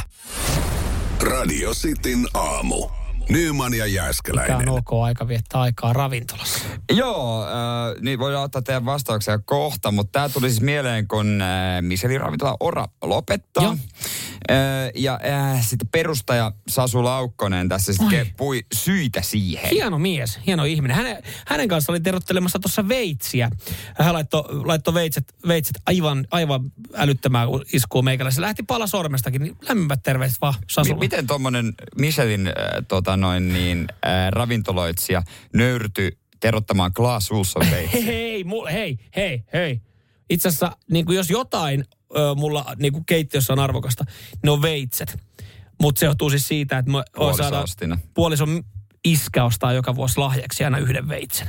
Radio 1.21 1.71
Cityn 1.75 2.29
aamu. 2.35 3.04
Nyman 3.29 3.75
ja 3.75 3.79
Tämä 3.85 3.95
Jääskeläinen. 3.95 4.69
on 4.69 4.79
ok 4.79 4.93
aika 5.05 5.29
viettää 5.29 5.61
aikaa 5.61 5.93
ravintolassa. 5.93 6.59
Joo, 6.93 7.45
äh, 7.45 7.51
niin 8.01 8.19
voidaan 8.19 8.45
ottaa 8.45 8.63
teidän 8.63 8.85
vastauksia 8.85 9.39
kohta, 9.39 9.91
mutta 9.91 10.13
tämä 10.13 10.29
tuli 10.29 10.49
siis 10.49 10.61
mieleen, 10.61 11.09
kun 11.09 11.41
äh, 11.43 11.83
Michelin 11.83 12.21
ravintola 12.21 12.57
Ora 12.61 12.89
lopettaa. 13.03 13.65
Joo. 13.65 13.77
Äh, 14.51 14.57
ja 14.95 15.21
äh, 15.53 15.67
sitten 15.67 15.89
perustaja 15.89 16.53
Sasu 16.69 17.05
Laukkonen 17.05 17.69
tässä 17.69 17.93
sitten 17.93 18.27
pui 18.37 18.65
syitä 18.75 19.23
siihen. 19.23 19.71
Hieno 19.71 19.99
mies, 19.99 20.39
hieno 20.47 20.65
ihminen. 20.65 20.97
Hänen, 20.97 21.23
hänen 21.47 21.69
kanssa 21.69 21.93
oli 21.93 22.01
terottelemassa 22.01 22.59
tuossa 22.59 22.89
veitsiä. 22.89 23.51
Hän 23.99 24.15
laittoi, 24.15 24.43
laittoi 24.65 24.95
veitset, 24.95 25.35
veitset 25.49 25.77
aivan, 25.87 26.27
aivan 26.31 26.73
älyttömään 26.95 27.49
iskuun 27.73 28.05
meikäläisen. 28.05 28.43
Lähti 28.43 28.63
pala 28.63 28.87
sormestakin, 28.87 29.43
niin 29.43 29.57
lämpimät 29.69 30.03
terveiset 30.03 30.41
vaan 30.41 30.55
Sasulle. 30.71 31.01
miten 31.01 31.27
tuommoinen 31.27 31.75
Michelin 31.99 32.47
äh, 32.47 32.55
tota 32.89 33.14
noin 33.17 33.53
niin, 33.53 33.87
äh, 34.07 34.31
ravintoloitsija 34.31 35.23
nöyrty 35.55 36.19
terottamaan 36.41 36.93
Klaas 36.93 37.31
Ulsson? 37.31 37.67
Hei, 38.07 38.45
mu, 38.45 38.65
hei, 38.65 38.99
hei, 39.17 39.43
hei. 39.53 39.81
Itse 40.31 40.49
asiassa, 40.49 40.77
niin 40.91 41.05
kuin 41.05 41.17
jos 41.17 41.31
jotain 41.31 41.85
ö, 42.17 42.35
mulla 42.35 42.75
niin 42.79 42.93
kuin 42.93 43.07
keittiössä 43.07 43.53
on 43.53 43.59
arvokasta, 43.59 44.05
ne 44.43 44.51
on 44.51 44.63
veitset. 44.63 45.19
Mutta 45.83 45.99
se 45.99 46.07
johtuu 46.07 46.31
siis 46.31 46.49
siitä, 46.49 46.79
että 46.79 46.91
mä 46.91 47.05
saada, 47.37 47.65
puolison 48.15 48.65
iskä 49.05 49.45
ostaa 49.45 49.73
joka 49.73 49.97
vuosi 49.97 50.19
lahjaksi 50.19 50.65
aina 50.65 50.79
yhden 50.79 51.09
veitsen. 51.09 51.49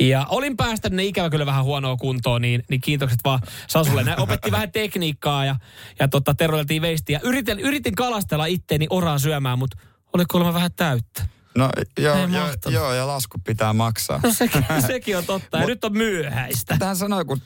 Ja 0.00 0.26
olin 0.28 0.56
päästänyt 0.56 0.96
ne 0.96 1.04
ikävä 1.04 1.30
kyllä 1.30 1.46
vähän 1.46 1.64
huonoa 1.64 1.96
kuntoon, 1.96 2.42
niin, 2.42 2.62
niin 2.70 2.80
kiitokset 2.80 3.18
vaan 3.24 3.40
Sasulle. 3.68 4.04
Ne 4.04 4.16
opetti 4.18 4.50
vähän 4.50 4.72
tekniikkaa 4.72 5.44
ja, 5.44 5.56
ja 5.98 6.08
tota, 6.08 6.34
terveeltiin 6.34 6.82
veistiä. 6.82 7.20
Yritin, 7.22 7.60
yritin 7.60 7.94
kalastella 7.94 8.46
itteeni 8.46 8.86
oraa 8.90 9.18
syömään, 9.18 9.58
mutta 9.58 9.78
oli 10.16 10.24
kuulemma 10.30 10.54
vähän 10.54 10.70
täyttä. 10.76 11.26
No 11.56 11.70
joo, 11.98 12.16
joo, 12.16 12.48
joo, 12.66 12.92
ja 12.92 13.06
lasku 13.06 13.38
pitää 13.44 13.72
maksaa. 13.72 14.20
No 14.22 14.32
sekin, 14.32 14.64
sekin 14.86 15.18
on 15.18 15.24
totta. 15.24 15.58
Ja 15.58 15.66
nyt 15.66 15.84
on 15.84 15.92
myöhäistä. 15.92 16.78
Hän 16.82 16.96
sanoi, 16.96 17.24
kun 17.24 17.40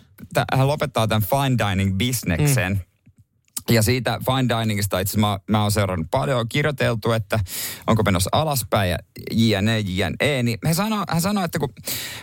hän 0.55 0.67
lopettaa 0.67 1.09
tämän 1.09 1.23
fine 1.23 1.71
dining 1.71 1.97
bisneksen. 1.97 2.73
Mm. 2.73 2.81
Ja 3.71 3.83
siitä 3.83 4.19
fine 4.27 4.61
diningista 4.61 5.01
itse 5.01 5.19
mä, 5.19 5.39
mä 5.47 5.63
oon 5.63 5.73
seurannut 5.73 6.07
paljon, 6.11 6.41
on 6.41 6.49
kirjoiteltu, 6.49 7.13
että 7.13 7.41
onko 7.87 8.03
menossa 8.03 8.31
alaspäin 8.33 8.91
ja 8.91 8.99
jne, 9.33 9.79
jne. 9.79 10.43
Niin 10.43 10.59
hän 10.65 10.75
sanoi, 10.75 11.05
hän 11.09 11.21
sanoi, 11.21 11.45
että 11.45 11.59
kun 11.59 11.75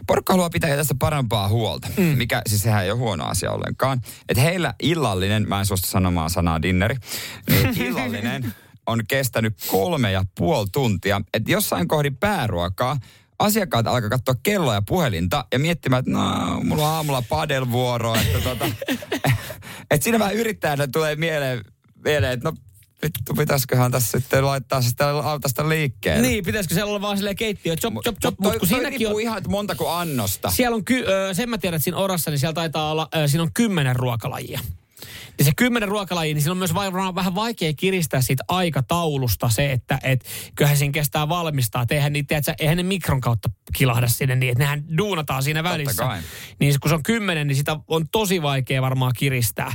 porukka 0.07 0.33
haluaa 0.33 0.49
pitää 0.49 0.75
tästä 0.75 0.95
parempaa 0.99 1.47
huolta, 1.47 1.88
mm. 1.97 2.03
mikä 2.03 2.41
siis 2.47 2.62
sehän 2.62 2.83
ei 2.83 2.91
ole 2.91 2.99
huono 2.99 3.25
asia 3.25 3.51
ollenkaan. 3.51 4.01
Että 4.29 4.41
heillä 4.41 4.73
illallinen, 4.83 5.49
mä 5.49 5.60
en 5.60 5.65
suostu 5.65 5.88
sanomaan 5.88 6.29
sanaa 6.29 6.62
dinneri, 6.62 6.95
niin 7.49 7.81
illallinen 7.88 8.53
on 8.88 9.02
kestänyt 9.08 9.54
kolme 9.67 10.12
ja 10.12 10.26
puoli 10.38 10.67
tuntia. 10.71 11.21
Että 11.34 11.52
jossain 11.52 11.88
kohdin 11.88 12.17
pääruokaa 12.17 12.97
asiakkaat 13.39 13.88
alkaa 13.88 14.10
katsoa 14.10 14.36
kelloa 14.43 14.73
ja 14.73 14.82
puhelinta 14.82 15.45
ja 15.52 15.60
miettimään, 15.60 16.00
että 16.00 16.12
no, 16.12 16.60
mulla 16.63 16.89
on 16.89 16.95
aamulla 16.95 17.21
padelvuoro, 17.30 18.15
että 18.15 18.39
tota, 18.39 18.65
että 19.91 20.04
siinä 20.04 20.19
vähän 20.19 20.36
yrittäjänä 20.36 20.88
tulee 20.88 21.15
mieleen, 21.15 21.62
mieleen 22.04 22.34
että 22.34 22.50
no 22.50 22.58
vittu, 23.04 23.34
pitäisiköhän 23.34 23.91
tässä 23.91 24.19
sitten 24.19 24.45
laittaa 24.45 24.82
se 24.82 24.89
sitä 24.89 25.10
autosta 25.10 25.69
liikkeelle. 25.69 26.28
Niin, 26.28 26.45
pitäisikö 26.45 26.73
siellä 26.76 26.89
olla 26.89 27.02
vaan 27.02 27.17
silleen 27.17 27.36
keittiö, 27.36 27.76
chop, 27.76 27.93
chop, 27.93 28.04
chop, 28.04 28.36
Mutta 28.39 28.43
mutta 28.43 28.60
kun 28.60 28.60
toi 28.60 28.67
siinäkin 28.67 29.00
riippuu 29.00 29.15
on... 29.15 29.21
ihan, 29.21 29.38
että 29.38 29.50
montako 29.50 29.89
annosta. 29.89 30.52
Siellä 30.52 30.76
on, 30.76 30.86
ky, 30.86 31.06
ö, 31.08 31.34
sen 31.34 31.50
mä 31.50 31.58
tiedän, 31.58 31.76
että 31.76 31.84
siinä 31.84 31.97
orassa, 31.97 32.32
niin 32.32 32.39
siellä 32.39 32.54
taitaa 32.54 32.91
olla, 32.91 33.08
ö, 33.15 33.28
siinä 33.28 33.43
on 33.43 33.54
kymmenen 33.54 33.95
ruokalajia. 33.95 34.60
Ja 35.39 35.43
se 35.45 35.52
kymmenen 35.56 35.89
ruokalajia, 35.89 36.34
niin 36.34 36.41
siinä 36.41 36.52
on 36.52 36.58
myös 36.58 36.73
varmaan 36.73 37.15
vähän 37.15 37.36
vaikea 37.36 37.73
kiristää 37.73 38.21
siitä 38.21 38.43
aikataulusta 38.47 39.50
se, 39.50 39.71
että 39.71 40.00
et, 40.04 40.26
kyllähän 40.56 40.78
siinä 40.78 40.91
kestää 40.91 41.30
valmistaa. 41.30 41.82
Et 41.82 41.91
eihän, 41.91 42.13
niitä, 42.13 42.28
tiedätkö, 42.28 42.54
eihän 42.60 42.78
ne 42.78 42.84
mikron 42.84 43.21
kautta 43.21 43.50
kilahda 43.76 44.08
sinne 44.08 44.36
niin, 44.36 44.52
että 44.52 44.63
nehän 44.63 44.97
duunataan 44.97 45.43
siinä 45.43 45.63
välissä. 45.63 46.04
kai. 46.04 46.21
Niin 46.60 46.73
kun 46.82 46.89
se 46.89 46.95
on 46.95 47.04
kymmenen, 47.04 47.47
niin 47.47 47.56
sitä 47.56 47.80
on 47.88 48.10
tosi 48.10 48.41
vaikea 48.41 48.82
varmaan 48.82 49.12
kiristää. 49.17 49.73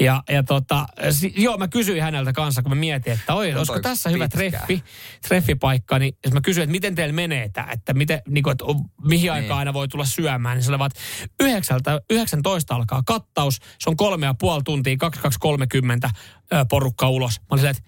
Ja, 0.00 0.22
ja 0.28 0.42
tota, 0.42 0.86
si, 1.10 1.32
joo, 1.36 1.58
mä 1.58 1.68
kysyin 1.68 2.02
häneltä 2.02 2.32
kanssa, 2.32 2.62
kun 2.62 2.70
mä 2.70 2.74
mietin, 2.80 3.12
että 3.12 3.34
oi, 3.34 3.50
No 3.50 3.58
olisiko 3.58 3.80
tässä 3.80 4.10
hyvä 4.10 4.24
pitkä. 4.24 4.38
treffi, 4.38 4.82
treffipaikka, 5.28 5.98
niin 5.98 6.16
jos 6.24 6.34
mä 6.34 6.40
kysyin, 6.40 6.62
että 6.62 6.72
miten 6.72 6.94
teillä 6.94 7.12
menee 7.14 7.48
tämä, 7.52 7.68
että, 7.72 7.94
miten, 7.94 8.22
niin 8.28 8.42
kuin, 8.44 8.52
että 8.52 8.64
mihin 9.04 9.32
aikaan 9.32 9.48
Niin. 9.48 9.58
aina 9.58 9.72
voi 9.72 9.88
tulla 9.88 10.04
syömään, 10.04 10.56
niin 10.56 10.64
se 10.64 10.70
oli 10.70 10.78
vaan, 10.78 10.90
että 10.94 11.00
yhdeksältä, 11.44 12.00
19 12.10 12.74
alkaa 12.74 13.02
kattaus, 13.06 13.56
se 13.78 13.90
on 13.90 13.96
kolme 13.96 14.26
ja 14.26 14.34
puoli 14.34 14.62
tuntia, 14.64 14.87
22.30 14.96 16.10
ö, 16.52 16.64
porukka 16.70 17.08
ulos. 17.08 17.40
Mä 17.40 17.46
olin 17.50 17.66
että, 17.66 17.82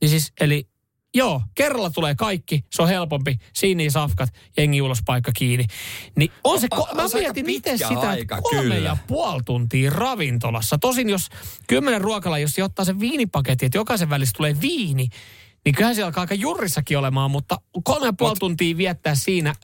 niin 0.00 0.08
siis, 0.08 0.32
eli 0.40 0.68
joo, 1.14 1.42
kerralla 1.54 1.90
tulee 1.90 2.14
kaikki, 2.14 2.64
se 2.70 2.82
on 2.82 2.88
helpompi, 2.88 3.36
siinä 3.54 3.90
safkat, 3.90 4.28
jengi 4.56 4.82
ulos, 4.82 4.98
paikka 5.06 5.32
kiinni. 5.32 5.66
Niin 6.16 6.32
on 6.44 6.60
se, 6.60 6.66
On- 6.70 6.78
ko- 6.78 6.90
on 6.90 6.96
mä 6.96 7.02
aika 7.02 7.18
mietin 7.18 7.50
itse 7.50 7.70
pitkä 7.70 7.88
sitä, 7.88 8.00
aika, 8.10 8.42
kolme 8.42 8.62
kyllä. 8.62 8.88
ja 8.88 8.96
puoli 9.06 9.42
tuntia 9.44 9.90
ravintolassa. 9.90 10.78
Tosin 10.78 11.10
jos 11.10 11.28
kymmenen 11.66 12.00
ruokalla, 12.00 12.38
jos 12.38 12.52
se 12.52 12.64
ottaa 12.64 12.84
sen 12.84 13.00
viinipaketin, 13.00 13.66
että 13.66 13.78
jokaisen 13.78 14.10
välissä 14.10 14.34
tulee 14.36 14.60
viini, 14.60 15.08
niin 15.64 15.74
kyllähän 15.74 15.96
se 15.96 16.02
alkaa 16.02 16.20
aika 16.20 16.34
jurissakin 16.34 16.98
olemaan, 16.98 17.30
mutta 17.30 17.60
kolme 17.84 18.06
ja 18.06 18.12
puoli 18.12 18.36
tuntia 18.38 18.76
viettää 18.76 19.14
siinä. 19.14 19.54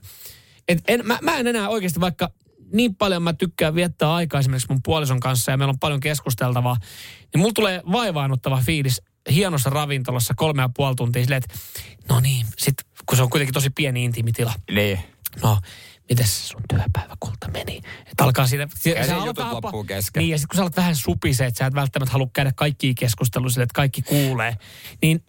Et 0.68 0.79
en, 0.88 1.01
mä, 1.07 1.18
mä 1.22 1.37
en 1.37 1.46
enää 1.46 1.68
oikeasti, 1.68 2.01
vaikka 2.01 2.31
niin 2.77 2.95
paljon 2.95 3.23
mä 3.23 3.33
tykkään 3.33 3.75
viettää 3.75 4.15
aikaa 4.15 4.41
esimerkiksi 4.41 4.69
mun 4.71 4.81
puolison 4.85 5.21
kanssa 5.21 5.51
ja 5.51 5.57
meillä 5.57 5.73
on 5.73 5.79
paljon 5.79 6.01
keskusteltavaa, 6.01 6.77
niin 7.35 7.41
mulla 7.41 7.53
tulee 7.55 7.83
vaivaannuttava 7.93 8.61
fiilis 8.65 9.03
hienossa 9.31 9.71
ravintolassa 9.71 10.35
kolme 10.37 10.62
ja 10.62 10.71
puoli 10.77 10.95
tuntia 10.95 11.23
silleen, 11.23 11.43
että 11.45 11.59
no 12.09 12.21
niin, 12.21 12.47
sit, 12.59 12.75
kun 13.07 13.17
se 13.17 13.23
on 13.23 13.31
kuitenkin 13.31 13.55
tosi 13.55 13.71
pieni 13.71 14.05
intiimitila. 14.05 14.53
Niin. 14.71 14.99
No, 15.43 15.59
miten 16.09 16.27
se 16.27 16.33
sun 16.33 16.62
työpäivä 16.69 17.15
kulta 17.21 17.51
meni? 17.51 17.81
Että 18.07 18.25
alkaa 18.25 18.47
siinä... 18.47 18.69
Ja 18.85 19.15
alat 19.15 19.27
jutut 19.27 19.39
vähän 19.39 19.55
loppuu 19.55 19.85
kesken. 19.85 20.21
Niin, 20.21 20.31
ja 20.31 20.39
sitten 20.39 20.49
kun 20.49 20.57
sä 20.57 20.62
alat 20.62 20.77
vähän 20.77 20.97
supisee, 20.97 21.47
että 21.47 21.59
sä 21.59 21.67
et 21.67 21.75
välttämättä 21.75 22.12
halua 22.12 22.31
käydä 22.33 22.53
kaikkia 22.57 22.93
keskusteluja 22.99 23.51
sille, 23.51 23.62
että 23.62 23.75
kaikki 23.75 24.03
kuulee, 24.03 24.57
niin 25.03 25.25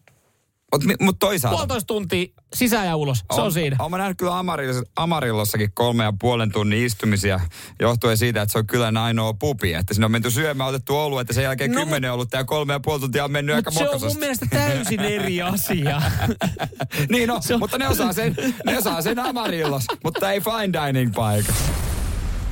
Mutta 0.74 0.88
mut 1.02 1.20
toisaalta... 1.20 1.58
puolitoista 1.58 1.88
tuntia 1.88 2.26
sisään 2.56 2.88
ja 2.88 2.96
ulos, 2.96 3.26
se 3.36 3.42
on 3.42 3.52
siinä. 3.54 3.76
Olen 3.80 3.98
nähnyt 4.00 4.18
kyllä 4.18 4.40
Amarillos, 4.40 4.84
Amarillossakin 4.96 5.72
kolme 5.74 6.04
ja 6.04 6.14
puolen 6.20 6.52
tunnin 6.52 6.86
istumisia 6.86 7.40
johtuen 7.80 8.18
siitä, 8.18 8.42
että 8.42 8.52
se 8.52 8.58
on 8.58 8.68
kyllä 8.68 8.92
ainoa 9.04 9.34
pupi. 9.34 9.74
Että 9.74 9.94
siinä 9.94 10.06
on 10.06 10.12
menty 10.12 10.32
syömään, 10.32 10.70
otettu 10.70 10.98
olu, 10.98 11.20
että 11.20 11.34
sen 11.34 11.44
jälkeen 11.44 11.72
No, 11.72 11.80
kymmenen 11.80 12.12
ollut 12.14 12.30
ja 12.34 12.44
kolme 12.44 12.74
ja 12.74 12.80
puoli 12.80 13.00
tuntia 13.00 13.24
on 13.26 13.32
mennyt 13.32 13.56
aika 13.56 13.72
Mutta 13.72 14.00
se 14.00 14.06
on 14.06 14.12
mun 14.12 14.20
mielestä 14.20 14.46
täysin 14.50 15.00
eri 15.00 15.42
asia. 15.54 16.02
niin 17.12 17.28
no, 17.28 17.38
se 17.42 17.54
on- 17.54 17.60
mutta 17.60 17.78
ne 17.78 17.88
osaa 17.88 18.14
sen, 18.14 18.36
ne 18.66 18.78
osaa 18.78 19.02
sen 19.02 19.20
Amarillos, 19.20 19.84
mutta 20.04 20.32
ei 20.32 20.42
fine 20.42 20.74
dining 20.88 21.14
paikka. 21.14 21.54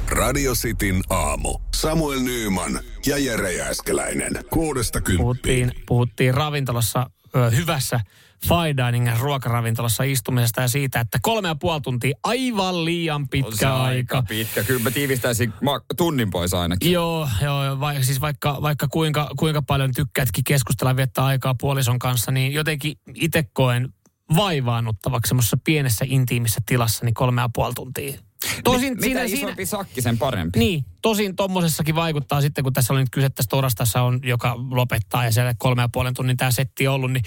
Radio 0.09 0.53
Cityn 0.53 1.01
aamu. 1.09 1.57
Samuel 1.75 2.19
Nyyman 2.19 2.79
ja 3.05 3.17
Jere 3.17 3.53
Jääskeläinen. 3.53 4.31
Kuudesta 4.49 5.01
kymppiin. 5.01 5.17
puhuttiin, 5.23 5.71
puhuttiin 5.87 6.33
ravintolassa, 6.33 7.09
hyvässä 7.55 7.99
fine 8.47 8.85
dining 8.87 9.09
ruokaravintolassa 9.19 10.03
istumisesta 10.03 10.61
ja 10.61 10.67
siitä, 10.67 10.99
että 10.99 11.17
kolme 11.21 11.47
ja 11.47 11.55
puoli 11.55 11.81
tuntia 11.81 12.17
aivan 12.23 12.85
liian 12.85 13.21
On 13.21 13.25
se 13.25 13.27
pitkä 13.31 13.75
aika. 13.75 14.23
pitkä. 14.27 14.63
Kyllä 14.63 14.79
mä 14.83 14.91
tiivistäisin 14.91 15.53
ma- 15.61 15.81
tunnin 15.97 16.29
pois 16.29 16.53
ainakin. 16.53 16.91
Joo, 16.91 17.29
joo 17.41 17.79
vai, 17.79 18.03
siis 18.03 18.21
vaikka, 18.21 18.57
vaikka 18.61 18.87
kuinka, 18.87 19.29
kuinka 19.39 19.61
paljon 19.61 19.91
tykkäätkin 19.95 20.43
keskustella 20.43 20.91
ja 20.91 20.95
viettää 20.95 21.25
aikaa 21.25 21.55
puolison 21.59 21.99
kanssa, 21.99 22.31
niin 22.31 22.53
jotenkin 22.53 22.93
itse 23.15 23.43
koen 23.53 23.93
vaivaannuttavaksi 24.35 25.27
semmoisessa 25.29 25.57
pienessä 25.63 26.05
intiimissä 26.07 26.61
tilassa 26.65 27.05
niin 27.05 27.13
kolme 27.13 27.41
ja 27.41 27.49
puoli 27.53 27.73
tuntia. 27.73 28.17
Tosin 28.63 28.93
Mit, 28.93 29.01
siinä, 29.01 29.19
mitä 29.21 29.29
siinä, 29.35 29.47
isompi 29.47 29.65
sakki, 29.65 30.01
sen 30.01 30.17
parempi. 30.17 30.59
niin, 30.59 30.85
tosin 31.05 31.35
tommosessakin 31.35 31.95
vaikuttaa 31.95 32.41
sitten, 32.41 32.63
kun 32.63 32.73
tässä 32.73 32.93
oli 32.93 32.99
nyt 32.99 33.09
kyse 33.11 33.29
tästä 33.29 33.55
Orastassa 33.55 34.01
on, 34.01 34.19
joka 34.23 34.55
lopettaa 34.69 35.25
ja 35.25 35.31
siellä 35.31 35.53
kolme 35.57 35.81
ja 35.81 35.89
puolen 35.93 36.13
tunnin 36.13 36.37
tämä 36.37 36.51
setti 36.51 36.87
ollut, 36.87 37.11
niin 37.11 37.23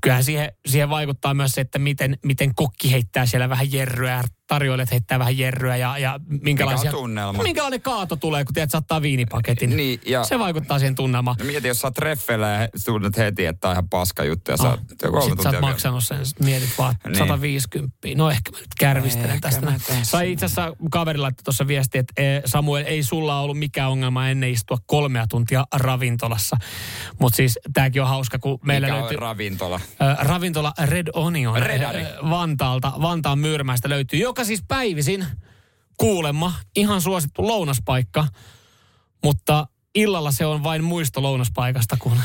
kyllähän 0.00 0.24
siihen, 0.24 0.52
siihen 0.66 0.90
vaikuttaa 0.90 1.34
myös 1.34 1.52
se, 1.52 1.60
että 1.60 1.78
miten, 1.78 2.18
miten 2.24 2.54
kokki 2.54 2.92
heittää 2.92 3.26
siellä 3.26 3.48
vähän 3.48 3.72
jerryä, 3.72 4.24
tarjoilijat 4.46 4.90
heittää 4.90 5.18
vähän 5.18 5.38
jerryä 5.38 5.76
ja, 5.76 5.98
ja 5.98 6.20
minkälaisia, 6.42 6.90
Mikä 6.90 6.96
on 6.96 7.02
tunnelma? 7.02 7.42
minkälainen 7.42 7.82
kaato 7.82 8.16
tulee, 8.16 8.44
kun 8.44 8.54
tiedät, 8.54 8.70
saattaa 8.70 9.02
viinipaketin. 9.02 9.76
Niin, 9.76 10.00
ja- 10.06 10.24
Se 10.24 10.38
vaikuttaa 10.38 10.78
siihen 10.78 10.94
tunnelmaan. 10.94 11.36
No 11.38 11.44
mieti, 11.44 11.68
jos 11.68 11.78
sä 11.80 11.86
oot 11.86 11.94
treffeillä 11.94 12.48
ja 12.48 12.68
tunnet 12.84 13.16
heti, 13.16 13.46
että 13.46 13.68
on 13.68 13.72
ihan 13.74 13.88
paska 13.88 14.24
juttu 14.24 14.50
ja 14.50 14.56
sä 14.56 14.68
oot 14.70 14.80
kolme 15.10 15.42
sä 15.42 15.48
oot 15.50 15.60
maksanut 15.60 16.04
sen, 16.04 16.26
sit 16.26 16.40
mietit 16.40 16.70
vaan 16.78 16.94
Niin. 17.04 17.16
150. 17.16 17.96
No 18.16 18.30
ehkä 18.30 18.50
mä 18.52 18.58
nyt 18.58 18.68
kärvistelen 18.78 19.30
Ehkä 19.30 19.40
tästä. 19.48 19.66
näin. 19.66 19.80
Sai 20.02 20.32
itse 20.32 20.44
asiassa 20.46 20.76
kaveri 20.90 21.18
laittoi 21.18 21.44
tuossa 21.44 21.66
viesti, 21.66 21.98
että 21.98 22.12
eh, 22.22 22.42
Samuel, 22.46 22.84
ei 22.86 23.01
sulla 23.04 23.40
ollut 23.40 23.58
mikään 23.58 23.90
ongelma 23.90 24.28
ennen 24.28 24.50
istua 24.50 24.78
kolmea 24.86 25.26
tuntia 25.26 25.64
ravintolassa. 25.74 26.56
Mutta 27.20 27.36
siis 27.36 27.58
tääkin 27.72 28.02
on 28.02 28.08
hauska, 28.08 28.38
kun 28.38 28.58
meillä 28.64 28.86
Mikä 28.86 29.00
löytyy... 29.00 29.16
ravintola? 29.16 29.80
Ö, 30.02 30.16
ravintola 30.18 30.72
Red 30.84 31.06
Onion 31.14 31.62
Redari. 31.62 32.02
ö, 32.02 32.16
Vantaalta, 32.30 32.92
Vantaan 33.02 33.38
Myyrmäistä 33.38 33.88
löytyy, 33.88 34.18
joka 34.20 34.44
siis 34.44 34.62
päivisin 34.68 35.26
kuulemma 35.96 36.52
ihan 36.76 37.00
suosittu 37.00 37.46
lounaspaikka, 37.48 38.26
mutta 39.24 39.66
illalla 39.94 40.30
se 40.32 40.46
on 40.46 40.62
vain 40.62 40.84
muisto 40.84 41.22
lounaspaikasta, 41.22 41.96
kun 41.98 42.20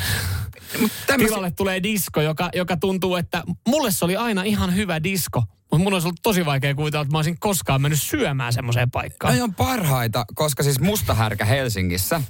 Tämmösi- 1.07 1.27
tilalle 1.29 1.51
tulee 1.51 1.83
disko, 1.83 2.21
joka, 2.21 2.49
joka 2.55 2.77
tuntuu, 2.77 3.15
että 3.15 3.43
mulle 3.67 3.91
se 3.91 4.05
oli 4.05 4.15
aina 4.15 4.43
ihan 4.43 4.75
hyvä 4.75 5.03
disko, 5.03 5.43
mutta 5.71 5.83
mun 5.83 5.93
olisi 5.93 6.07
ollut 6.07 6.19
tosi 6.23 6.45
vaikea 6.45 6.75
kuvitella, 6.75 7.01
että 7.01 7.11
mä 7.11 7.17
olisin 7.17 7.39
koskaan 7.39 7.81
mennyt 7.81 8.01
syömään 8.01 8.53
semmoiseen 8.53 8.91
paikkaan. 8.91 9.35
Ne 9.35 9.43
on 9.43 9.53
parhaita, 9.53 10.25
koska 10.35 10.63
siis 10.63 10.79
mustahärkä 10.79 11.45
Helsingissä, 11.45 12.21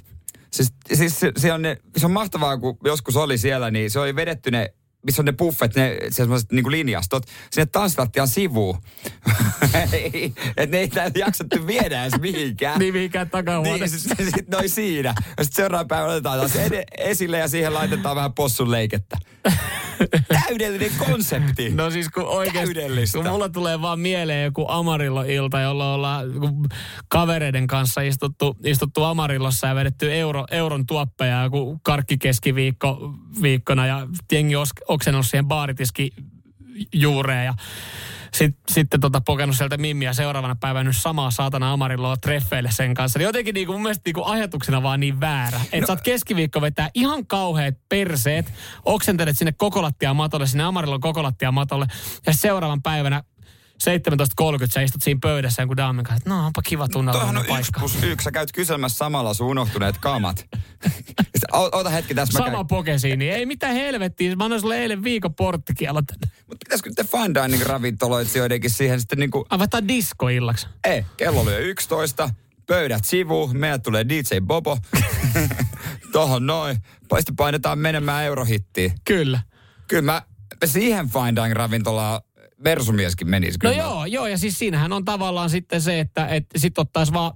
siis, 0.50 0.72
siis 0.94 1.20
se, 1.20 1.32
se, 1.36 1.52
on 1.52 1.62
ne, 1.62 1.76
se 1.96 2.06
on 2.06 2.12
mahtavaa, 2.12 2.58
kun 2.58 2.78
joskus 2.84 3.16
oli 3.16 3.38
siellä, 3.38 3.70
niin 3.70 3.90
se 3.90 4.00
oli 4.00 4.16
vedetty 4.16 4.50
ne 4.50 4.74
missä 5.02 5.22
on 5.22 5.26
ne 5.26 5.32
buffet, 5.32 5.74
ne 5.76 5.96
semmoiset 6.10 6.52
niinku 6.52 6.70
linjastot, 6.70 7.22
sinne 7.50 7.66
tanssilattian 7.66 8.28
sivuun. 8.28 8.78
että 10.56 10.66
ne 10.66 10.78
ei 10.78 10.88
täällä 10.88 11.12
jaksattu 11.18 11.66
viedä 11.66 12.02
edes 12.04 12.20
mihinkään. 12.20 12.78
Niin 12.78 12.94
mihinkään 12.94 13.24
Niin, 13.26 13.30
takahuoneessa. 13.30 13.98
sitten 13.98 14.26
sit 14.34 14.48
noi 14.48 14.68
siinä. 14.68 15.14
Ja 15.38 15.44
sitten 15.44 15.56
seuraavan 15.62 15.88
päivän 15.88 16.10
otetaan 16.10 16.38
taas 16.38 16.56
ed- 16.56 16.84
esille 16.98 17.38
ja 17.38 17.48
siihen 17.48 17.74
laitetaan 17.74 18.16
vähän 18.16 18.32
possun 18.34 18.70
leikettä. 18.70 19.16
Täydellinen 20.46 20.90
konsepti. 21.08 21.70
No 21.70 21.90
siis 21.90 22.08
kun 22.08 22.26
oikeasti, 22.26 22.74
Täydellistä. 22.74 23.18
kun 23.18 23.28
mulla 23.30 23.48
tulee 23.48 23.80
vaan 23.82 24.00
mieleen 24.00 24.44
joku 24.44 24.64
Amarillo-ilta, 24.68 25.60
jolla 25.60 25.94
ollaan 25.94 26.26
kavereiden 27.08 27.66
kanssa 27.66 28.00
istuttu, 28.00 28.56
istuttu 28.64 29.04
Amarillossa 29.04 29.66
ja 29.66 29.74
vedetty 29.74 30.14
euro, 30.14 30.44
euron 30.50 30.86
tuoppeja 30.86 31.42
joku 31.42 31.80
karkkikeskiviikko 31.82 33.14
viikkona 33.42 33.86
ja 33.86 34.06
jengi 34.32 34.56
os, 34.56 34.68
oksennut 34.88 35.26
siihen 35.26 35.48
baaritiski 35.48 36.10
juureen 36.92 37.44
ja 37.46 37.54
sit, 38.34 38.56
sitten 38.68 39.00
tota 39.00 39.20
pokannut 39.20 39.56
sieltä 39.56 39.76
mimmiä 39.76 40.12
seuraavana 40.12 40.56
päivänä 40.60 40.92
samaa 40.92 41.30
saatana 41.30 41.72
Amarilloa 41.72 42.16
treffeille 42.16 42.70
sen 42.72 42.94
kanssa. 42.94 43.18
Niin 43.18 43.24
jotenkin 43.24 43.54
niinku 43.54 43.72
mun 43.72 43.82
mielestä 43.82 44.02
niinku 44.04 44.24
ajatuksena 44.24 44.82
vaan 44.82 45.00
niin 45.00 45.20
väärä. 45.20 45.60
Että 45.64 45.80
no. 45.80 45.86
sä 45.86 45.92
oot 45.92 46.00
keskiviikko 46.00 46.60
vetää 46.60 46.90
ihan 46.94 47.26
kauheat 47.26 47.74
perseet, 47.88 48.52
oksentelet 48.84 49.38
sinne 49.38 49.52
kokolattia 49.52 50.14
matolle, 50.14 50.46
sinne 50.46 50.64
Amarillon 50.64 51.00
kokolattia 51.00 51.52
matolle 51.52 51.86
ja 52.26 52.32
seuraavan 52.32 52.82
päivänä 52.82 53.22
17.30 53.84 54.66
sä 54.72 54.80
istut 54.80 55.02
siinä 55.02 55.18
pöydässä 55.22 55.62
jonkun 55.62 55.76
daamin 55.76 56.04
kanssa, 56.04 56.16
että 56.16 56.30
no 56.30 56.46
onpa 56.46 56.62
kiva 56.62 56.88
Tuohan 56.88 57.06
tunnella 57.14 57.30
on 57.30 57.36
yksi 57.36 57.48
paikka. 57.48 57.80
plus 57.80 58.02
yksi. 58.02 58.24
Sä 58.24 58.30
käyt 58.30 58.52
kyselmässä 58.52 58.98
samalla 58.98 59.34
sun 59.34 59.46
unohtuneet 59.46 59.98
kamat. 59.98 60.46
O- 61.52 61.78
Ota 61.78 61.90
hetki 61.90 62.14
tässä. 62.14 62.38
mä 62.38 62.44
Sama 62.44 62.56
käyn. 62.56 62.66
poke 62.66 62.98
siinä, 62.98 63.16
niin 63.16 63.32
ei 63.32 63.46
mitään 63.46 63.74
helvettiä. 63.74 64.36
Mä 64.36 64.44
annoin 64.44 64.60
sulle 64.60 64.78
eilen 64.82 65.04
viikon 65.04 65.34
porttikielot. 65.34 66.04
Mutta 66.20 66.56
pitäisikö 66.64 66.90
te 66.96 67.04
fine 67.04 67.42
dining 67.42 67.62
ravintoloitsijoidenkin 67.62 68.70
siihen 68.70 69.00
sitten 69.00 69.18
niinku, 69.18 69.46
Avataan 69.50 69.88
disco 69.88 70.28
illaksi. 70.28 70.66
ei, 70.84 71.04
kello 71.16 71.40
oli 71.40 71.52
jo 71.52 71.58
11, 71.58 72.30
pöydät 72.66 73.04
sivuun, 73.04 73.56
meillä 73.58 73.78
tulee 73.78 74.08
DJ 74.08 74.40
Bobo. 74.46 74.78
Tohon 76.12 76.46
noin. 76.46 76.76
Sitten 77.16 77.36
painetaan 77.36 77.78
menemään 77.78 78.24
eurohittiin. 78.24 78.92
Kyllä. 79.04 79.40
Kyllä 79.88 80.02
mä 80.02 80.22
siihen 80.64 81.08
fine 81.10 81.36
dining 81.36 81.52
ravintolaan 81.54 82.20
Versumieskin 82.64 83.30
menisi. 83.30 83.58
No 83.62 83.70
Kyllä. 83.70 83.82
joo, 83.82 84.04
joo, 84.06 84.26
ja 84.26 84.38
siis 84.38 84.58
siinähän 84.58 84.92
on 84.92 85.04
tavallaan 85.04 85.50
sitten 85.50 85.80
se, 85.80 86.00
että 86.00 86.26
et 86.26 86.44
sit 86.56 86.78
ottaisi 86.78 87.12
vaan, 87.12 87.32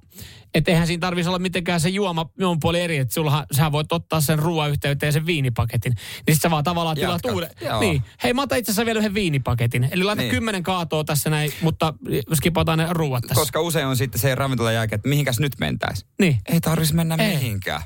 että 0.55 0.70
eihän 0.70 0.87
siinä 0.87 1.01
tarvitsisi 1.01 1.29
olla 1.29 1.39
mitenkään 1.39 1.81
se 1.81 1.89
juoma 1.89 2.31
juoman 2.39 2.61
puoli 2.61 2.81
eri, 2.81 2.97
että 2.97 3.14
sullahan, 3.14 3.47
sä 3.57 3.73
voit 3.73 3.93
ottaa 3.93 4.20
sen 4.20 4.39
ruoan 4.39 4.70
yhteyteen 4.70 5.12
sen 5.12 5.27
viinipaketin. 5.27 5.93
Niin 6.27 6.35
sit 6.35 6.43
sä 6.43 6.51
vaan 6.51 6.64
tavallaan 6.64 6.97
tilaat 6.97 7.25
uuden. 7.25 7.51
Niin, 7.81 8.03
hei 8.23 8.35
mä 8.35 8.43
otan 8.43 8.59
itse 8.59 8.70
asiassa 8.73 8.87
vielä 8.87 8.99
yhden 8.99 9.14
viinipaketin. 9.14 9.89
Eli 9.91 10.05
laita 10.05 10.23
Niin. 10.23 10.31
kymmenen 10.31 10.62
kaatoa 10.62 11.05
tässä 11.05 11.31
näin, 11.31 11.53
mutta 11.62 11.95
skipataan 12.35 12.79
ne 12.79 12.87
ruuat 12.91 13.23
tässä. 13.23 13.35
Koska 13.41 13.61
usein 13.61 13.87
on 13.87 13.97
sitten 13.97 14.20
se 14.20 14.35
ravintolan 14.35 14.75
jälkeen, 14.75 14.97
että 14.97 15.09
mihinkäs 15.09 15.41
nyt 15.41 15.53
mentäis. 15.61 16.07
Niin. 16.20 16.39
Ei 16.53 16.61
tarvitsisi 16.61 16.95
mennä 16.95 17.14
Ei. 17.18 17.35
mihinkään. 17.37 17.83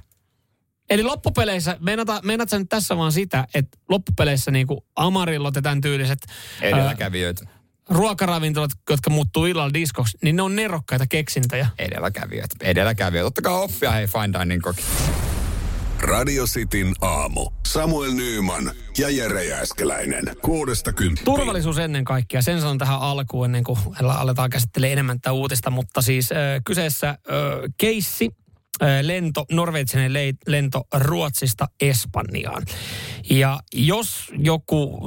Eli 0.90 1.02
loppupeleissä, 1.02 1.76
meinata, 1.80 2.20
meinaat 2.24 2.48
sä 2.50 2.58
nyt 2.58 2.68
tässä 2.68 2.96
vaan 2.96 3.12
sitä, 3.12 3.46
että 3.54 3.78
loppupeleissä 3.88 4.50
niinku 4.50 4.84
amarillot 4.96 5.54
ja 5.56 5.62
tämän 5.62 5.80
tyyliset 5.80 6.18
ää, 6.28 6.68
Edelläkävijöitä. 6.68 7.46
ruokaravintolat, 7.88 8.70
jotka 8.90 9.10
muuttuu 9.10 9.46
illalla 9.46 9.74
diskoksi, 9.74 10.18
niin 10.22 10.36
ne 10.36 10.42
on 10.42 10.56
nerokkaita 10.56 11.06
keksintöjä. 11.06 11.68
Edelläkävijöitä. 11.78 12.54
Edelläkävijöitä. 12.60 13.26
Ottakaa 13.26 13.60
oppia 13.60 13.90
hei 13.90 14.06
fine 14.06 14.40
dining 14.40 14.62
koki. 14.62 14.82
Radio 16.00 16.44
Cityn 16.44 16.94
aamu. 17.00 17.50
Samuel 17.66 18.12
Nyyman 18.12 18.70
ja 18.98 19.10
Jere 19.10 19.44
Jääskeläinen. 19.44 20.24
Kuudesta 20.42 20.92
kymppiin. 20.92 21.24
Turvallisuus 21.24 21.78
ennen 21.78 22.04
kaikkea, 22.04 22.42
sen 22.42 22.60
sanon 22.60 22.78
tähän 22.78 23.00
alkuun 23.00 23.44
ennen 23.44 23.64
kuin 23.64 23.78
aletaan 24.00 24.50
käsittelemään 24.50 24.92
enemmän 24.92 25.20
tätä 25.20 25.32
uutista, 25.32 25.70
mutta 25.70 26.02
siis 26.02 26.32
äh, 26.32 26.38
kyseessä 26.64 27.08
äh, 27.08 27.16
keissi, 27.78 28.30
lento, 29.02 29.44
norveitsinen 29.52 30.12
le- 30.12 30.34
lento 30.46 30.86
Ruotsista 30.94 31.68
Espanjaan. 31.80 32.62
Ja 33.30 33.60
jos 33.74 34.30
joku 34.38 35.00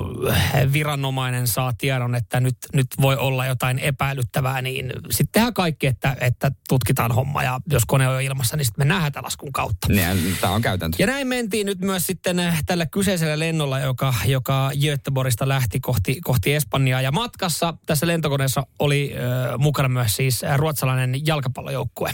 viranomainen 0.74 1.48
saa 1.48 1.74
tiedon, 1.78 2.16
että 2.16 2.40
nyt, 2.40 2.58
nyt 2.74 2.88
voi 3.02 3.16
olla 3.16 3.46
jotain 3.46 3.80
epäilyttävää, 3.80 4.62
niin 4.62 4.94
sitten 5.10 5.32
tehdään 5.32 5.54
kaikki, 5.54 5.88
että, 5.88 6.18
että 6.22 6.52
tutkitaan 6.70 7.12
homma 7.12 7.44
ja 7.44 7.60
jos 7.72 7.84
kone 7.88 8.08
on 8.08 8.14
jo 8.14 8.20
ilmassa, 8.20 8.58
niin 8.58 8.66
sitten 8.66 8.82
mennään 8.82 9.02
hätälaskun 9.02 9.54
kautta. 9.54 9.88
Niin, 9.88 10.38
tämä 10.42 10.54
on 10.54 10.62
käytäntö. 10.62 10.98
Ja 11.00 11.08
näin 11.08 11.28
mentiin 11.28 11.66
nyt 11.66 11.80
myös 11.80 12.08
sitten 12.08 12.40
äh, 12.40 12.64
tällä 12.66 12.86
kyseisellä 12.86 13.40
lennolla, 13.40 13.80
joka, 13.80 14.14
joka 14.26 14.72
Göteborgista 14.82 15.48
lähti 15.48 15.80
kohti, 15.80 16.22
kohti 16.22 16.54
Espanjaa. 16.54 17.02
Ja 17.02 17.12
matkassa 17.12 17.74
tässä 17.86 18.08
lentokoneessa 18.08 18.64
oli 18.80 19.16
äh, 19.16 19.58
mukana 19.58 19.90
myös 19.90 20.14
siis 20.16 20.44
äh, 20.44 20.58
ruotsalainen 20.58 21.28
jalkapallojoukkue. 21.28 22.12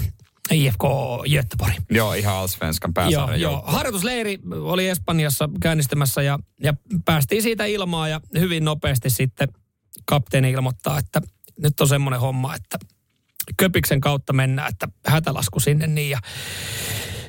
IFK 0.51 0.83
Göteborg. 1.29 1.73
Joo, 1.89 2.13
ihan 2.13 2.35
Allsvenskan 2.35 2.89
Joo, 2.89 2.93
pääsarjan 2.93 3.41
joo. 3.41 3.51
joukkue. 3.51 3.73
Harjoitusleiri 3.73 4.39
oli 4.51 4.87
Espanjassa 4.87 5.49
käynnistymässä 5.61 6.21
ja, 6.21 6.39
ja 6.63 6.73
päästiin 7.05 7.43
siitä 7.43 7.65
ilmaa 7.65 8.07
ja 8.07 8.21
hyvin 8.39 8.65
nopeasti 8.65 9.09
sitten 9.09 9.47
kapteeni 10.05 10.51
ilmoittaa, 10.51 10.99
että 10.99 11.21
nyt 11.61 11.81
on 11.81 11.87
semmoinen 11.87 12.19
homma, 12.19 12.55
että 12.55 12.77
köpiksen 13.57 14.01
kautta 14.01 14.33
mennään, 14.33 14.69
että 14.69 14.87
hätälasku 15.05 15.59
sinne 15.59 15.87
niin 15.87 16.09
ja 16.09 16.19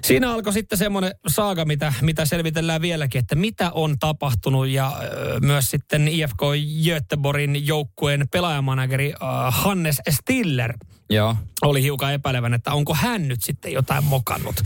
Siinä 0.07 0.32
alkoi 0.32 0.52
sitten 0.52 0.78
semmoinen 0.78 1.14
saaga, 1.26 1.64
mitä, 1.64 1.92
mitä 2.02 2.24
selvitellään 2.24 2.82
vieläkin, 2.82 3.18
että 3.18 3.34
mitä 3.34 3.70
on 3.70 3.98
tapahtunut 3.98 4.68
ja 4.68 4.92
myös 5.40 5.70
sitten 5.70 6.09
IFK 6.09 6.40
Göteborgin 6.84 7.66
joukkueen 7.66 8.28
pelaajamanageri 8.32 9.12
Hannes 9.50 10.00
Stiller 10.11 10.74
Joo. 11.11 11.36
oli 11.62 11.82
hiukan 11.82 12.14
epäilevän, 12.14 12.54
että 12.54 12.72
onko 12.72 12.94
hän 12.94 13.28
nyt 13.28 13.42
sitten 13.42 13.72
jotain 13.72 14.04
mokannut. 14.04 14.57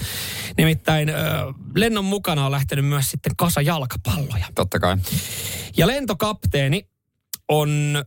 Nimittäin 0.57 1.09
ö, 1.09 1.15
lennon 1.77 2.05
mukana 2.05 2.47
on 2.47 2.53
lähtenyt 2.53 2.87
myös 2.87 3.11
sitten 3.11 3.37
kasa 3.37 3.61
jalkapalloja. 3.61 4.47
Totta 4.55 4.79
kai. 4.79 4.97
Ja 5.77 5.87
lentokapteeni 5.87 6.89
on 7.49 8.03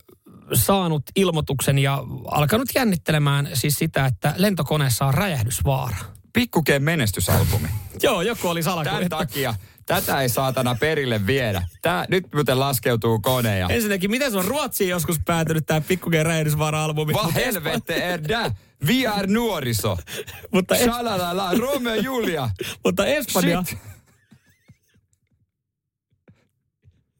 saanut 0.52 1.02
ilmoituksen 1.16 1.78
ja 1.78 2.04
alkanut 2.30 2.68
jännittelemään 2.74 3.48
siis 3.54 3.74
sitä, 3.74 4.06
että 4.06 4.34
lentokoneessa 4.36 5.06
on 5.06 5.14
räjähdysvaara. 5.14 5.96
Pikkukeen 6.34 6.82
menestysalbumi. 6.82 7.68
Joo, 8.02 8.22
joku 8.22 8.48
oli 8.48 8.62
Tämän 8.62 8.74
salakuljettaja. 8.84 9.18
takia 9.26 9.54
tätä 9.86 10.20
ei 10.20 10.28
saatana 10.28 10.74
perille 10.74 11.26
viedä. 11.26 11.62
Tää, 11.82 12.04
nyt 12.08 12.24
muuten 12.34 12.60
laskeutuu 12.60 13.20
kone 13.20 13.58
ja... 13.58 13.68
Ensinnäkin, 13.68 14.10
miten 14.10 14.30
se 14.30 14.38
on 14.38 14.44
Ruotsiin 14.44 14.90
joskus 14.90 15.20
päätynyt 15.24 15.66
tämä 15.66 15.80
pikkukeen 15.80 16.26
räjähdysvaara-albumi? 16.26 17.12
Va 17.12 17.28
helvette 17.28 18.20
det? 18.28 18.52
Vi 18.86 19.06
är 19.06 19.26
nuoriso. 19.26 19.96
Mutta, 20.52 20.76
es, 20.76 20.84
Shalalala, 20.84 21.54
Romeo 21.58 21.94
ja 21.94 22.02
Julia. 22.02 22.50
mutta 22.84 23.06
Espanja, 23.06 23.64
Shit. 23.64 23.78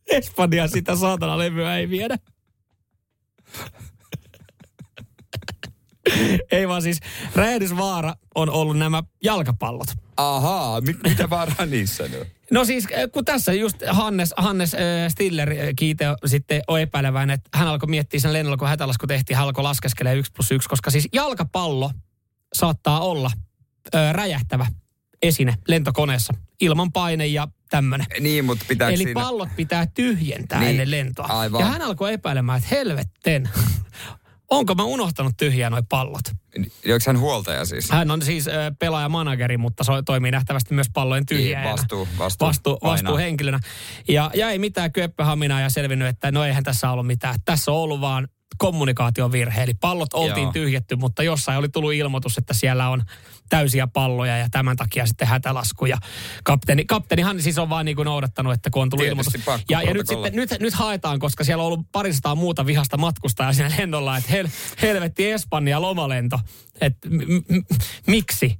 Espanja 0.06 0.68
sitä 0.68 0.96
saatana 0.96 1.38
levyä 1.38 1.76
ei 1.76 1.90
viedä. 1.90 2.18
Ei 6.52 6.68
vaan 6.68 6.82
siis 6.82 7.00
räjähdysvaara 7.34 8.14
on 8.34 8.50
ollut 8.50 8.78
nämä 8.78 9.02
jalkapallot. 9.22 9.86
Ahaa, 10.16 10.80
mit, 10.80 10.96
mitä 11.02 11.30
vaaraa 11.30 11.66
niissä 11.70 12.08
nyt? 12.08 12.28
No 12.50 12.64
siis, 12.64 12.86
eh, 12.90 13.10
kun 13.12 13.24
tässä 13.24 13.52
just 13.52 13.76
Hannes, 13.90 14.34
Hannes 14.36 14.74
äh, 14.74 14.80
Stiller 15.08 15.50
äh, 15.50 15.56
kiite 15.76 16.04
sitten 16.26 16.62
on 16.68 16.80
epäilevän, 16.80 17.30
että 17.30 17.50
hän 17.58 17.68
alkoi 17.68 17.88
miettiä 17.88 18.20
sen 18.20 18.32
lennolla, 18.32 18.56
kun 18.56 18.68
hätälasku 18.68 19.06
tehtiin, 19.06 19.36
hän 19.36 19.46
alkoi 19.46 19.62
laskeskelemaan 19.62 20.18
1 20.18 20.32
plus 20.32 20.50
1, 20.50 20.68
koska 20.68 20.90
siis 20.90 21.08
jalkapallo 21.12 21.90
saattaa 22.54 23.00
olla 23.00 23.30
äh, 23.94 24.12
räjähtävä 24.12 24.66
esine 25.22 25.54
lentokoneessa 25.68 26.34
ilman 26.60 26.92
paine 26.92 27.26
ja 27.26 27.48
tämmöinen. 27.70 28.06
Niin, 28.20 28.44
mutta 28.44 28.64
pitääkö 28.68 28.94
Eli 28.94 29.04
siinä... 29.04 29.20
pallot 29.20 29.48
pitää 29.56 29.86
tyhjentää 29.86 30.60
Niin, 30.60 30.70
ennen 30.70 30.90
lentoa. 30.90 31.26
aivan. 31.26 31.60
Ja 31.60 31.66
hän 31.66 31.82
alkoi 31.82 32.12
epäilemään, 32.12 32.58
että 32.58 32.74
helvetten, 32.74 33.50
onko 34.50 34.74
mä 34.74 34.82
unohtanut 34.82 35.32
tyhjää 35.36 35.70
noi 35.70 35.82
pallot. 35.88 36.20
Onko 36.58 37.04
hän 37.06 37.18
huoltaja 37.18 37.64
siis? 37.64 37.90
Hän 37.90 38.10
on 38.10 38.22
siis 38.22 38.48
äh, 38.48 38.54
pelaaja-manageri, 38.78 39.56
mutta 39.56 39.84
so, 39.84 40.02
toimii 40.02 40.30
nähtävästi 40.30 40.74
myös 40.74 40.86
pallojen. 40.92 41.24
Niin, 41.30 41.58
vastuu- 41.64 42.08
vastuu 42.18 42.46
vastu, 42.46 42.78
vastuuhenkilönä. 42.82 43.60
Ja, 44.08 44.30
ja 44.34 44.50
ei 44.50 44.58
mitään 44.58 44.92
köppöhaminaa 44.92 45.60
ja 45.60 45.70
selvinnyt, 45.70 46.08
että 46.08 46.32
no 46.32 46.44
eihän 46.44 46.64
tässä 46.64 46.90
ollut 46.90 47.06
mitään. 47.06 47.34
Tässä 47.44 47.72
on 47.72 47.78
ollut 47.78 48.00
vaan 48.00 48.28
kommunikaatiovirhe. 48.58 49.62
Eli 49.62 49.74
pallot 49.74 50.14
oltiin 50.14 50.42
Joo. 50.42 50.52
tyhjetty, 50.52 50.96
mutta 50.96 51.22
jossain 51.22 51.58
oli 51.58 51.68
tullut 51.68 51.92
ilmoitus, 51.92 52.38
että 52.38 52.54
siellä 52.54 52.88
on 52.88 53.02
täysiä 53.48 53.86
palloja 53.86 54.38
ja 54.38 54.48
tämän 54.50 54.76
takia 54.76 55.06
sitten 55.06 55.28
hätälasku. 55.28 55.86
Ja 55.86 55.98
kapteeni, 56.44 56.84
kapteenihan 56.84 57.42
siis 57.42 57.58
on 57.58 57.68
vaan 57.68 57.84
niin 57.84 57.96
kuin 57.96 58.06
noudattanut, 58.06 58.52
että 58.52 58.70
kun 58.70 58.82
on 58.82 58.90
tullut 58.90 59.04
Tietysti 59.06 59.38
ilmoitus. 59.38 59.44
pakko 59.44 59.64
Ja, 59.68 59.82
ja 59.82 59.94
nyt, 59.94 60.06
sitten, 60.06 60.36
nyt, 60.36 60.50
nyt 60.60 60.74
haetaan, 60.74 61.18
koska 61.18 61.44
siellä 61.44 61.62
on 61.62 61.66
ollut 61.66 61.92
parisataa 61.92 62.34
muuta 62.34 62.66
vihasta 62.66 62.96
matkustajaa 62.96 63.52
siinä 63.52 63.74
lennolla, 63.78 64.16
että 64.16 64.30
hel, 64.30 64.48
helvetti 64.82 65.30
Espanja 65.30 65.82
lomalento. 65.82 66.40
Että 66.80 67.08
m- 67.08 67.54
m- 67.56 67.64
miksi? 68.06 68.58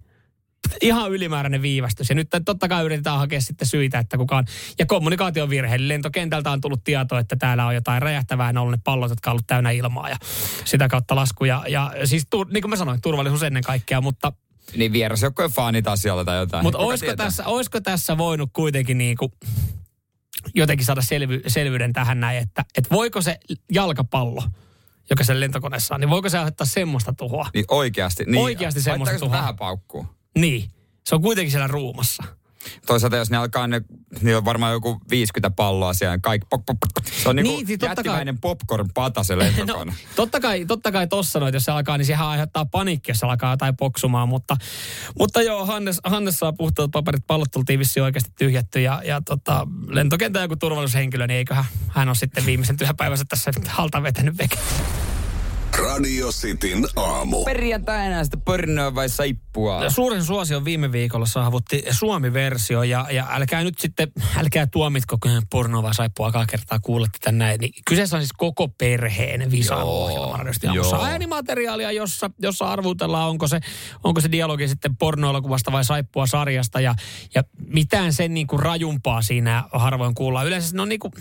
Ihan 0.81 1.13
ylimääräinen 1.13 1.63
viivästys. 1.63 2.09
Ja 2.09 2.15
nyt 2.15 2.29
totta 2.45 2.69
kai 2.69 2.85
yritetään 2.85 3.19
hakea 3.19 3.41
sitten 3.41 3.69
syitä, 3.69 3.99
että 3.99 4.17
kukaan... 4.17 4.45
Ja 4.79 4.87
kommunikaation 4.87 5.51
virhe. 5.51 5.77
Lentokentältä 5.79 6.51
on 6.51 6.61
tullut 6.61 6.85
tieto, 6.85 7.19
että 7.19 7.37
täällä 7.37 7.67
on 7.67 7.75
jotain 7.75 8.03
räjähtävää. 8.03 8.53
Ne 8.53 8.59
on 8.59 8.63
ollut 8.63 8.79
ne 8.79 8.83
pallot, 8.85 9.11
jotka 9.11 9.31
on 9.31 9.33
ollut 9.33 9.47
täynnä 9.47 9.71
ilmaa 9.71 10.09
ja 10.09 10.17
sitä 10.65 10.89
kautta 10.89 11.17
lasku. 11.17 11.45
Ja, 11.45 11.65
ja 11.69 11.93
siis 12.05 12.27
tu, 12.31 12.45
niin 12.45 12.63
kuin 12.63 12.71
mä 12.71 12.77
sanoin, 12.77 13.01
turvallisuus 13.01 13.43
ennen 13.43 13.63
kaikkea, 13.63 14.01
mutta, 14.01 14.33
Niin 14.77 14.93
vierasjoukkojen 14.93 15.51
faanit 15.51 15.89
asialla 15.89 16.25
tai 16.25 16.39
jotain. 16.39 16.63
mutta 16.65 16.79
olisiko, 16.79 17.07
tietää? 17.07 17.27
tässä, 17.27 17.45
olisiko 17.47 17.81
tässä 17.81 18.19
voinut 18.19 18.51
kuitenkin 18.53 18.99
niin 18.99 19.17
kuin 19.17 19.33
jotenkin 20.55 20.87
saada 20.87 21.03
selvy, 21.03 21.43
selvyyden 21.47 21.93
tähän 21.93 22.21
näin, 22.21 22.39
että, 22.39 22.65
että 22.79 22.91
voiko 22.95 23.21
se 23.23 23.39
jalkapallo, 23.73 24.43
joka 25.11 25.25
sen 25.25 25.41
lentokoneessa 25.41 25.95
on, 25.95 26.01
niin 26.01 26.11
voiko 26.11 26.29
se 26.29 26.39
aiheuttaa 26.39 26.67
semmoista 26.67 27.13
tuhoa? 27.13 27.47
Niin 27.55 27.65
oikeasti. 27.69 28.25
Niin. 28.25 28.43
Oikeasti 28.43 28.83
semmoista 28.83 29.19
tuhoa. 29.19 29.37
vähän 29.37 29.57
paukkuu? 29.57 30.07
Niin. 30.39 30.71
Se 31.07 31.15
on 31.15 31.23
kuitenkin 31.23 31.51
siellä 31.51 31.67
ruumassa. 31.67 32.23
Toisaalta 32.87 33.17
jos 33.17 33.31
ne 33.31 33.37
alkaa, 33.37 33.67
ne, 33.67 33.83
niin 34.23 34.37
on 34.37 34.45
varmaan 34.45 34.73
joku 34.73 35.01
50 35.11 35.51
palloa 35.51 35.95
siellä. 35.95 36.19
Kaikki, 36.19 36.47
pop, 36.51 36.67
pop, 36.67 36.79
pop. 36.95 37.05
Se 37.23 37.29
on 37.29 37.37
Niin, 37.37 37.45
niinku 37.45 37.67
siis 37.67 37.79
totta 37.79 37.95
kai. 37.95 38.01
jättimäinen 38.01 38.39
popcorn-pata 38.39 39.23
se 39.25 39.35
No, 39.67 39.87
totta 40.17 40.41
kai, 40.41 40.65
totta 40.65 40.93
kai 40.93 41.07
tossa 41.07 41.41
noit, 41.41 41.55
jos 41.55 41.65
se 41.65 41.73
alkaa, 41.73 41.99
niin 41.99 42.07
sehän 42.07 42.29
aiheuttaa 42.29 42.65
paniikki, 42.67 43.11
jos 43.11 43.19
se 43.19 43.27
alkaa 43.27 43.53
jotain 43.53 43.77
poksumaan. 43.77 44.29
Mutta, 44.29 44.57
mutta 45.19 45.43
joo, 45.43 45.67
Hannes, 45.67 46.01
Hannes 46.05 46.39
saa 46.39 46.53
puhtaat 46.53 46.91
paperit, 46.91 47.27
pallot 47.27 47.51
tultiin 47.51 47.79
vissiin 47.79 48.05
oikeasti 48.05 48.31
tyhjätty. 48.39 48.81
Ja, 48.81 49.03
ja 49.05 49.21
tota, 49.21 49.67
lentokentän 49.89 50.43
joku 50.43 50.57
turvallisuushenkilö, 50.57 51.27
niin 51.27 51.37
eiköhän 51.39 51.65
hän 51.89 52.09
on 52.09 52.17
sitten 52.17 52.47
viimeisen 52.47 52.77
työpäivänsä 52.77 53.25
tässä 53.29 53.51
halta 53.69 54.03
vetänyt 54.03 54.39
veke. 54.39 54.57
Radio 55.79 56.29
Cityn 56.33 56.87
aamu. 56.97 57.45
Perjantaina 57.45 58.25
sitä 58.25 58.37
pörnöä 58.37 58.95
vai 58.95 59.09
saippua? 59.09 59.91
Suuren 59.91 60.25
suosion 60.25 60.65
viime 60.65 60.93
viikolla 60.93 61.27
saavutti 61.27 61.85
Suomi-versio 61.91 62.83
ja, 62.83 63.07
ja 63.11 63.27
älkää 63.31 63.65
nyt 63.65 63.79
sitten, 63.79 64.13
älkää 64.37 64.67
tuomitko, 64.67 65.17
kun 65.23 65.43
pornoa 65.51 65.83
vai 65.83 65.95
saippua 65.95 66.27
aika 66.27 66.47
kertaa 66.47 66.79
kuulette 66.79 67.19
tän 67.21 67.39
näin. 67.39 67.61
Niin 67.61 67.73
kyseessä 67.89 68.17
on 68.17 68.23
siis 68.23 68.33
koko 68.33 68.69
perheen 68.69 69.41
aamussa. 69.75 70.25
joo. 70.75 70.85
Äänimateriaalia, 71.05 71.93
jossa, 71.93 72.31
jossa 72.39 72.65
arvutellaan, 72.65 73.29
onko 73.31 73.49
se, 73.49 73.61
onko 74.05 74.21
se 74.21 74.33
dialogi 74.33 74.69
sitten 74.69 74.97
pornoelokuvasta 74.97 75.73
vai 75.73 75.85
saippua 75.85 76.27
sarjasta 76.27 76.81
ja, 76.81 76.95
ja 77.35 77.45
mitään 77.67 78.13
sen 78.13 78.35
niin 78.35 78.47
kuin 78.47 78.61
rajumpaa 78.63 79.23
siinä 79.23 79.65
harvoin 79.73 80.15
kuullaan. 80.15 80.47
Yleensä 80.47 80.77
ne 80.77 80.83
on, 80.83 80.89
niin 80.89 81.01
kuin, 81.01 81.13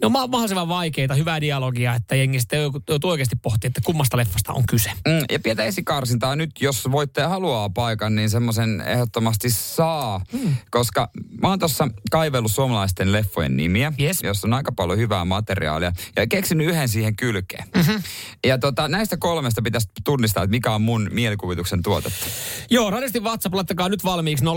ne 0.00 0.06
on 0.06 0.12
ma- 0.12 0.26
mahdollisimman 0.26 0.68
vaikeita, 0.68 1.14
hyvää 1.14 1.40
dialogia, 1.40 1.94
että 1.94 2.16
jengi 2.16 2.40
sitten 2.40 2.60
joutuu 2.88 3.10
oikeasti 3.10 3.36
pohtimaan, 3.36 3.70
että 3.70 3.80
kummasta 3.98 4.16
leffasta 4.16 4.52
on 4.52 4.64
kyse. 4.68 4.90
Mm, 4.90 5.24
ja 5.32 5.38
pientä 5.40 5.64
esikarsintaa 5.64 6.36
nyt, 6.36 6.50
jos 6.60 6.90
voittaja 6.90 7.28
haluaa 7.28 7.70
paikan, 7.70 8.14
niin 8.14 8.30
semmoisen 8.30 8.80
ehdottomasti 8.80 9.50
saa. 9.50 10.20
Mm. 10.32 10.56
Koska 10.70 11.10
mä 11.42 11.48
oon 11.48 11.58
tuossa 11.58 11.88
kaivellut 12.10 12.52
suomalaisten 12.52 13.12
leffojen 13.12 13.56
nimiä, 13.56 13.92
Yes. 14.00 14.22
jossa 14.22 14.46
on 14.48 14.54
aika 14.54 14.72
paljon 14.72 14.98
hyvää 14.98 15.24
materiaalia. 15.24 15.92
Ja 16.16 16.26
keksin 16.26 16.60
yhden 16.60 16.88
siihen 16.88 17.16
kylkeen. 17.16 17.64
Mm-hmm. 17.76 18.02
Ja 18.46 18.58
tota, 18.58 18.88
näistä 18.88 19.16
kolmesta 19.16 19.62
pitäisi 19.62 19.88
tunnistaa, 20.04 20.42
että 20.42 20.50
mikä 20.50 20.70
on 20.74 20.82
mun 20.82 21.08
mielikuvituksen 21.12 21.82
tuotetta. 21.82 22.26
Joo, 22.70 22.90
radistin 22.90 23.22
WhatsApp, 23.24 23.54
laittakaa 23.54 23.88
nyt 23.88 24.04
valmiiksi 24.04 24.44
0447255854. 24.44 24.48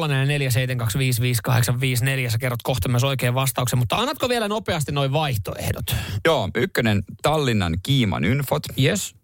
Sä 2.30 2.38
kerrot 2.38 2.62
kohta 2.64 2.90
myös 2.90 3.04
oikean 3.04 3.34
vastauksen, 3.36 3.80
mutta 3.80 3.96
annatko 3.96 4.30
vielä 4.30 4.48
nopeasti 4.48 4.92
noin 4.92 5.12
vaihtoehdot? 5.14 5.96
Joo, 6.26 6.50
ykkönen 6.56 7.04
Tallinnan 7.22 7.78
Kiiman 7.84 8.26
Ynfot. 8.26 8.64
Yes. 8.80 9.16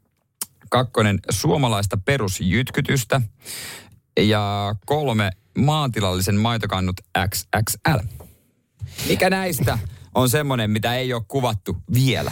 Kakkonen 0.70 1.20
suomalaista 1.30 1.98
perusjytkytystä. 2.06 3.22
Ja 4.20 4.76
kolme 4.86 5.32
maatilallisen 5.58 6.36
maitokannut 6.36 6.96
XXL. 7.30 7.98
Mikä 9.08 9.30
näistä 9.30 9.80
on 10.16 10.30
semmoinen, 10.30 10.72
mitä 10.72 10.96
ei 10.96 11.14
ole 11.14 11.24
kuvattu 11.28 11.78
vielä? 11.94 12.32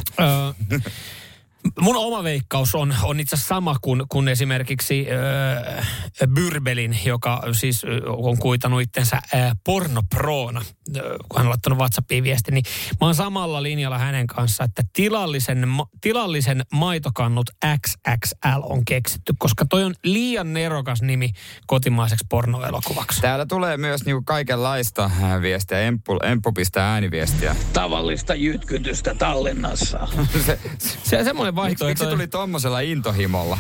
Mun 1.80 1.96
oma 1.96 2.24
veikkaus 2.24 2.76
on, 2.76 2.96
on 3.04 3.20
itse 3.20 3.36
asiassa 3.36 3.56
sama 3.56 3.76
kuin, 3.82 4.04
kuin 4.10 4.28
esimerkiksi 4.28 5.08
öö, 5.10 6.28
Byrbelin, 6.28 7.00
joka 7.06 7.42
siis 7.52 7.86
on 8.08 8.38
kuitannut 8.38 8.82
itsensä 8.82 9.22
öö, 9.34 9.52
pornoproona, 9.64 10.62
öö, 10.98 11.18
kun 11.30 11.38
hän 11.38 11.46
on 11.46 11.50
laittanut 11.50 11.80
WhatsAppiin 11.80 12.24
viesti, 12.24 12.52
niin 12.52 12.66
mä 13.02 13.08
oon 13.08 13.16
samalla 13.16 13.64
linjalla 13.64 13.98
hänen 13.98 14.28
kanssa, 14.28 14.64
että 14.64 14.84
tilallisen, 14.94 15.68
ma- 15.68 15.88
tilallisen 16.02 16.66
maitokannut 16.74 17.50
XXL 17.82 18.62
on 18.64 18.86
keksitty, 18.86 19.34
koska 19.38 19.66
toi 19.66 19.84
on 19.84 19.94
liian 20.04 20.54
nerokas 20.54 21.02
nimi 21.02 21.30
kotimaiseksi 21.68 22.26
pornoelokuvaksi. 22.30 23.22
Täällä 23.22 23.46
tulee 23.46 23.78
myös 23.78 24.06
niinku 24.06 24.24
kaikenlaista 24.26 25.04
äh, 25.04 25.42
viestiä. 25.42 25.80
Emppu, 25.80 26.20
Emppu 26.24 26.52
pistää 26.52 26.94
ääniviestiä. 26.94 27.56
Tavallista 27.74 28.36
jytkytystä 28.36 29.16
Tallinnassa. 29.16 30.08
se, 30.46 30.60
Se, 31.04 31.24
semmoinen 31.24 31.55
miksi, 31.56 31.70
miksi 31.70 31.84
vaihtoehto. 31.86 32.04
se 32.06 32.10
tuli 32.12 32.28
tommosella 32.28 32.80
intohimolla? 32.80 33.58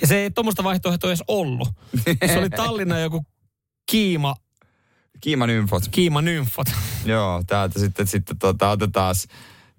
Ja 0.00 0.06
se 0.06 0.16
ei 0.18 0.30
tuommoista 0.30 0.64
vaihtoehtoa 0.64 1.10
edes 1.10 1.24
ollut. 1.28 1.68
Se 2.26 2.38
oli 2.38 2.50
Tallinnan 2.50 3.02
joku 3.02 3.26
kiima, 3.90 4.36
Kiiman 5.20 5.50
Ynfot. 5.50 5.82
kiima 5.90 6.22
nymfot. 6.22 6.66
Joo, 7.04 7.42
täältä 7.46 7.78
sitten, 7.80 8.06
sitten 8.06 8.38
tota, 8.38 8.70
otetaan 8.70 9.14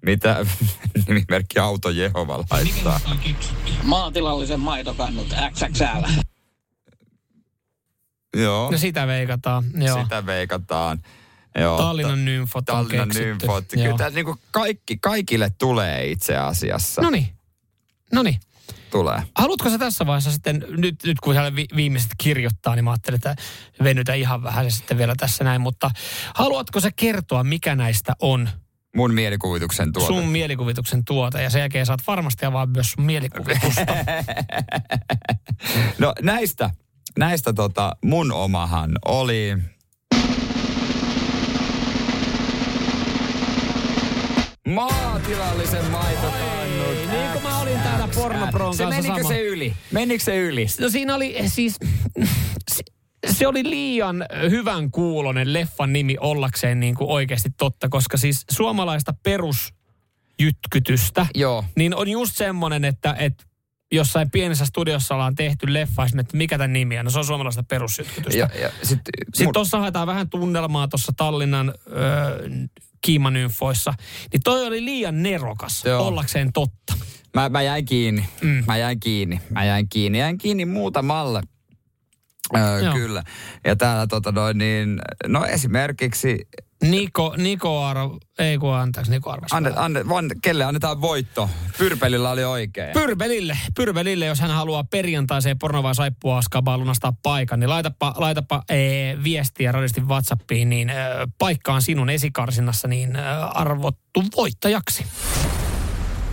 mitä 0.05 0.45
nimimerkki 1.07 1.59
Auto 1.59 1.89
Jehova 1.89 2.43
laittaa. 2.51 2.99
Maatilallisen 3.83 4.59
maitokannut 4.59 5.27
XXL. 5.53 6.21
Joo, 8.37 8.71
No 8.71 8.77
sitä 8.77 9.07
veikataan, 9.07 9.63
joo. 9.85 10.03
sitä 10.03 10.25
veikataan. 10.25 10.99
Joo, 11.59 11.77
Tallinnan 11.77 12.25
nymfot 12.25 12.69
on 12.69 12.75
Tallinnan 12.75 13.07
keksitty. 13.07 13.27
nymfot. 13.29 13.65
Kyllä 13.73 13.97
tässä 13.97 14.15
niinku 14.15 14.37
kaikki, 14.51 14.97
kaikille 14.97 15.51
tulee 15.57 16.05
itse 16.11 16.37
asiassa. 16.37 17.01
No 17.01 17.09
niin. 17.09 17.34
No 18.13 18.23
niin. 18.23 18.39
Tulee. 18.91 19.23
Haluatko 19.35 19.69
sä 19.69 19.77
tässä 19.77 20.05
vaiheessa 20.05 20.31
sitten, 20.31 20.65
nyt, 20.69 20.95
nyt 21.03 21.19
kun 21.19 21.33
siellä 21.33 21.55
vi, 21.55 21.65
viimeiset 21.75 22.11
kirjoittaa, 22.17 22.75
niin 22.75 22.83
mä 22.83 22.91
ajattelin, 22.91 23.15
että 23.15 23.35
venytä 23.83 24.13
ihan 24.13 24.43
vähän 24.43 24.71
sitten 24.71 24.97
vielä 24.97 25.13
tässä 25.17 25.43
näin, 25.43 25.61
mutta 25.61 25.91
haluatko 26.35 26.79
sä 26.79 26.91
kertoa, 26.95 27.43
mikä 27.43 27.75
näistä 27.75 28.13
on 28.21 28.49
Mun 28.95 29.13
mielikuvituksen 29.13 29.93
tuote. 29.93 30.07
sun 30.07 30.27
mielikuvituksen 30.27 31.05
tuote, 31.05 31.43
ja 31.43 31.49
sen 31.49 31.59
jälkeen 31.59 31.85
saat 31.85 32.07
varmasti 32.07 32.45
avaa 32.45 32.65
myös 32.65 32.91
sun 32.91 33.05
mielikuvitusta. 33.05 33.85
No 35.99 36.13
näistä, 36.21 36.69
näistä 37.19 37.53
tota, 37.53 37.95
mun 38.03 38.31
omahan 38.31 38.91
oli... 39.05 39.57
Maatilallisen 44.67 45.91
maitokannut. 45.91 46.64
Mä 47.49 47.59
olin 47.59 47.79
täällä 47.79 48.07
Pornoproon 48.15 48.75
Se 48.75 48.83
kanssa 48.83 49.01
menikö 49.01 49.21
sama. 49.23 49.29
se 49.35 49.41
yli? 49.41 49.73
Menikö 49.91 50.23
se 50.23 50.37
yli? 50.37 50.67
No 50.79 50.89
siinä 50.89 51.15
oli 51.15 51.35
siis, 51.47 51.77
se, 52.71 52.83
se 53.31 53.47
oli 53.47 53.63
liian 53.63 54.25
hyvän 54.49 54.91
kuulonen 54.91 55.53
leffan 55.53 55.93
nimi 55.93 56.17
ollakseen 56.19 56.79
niin 56.79 56.95
kuin 56.95 57.09
oikeasti 57.09 57.49
totta, 57.57 57.89
koska 57.89 58.17
siis 58.17 58.45
suomalaista 58.51 59.13
perusjytkytystä, 59.23 61.25
Joo. 61.35 61.65
niin 61.75 61.95
on 61.95 62.07
just 62.07 62.35
semmoinen, 62.35 62.85
että, 62.85 63.15
että 63.19 63.43
jossain 63.91 64.31
pienessä 64.31 64.65
studiossa 64.65 65.13
ollaan 65.13 65.35
tehty 65.35 65.73
leffa, 65.73 66.05
että 66.19 66.37
mikä 66.37 66.57
tämän 66.57 66.73
nimi 66.73 66.99
on. 66.99 67.05
No 67.05 67.11
se 67.11 67.19
on 67.19 67.25
suomalaista 67.25 67.63
perussytkytystä. 67.63 68.39
Ja, 68.39 68.49
ja 68.61 68.69
sit, 68.83 68.99
Sitten 69.33 69.53
tuossa 69.53 69.79
haetaan 69.79 70.07
vähän 70.07 70.29
tunnelmaa 70.29 70.87
tuossa 70.87 71.11
Tallinnan 71.17 71.73
öö, 71.91 72.49
kiimanynfoissa. 73.01 73.93
Niin 74.33 74.41
toi 74.43 74.65
oli 74.67 74.85
liian 74.85 75.23
nerokas 75.23 75.85
Joo. 75.85 76.07
ollakseen 76.07 76.53
totta. 76.53 76.93
Mä, 77.35 77.49
mä 77.49 77.61
jäin 77.61 77.85
kiinni. 77.85 78.25
Mm. 78.41 78.63
Mä 78.67 78.77
jäin 78.77 78.99
kiinni. 78.99 79.41
Mä 79.49 79.65
jäin 79.65 79.89
kiinni. 79.89 80.19
Jäin 80.19 80.37
kiinni 80.37 80.65
muutamalle. 80.65 81.41
Öö, 82.57 82.79
Joo. 82.79 82.93
kyllä. 82.93 83.23
Ja 83.65 83.75
täällä 83.75 84.07
tota 84.07 84.31
noin 84.31 84.57
niin, 84.57 85.01
no 85.27 85.45
esimerkiksi, 85.45 86.47
Niko, 86.83 87.33
Niko 87.37 87.83
Arvo, 87.83 88.17
ei 88.39 88.57
kun 88.57 88.73
anteeksi, 88.73 89.11
Niko 89.11 89.31
Arvas. 89.31 89.53
anne, 89.53 89.73
anne, 89.75 90.09
van, 90.09 90.31
kelle 90.41 90.63
annetaan 90.63 91.01
voitto? 91.01 91.49
Pyrpelillä 91.77 92.29
oli 92.29 92.43
oikein. 92.43 92.93
Pyrvelille, 92.93 93.57
Pyrvelille, 93.75 94.25
jos 94.25 94.39
hän 94.39 94.51
haluaa 94.51 94.83
perjantaiseen 94.83 95.59
pornovaa 95.59 95.93
saippua 95.93 96.41
skabaa 96.41 96.77
lunastaa 96.77 97.13
paikan, 97.23 97.59
niin 97.59 97.69
laitapa, 97.69 98.13
laitapa 98.17 98.63
ee, 98.69 99.17
viestiä 99.23 99.71
radistin 99.71 100.07
WhatsAppiin, 100.07 100.69
niin 100.69 100.89
ee, 100.89 100.95
paikkaan 101.39 101.81
sinun 101.81 102.09
esikarsinnassa, 102.09 102.87
niin 102.87 103.15
ee, 103.15 103.21
arvottu 103.53 104.23
voittajaksi. 104.35 105.05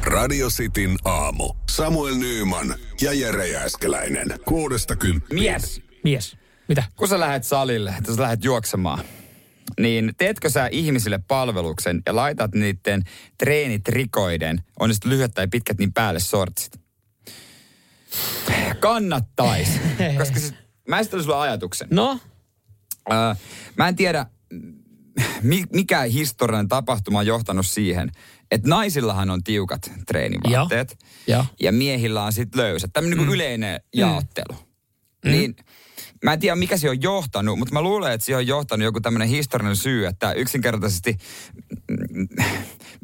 Radio 0.05 0.49
Cityn 0.51 0.97
aamu. 1.05 1.55
Samuel 1.71 2.15
Nyyman 2.15 2.75
ja 3.01 3.13
Jere 3.13 3.49
Jääskeläinen. 3.49 4.35
Kuudesta 4.45 4.97
kymppiin. 4.97 5.43
Mies. 5.43 5.83
Mies. 6.05 6.37
Mitä? 6.69 6.85
Kun 6.97 7.09
sä 7.09 7.21
lähdet 7.21 7.45
salille, 7.45 7.95
että 7.99 8.15
sä 8.15 8.23
lähdet 8.23 8.45
juoksemaan, 8.45 9.05
niin 9.81 10.13
teetkö 10.19 10.51
sä 10.51 10.69
ihmisille 10.73 11.21
palveluksen 11.29 12.03
ja 12.07 12.17
laitat 12.17 12.55
niiden 12.55 13.03
treenitrikoiden, 13.39 14.63
on 14.81 14.89
ne 14.89 14.95
sitten 14.95 15.11
lyhyet 15.11 15.35
tai 15.35 15.49
pitkät, 15.49 15.79
niin 15.79 15.93
päälle 15.93 16.21
sortsit? 16.21 16.81
Kannattais. 18.81 19.69
Koska 20.19 20.39
siis, 20.41 20.55
mä 20.89 20.99
esitän 21.01 21.23
sulle 21.23 21.37
ajatuksen. 21.37 21.89
No, 21.91 22.19
Öö, 23.13 23.35
mä 23.77 23.89
en 23.89 23.97
tiedä, 23.97 24.27
mi- 25.43 25.65
mikä 25.73 26.01
historiallinen 26.01 26.69
tapahtuma 26.69 27.19
on 27.19 27.27
johtanut 27.27 27.67
siihen, 27.67 28.11
että 28.53 28.69
naisillahan 28.69 29.31
on 29.31 29.45
tiukat 29.45 29.91
treenivaatteet 30.07 30.99
Joo. 31.27 31.45
ja 31.61 31.73
miehillä 31.73 32.23
on 32.23 32.33
sitten 32.33 32.61
löysät. 32.61 32.91
Tämmöinen 32.93 33.19
mm. 33.19 33.33
yleinen 33.33 33.81
jaottelu. 33.95 34.57
Mm. 35.25 35.31
Niin 35.31 35.57
mä 36.25 36.33
en 36.33 36.41
tiedä, 36.41 36.57
mikä 36.57 36.77
se 36.77 36.91
on 36.91 37.03
johtanut, 37.03 37.59
mutta 37.59 37.75
mä 37.75 37.83
luulen, 37.83 38.13
että 38.13 38.25
siihen 38.25 38.39
on 38.39 38.47
johtanut 38.47 38.85
joku 38.85 39.01
tämmöinen 39.01 39.29
historiallinen 39.29 39.77
syy, 39.77 40.07
että 40.07 40.33
yksinkertaisesti 40.33 41.17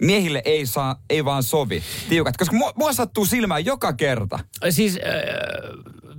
miehille 0.00 0.42
ei, 0.44 0.66
saa, 0.66 1.02
ei 1.10 1.24
vaan 1.24 1.42
sovi 1.42 1.82
tiukat. 2.08 2.36
Koska 2.36 2.56
mua, 2.56 2.72
mua 2.76 2.92
sattuu 2.92 3.26
silmään 3.26 3.64
joka 3.64 3.92
kerta. 3.92 4.38
siis 4.70 4.96
äh, 4.96 5.00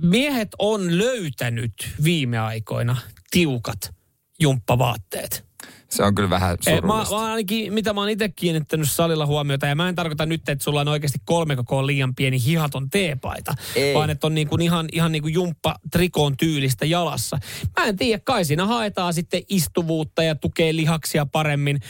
miehet 0.02 0.48
on 0.58 0.98
löytänyt 0.98 1.72
viime 2.04 2.38
aikoina 2.38 2.96
tiukat 3.30 3.94
jumppavaatteet. 4.40 5.49
Se 5.94 6.02
on 6.02 6.14
kyllä 6.14 6.30
vähän 6.30 6.56
Ei, 6.66 6.74
Mä, 6.74 6.80
surullista. 6.80 7.14
mä 7.14 7.24
ainakin, 7.24 7.72
mitä 7.72 7.92
mä 7.92 8.00
oon 8.00 8.10
itse 8.10 8.28
kiinnittänyt 8.28 8.90
salilla 8.90 9.26
huomiota, 9.26 9.66
ja 9.66 9.74
mä 9.74 9.88
en 9.88 9.94
tarkoita 9.94 10.26
nyt, 10.26 10.48
että 10.48 10.64
sulla 10.64 10.80
on 10.80 10.88
oikeasti 10.88 11.18
kolme 11.24 11.56
koko 11.56 11.86
liian 11.86 12.14
pieni 12.14 12.44
hihaton 12.44 12.90
teepaita, 12.90 13.54
Ei. 13.76 13.94
vaan 13.94 14.10
että 14.10 14.26
on 14.26 14.34
niin 14.34 14.48
kuin 14.48 14.62
ihan, 14.62 14.88
ihan 14.92 15.12
niin 15.12 15.22
kuin 15.22 15.34
jumppa 15.34 15.74
trikoon 15.92 16.36
tyylistä 16.36 16.86
jalassa. 16.86 17.38
Mä 17.80 17.86
en 17.86 17.96
tiedä, 17.96 18.22
kai 18.24 18.44
siinä 18.44 18.66
haetaan 18.66 19.14
sitten 19.14 19.42
istuvuutta 19.48 20.22
ja 20.22 20.34
tukee 20.34 20.76
lihaksia 20.76 21.26
paremmin, 21.26 21.80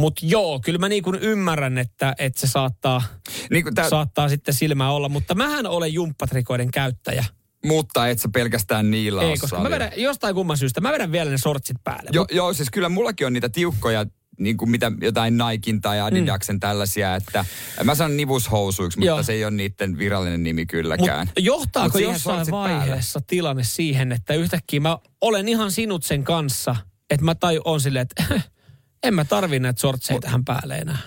mutta 0.00 0.26
joo, 0.26 0.60
kyllä 0.60 0.78
mä 0.78 0.88
niin 0.88 1.02
kuin 1.02 1.18
ymmärrän, 1.20 1.78
että, 1.78 2.14
että 2.18 2.40
se 2.40 2.46
saattaa, 2.46 3.02
Niin 3.50 3.74
tää, 3.74 3.90
saattaa 3.90 4.28
sitten 4.28 4.54
silmää 4.54 4.90
olla, 4.90 5.08
mutta 5.08 5.34
mähän 5.34 5.66
olen 5.66 5.94
jumppatrikoiden 5.94 6.70
käyttäjä. 6.70 7.24
Mutta 7.64 8.08
et 8.08 8.18
sä 8.18 8.28
pelkästään 8.32 8.90
niillä 8.90 9.22
Ei, 9.22 9.36
koska 9.38 9.60
mä 9.60 9.70
vedän, 9.70 9.92
jostain 9.96 10.34
kumman 10.34 10.56
syystä, 10.56 10.80
mä 10.80 10.92
vedän 10.92 11.12
vielä 11.12 11.30
ne 11.30 11.38
sortsit 11.38 11.76
päälle. 11.84 12.10
Jo, 12.12 12.26
joo, 12.30 12.52
siis 12.52 12.70
kyllä 12.70 12.88
mullakin 12.88 13.26
on 13.26 13.32
niitä 13.32 13.48
tiukkoja, 13.48 14.06
niin 14.38 14.56
kuin 14.56 14.70
mitä, 14.70 14.92
jotain 15.00 15.36
Naikin 15.36 15.80
tai 15.80 16.00
Adidaksen 16.00 16.56
mm. 16.56 16.60
tällaisia, 16.60 17.16
että 17.16 17.44
mä 17.84 17.94
sanon 17.94 18.16
nivushousuiksi, 18.16 18.98
mutta 18.98 19.08
Joo. 19.08 19.22
se 19.22 19.32
ei 19.32 19.44
ole 19.44 19.50
niiden 19.50 19.98
virallinen 19.98 20.42
nimi 20.42 20.66
kylläkään. 20.66 21.26
Mutta 21.26 21.40
johtaako 21.40 21.98
Mut 21.98 22.02
jossain 22.02 22.20
sortsit 22.20 22.52
päälle. 22.52 22.78
vaiheessa 22.78 23.20
tilanne 23.26 23.64
siihen, 23.64 24.12
että 24.12 24.34
yhtäkkiä 24.34 24.80
mä 24.80 24.98
olen 25.20 25.48
ihan 25.48 25.72
sinut 25.72 26.02
sen 26.02 26.24
kanssa, 26.24 26.76
että 27.10 27.24
mä 27.24 27.34
tai 27.34 27.60
on 27.64 27.80
silleen, 27.80 28.06
että 28.10 28.40
en 29.06 29.14
mä 29.14 29.24
tarvi 29.24 29.58
näitä 29.58 29.80
sortseja 29.80 30.20
tähän 30.20 30.44
päälle 30.44 30.78
enää. 30.78 30.98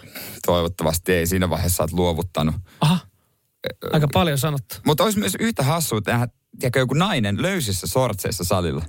Toivottavasti 0.45 1.13
ei 1.13 1.27
siinä 1.27 1.49
vaiheessa 1.49 1.83
olet 1.83 1.93
luovuttanut. 1.93 2.55
Aha, 2.81 2.99
aika 3.93 4.07
paljon 4.13 4.37
sanottu. 4.37 4.75
Mutta 4.85 5.03
olisi 5.03 5.19
myös 5.19 5.35
yhtä 5.39 5.63
hassua 5.63 6.01
tehdä, 6.01 6.27
tiedätkö, 6.59 6.79
joku 6.79 6.93
nainen 6.93 7.41
löysissä 7.41 7.87
sortseissa 7.87 8.43
salilla. 8.43 8.85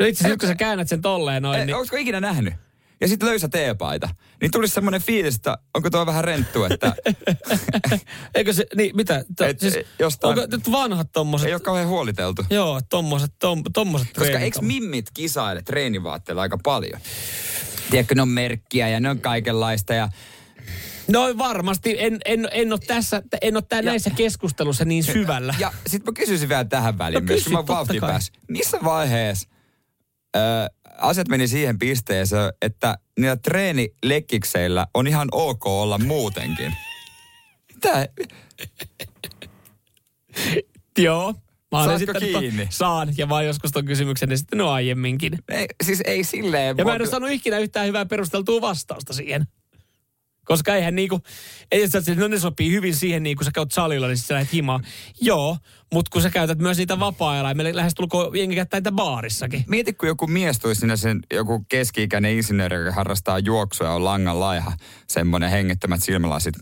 No 0.00 0.06
itse 0.06 0.24
asiassa, 0.24 0.38
kun 0.38 0.48
sä 0.48 0.54
käännät 0.54 0.88
sen 0.88 1.02
tolleen 1.02 1.42
noin, 1.42 1.60
Ei, 1.60 1.66
niin... 1.66 1.76
Onko 1.76 1.96
ikinä 1.96 2.20
nähnyt? 2.20 2.54
Ja 3.00 3.08
sitten 3.08 3.28
löysä 3.28 3.48
teepaita. 3.48 4.08
Niin 4.40 4.50
tulisi 4.50 4.74
semmoinen 4.74 5.02
fiilis, 5.02 5.36
että 5.36 5.58
onko 5.74 5.90
tuo 5.90 6.06
vähän 6.06 6.24
renttu, 6.24 6.64
että 6.64 6.94
Eikö 8.34 8.52
se, 8.52 8.66
niin 8.76 8.96
mitä? 8.96 9.24
To, 9.36 9.44
Et, 9.44 9.60
siis, 9.60 9.74
jostain- 9.98 10.38
onko 10.38 10.56
nyt 10.56 10.70
vanhat 10.72 11.12
tommoset? 11.12 11.48
ei 11.48 11.54
ole 11.54 11.60
kauhean 11.60 11.88
huoliteltu. 11.88 12.44
Joo, 12.50 12.80
tommoset, 12.90 13.32
tom, 13.38 13.62
tommoset 13.72 14.08
Koska 14.18 14.38
eikö 14.38 14.58
mimmit 14.62 15.06
kisaile 15.14 15.62
treenivaatteilla 15.62 16.42
aika 16.42 16.58
paljon? 16.62 17.00
Tiedätkö, 17.90 18.14
ne 18.14 18.22
on 18.22 18.28
merkkiä 18.28 18.88
ja 18.88 19.00
ne 19.00 19.10
on 19.10 19.20
kaikenlaista 19.20 19.94
ja 19.94 20.08
No 21.08 21.38
varmasti, 21.38 21.96
en, 21.98 22.18
en, 22.24 22.48
en 22.52 22.72
ole 22.72 22.80
tässä, 22.86 23.22
en 23.42 23.56
ole 23.56 23.64
tää 23.68 23.82
näissä 23.82 24.10
keskustelussa 24.10 24.84
niin 24.84 25.04
syvällä. 25.04 25.54
Ja 25.58 25.72
sit 25.86 26.04
mä 26.04 26.12
kysyisin 26.12 26.48
vielä 26.48 26.64
tähän 26.64 26.98
väliin 26.98 27.20
No 27.20 27.26
myös, 27.26 27.38
kysy, 27.44 27.50
kun 27.50 27.58
mä 27.58 27.66
vauhtiin. 27.66 28.02
Missä 28.48 28.78
vaiheessa 28.84 29.48
ö, 30.36 30.40
asiat 30.98 31.28
meni 31.28 31.48
siihen 31.48 31.78
pisteeseen, 31.78 32.52
että 32.62 32.98
niillä 33.18 33.36
treenilekikseillä 33.36 34.86
on 34.94 35.06
ihan 35.06 35.28
ok 35.32 35.66
olla 35.66 35.98
muutenkin? 35.98 36.74
Mitä? 37.74 38.08
Joo. 40.98 41.34
Mä 41.72 41.82
olen 41.82 41.98
Saatko 41.98 42.40
kiinni? 42.40 42.66
Saan, 42.70 43.14
ja 43.16 43.28
vaan 43.28 43.46
joskus 43.46 43.72
ton 43.72 43.84
kysymyksen 43.84 44.32
esittänyt 44.32 44.66
aiemminkin. 44.66 45.38
Ei, 45.48 45.66
siis 45.84 46.00
ei 46.06 46.24
silleen. 46.24 46.76
Ja 46.78 46.84
mä 46.84 46.94
en 46.94 47.00
ole 47.00 47.10
saanut 47.10 47.30
ikinä 47.30 47.58
yhtään 47.58 47.86
hyvää 47.86 48.06
perusteltua 48.06 48.60
vastausta 48.60 49.12
siihen. 49.12 49.46
Koska 50.44 50.74
eihän 50.74 50.94
niinku, 50.94 51.20
ei 51.72 51.88
sä, 51.88 51.98
että 51.98 52.14
no 52.14 52.28
ne 52.28 52.38
sopii 52.38 52.70
hyvin 52.70 52.94
siihen, 52.94 53.22
niin 53.22 53.36
kun 53.36 53.44
sä 53.44 53.50
käyt 53.54 53.72
salilla, 53.72 54.06
niin 54.06 54.16
sit 54.16 54.26
sä 54.26 54.34
lähdet 54.34 54.52
himaan. 54.52 54.84
Joo, 55.20 55.58
mutta 55.92 56.10
kun 56.10 56.22
sä 56.22 56.30
käytät 56.30 56.58
myös 56.58 56.78
niitä 56.78 57.00
vapaa-ajalla, 57.00 57.48
ja 57.48 57.54
meillä 57.54 57.76
lähes 57.76 57.94
tulkoon 57.94 58.36
jengi 58.36 58.56
käyttää 58.56 58.80
niitä 58.80 58.92
baarissakin. 58.92 59.64
Mieti, 59.68 59.92
kun 59.92 60.08
joku 60.08 60.26
mies 60.26 60.58
tulisi 60.58 60.80
sinne 60.80 60.96
sen 60.96 61.20
joku 61.32 61.64
keski-ikäinen 61.68 62.32
insinööri, 62.32 62.76
joka 62.76 62.92
harrastaa 62.92 63.38
juoksua 63.38 63.86
ja 63.86 63.92
on 63.92 64.04
langan 64.04 64.40
laiha, 64.40 64.72
semmoinen 65.08 65.50
hengettömät 65.50 66.02
silmälasit 66.02 66.54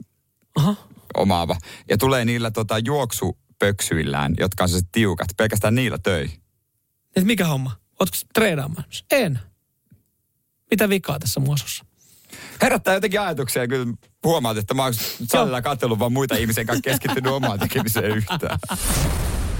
Aha. 0.56 0.76
omaava. 1.14 1.56
Ja 1.88 1.98
tulee 1.98 2.24
niillä 2.24 2.50
tota, 2.50 2.78
juoksupöksyillään, 2.78 4.34
jotka 4.38 4.64
on 4.64 4.68
se 4.68 4.80
tiukat, 4.92 5.28
pelkästään 5.36 5.74
niillä 5.74 5.98
töihin. 5.98 6.42
Et 7.16 7.24
mikä 7.24 7.46
homma? 7.46 7.70
Ootko 8.00 8.16
sä 8.16 8.26
treenaamaan? 8.34 8.84
En. 9.10 9.38
Mitä 10.70 10.88
vikaa 10.88 11.18
tässä 11.18 11.40
muosossa? 11.40 11.84
Herättää 12.62 12.95
jotenkin 12.95 13.20
ajatuksia, 13.20 13.68
kyllä 13.68 13.95
huomaat, 14.24 14.57
että 14.57 14.74
mä 14.74 14.82
oon 14.82 14.95
salilla 15.32 15.62
katsellut 15.62 15.99
vaan 15.99 16.12
muita 16.12 16.36
ihmisiä, 16.36 16.62
jotka 16.62 16.76
keskittynyt 16.82 17.32
omaan 17.32 17.59
tekemiseen 17.59 18.11
yhtään. 18.16 18.59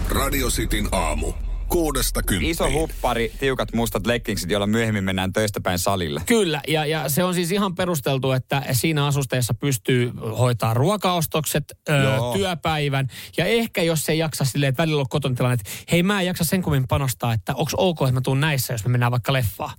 Radio 0.09 0.49
Cityn 0.49 0.89
aamu. 0.93 1.33
Kuudesta 1.69 2.23
kymppiin. 2.23 2.51
Iso 2.51 2.71
huppari, 2.73 3.33
tiukat 3.41 3.73
mustat 3.73 4.07
leggingsit, 4.07 4.51
joilla 4.51 4.67
myöhemmin 4.67 5.05
mennään 5.05 5.33
töistä 5.33 5.61
päin 5.61 5.79
salille. 5.79 6.21
Kyllä, 6.27 6.61
ja, 6.69 6.87
ja 6.87 7.09
se 7.09 7.25
on 7.25 7.35
siis 7.35 7.53
ihan 7.53 7.75
perusteltu, 7.75 8.33
että 8.33 8.63
siinä 8.73 9.07
asusteessa 9.07 9.55
pystyy 9.55 10.13
hoitaa 10.39 10.75
ruokaostokset, 10.75 11.65
ö, 11.89 11.93
Joo. 11.93 12.33
työpäivän, 12.37 13.07
ja 13.37 13.45
ehkä 13.45 13.83
jos 13.83 14.05
se 14.05 14.13
ei 14.13 14.19
jaksa 14.19 14.45
silleen, 14.45 14.69
että 14.69 14.83
välillä 14.83 15.01
on 15.01 15.09
kotona 15.09 15.35
tilanne, 15.35 15.55
että 15.55 15.71
hei 15.93 16.03
mä 16.03 16.21
en 16.21 16.27
jaksa 16.27 16.45
sen 16.45 16.63
kummin 16.63 16.89
panostaa, 16.89 17.33
että 17.33 17.55
onko 17.55 17.71
ok, 17.77 18.03
että 18.03 18.13
mä 18.13 18.21
tuun 18.21 18.41
näissä, 18.41 18.75
jos 18.75 18.85
me 18.85 18.91
mennään 18.91 19.13
vaikka 19.13 19.33
leffaan. 19.33 19.75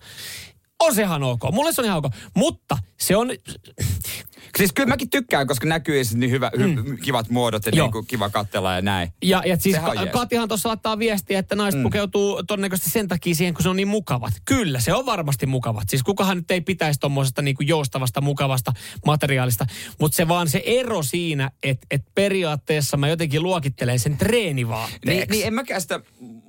On 0.84 0.95
sehan 0.95 1.23
ok, 1.23 1.41
mulle 1.51 1.73
se 1.73 1.81
on 1.81 1.86
ihan 1.86 1.97
ok, 1.97 2.05
mutta 2.36 2.77
se 2.99 3.15
on, 3.15 3.29
Siis 4.57 4.73
kyllä 4.73 4.89
mäkin 4.89 5.09
tykkään, 5.09 5.47
koska 5.47 5.67
näkyy 5.67 6.01
niin 6.13 6.31
hyvä, 6.31 6.51
hy, 6.57 6.97
kivat 7.03 7.29
muodot 7.29 7.65
ja 7.65 7.71
Joo. 7.75 7.86
niin 7.86 7.91
kuin 7.91 8.07
kiva 8.07 8.29
katsella 8.29 8.73
ja 8.73 8.81
näin. 8.81 9.13
ja, 9.21 9.43
ja 9.45 9.57
siis 9.57 9.75
Sehän 9.75 9.95
Ka-. 9.95 10.05
Katihan 10.05 10.47
tuossa 10.47 10.69
laittaa 10.69 10.99
viestiä, 10.99 11.39
että 11.39 11.55
naiset 11.55 11.79
mm. 11.79 11.84
pukeutuu 11.84 12.43
todennäköisesti 12.43 12.89
sen 12.89 13.07
takia 13.07 13.36
siihen, 13.36 13.53
kun 13.53 13.63
se 13.63 13.69
on 13.69 13.75
niin 13.75 13.88
mukavat. 13.88 14.34
Kyllä, 14.45 14.79
se 14.79 14.93
on 14.93 15.05
varmasti 15.05 15.45
mukavat. 15.45 15.84
Siis 15.89 16.03
kukahan 16.03 16.38
nyt 16.38 16.51
ei 16.51 16.61
pitäisi 16.61 16.99
tuommoisesta 16.99 17.41
niin 17.41 17.55
joustavasta, 17.59 18.21
mukavasta 18.21 18.73
materiaalista. 19.05 19.65
Mutta 19.99 20.15
se 20.15 20.27
vaan 20.27 20.49
se 20.49 20.63
ero 20.65 21.03
siinä, 21.03 21.51
että 21.63 21.88
et 21.91 22.05
periaatteessa 22.15 22.97
mä 22.97 23.07
jotenkin 23.07 23.43
luokittelen 23.43 23.99
sen 23.99 24.17
treenivaatteeksi. 24.17 25.05
Niin, 25.05 25.29
niin 25.29 25.47
en 25.47 25.53
mäkään 25.53 25.81
sitä, 25.81 25.99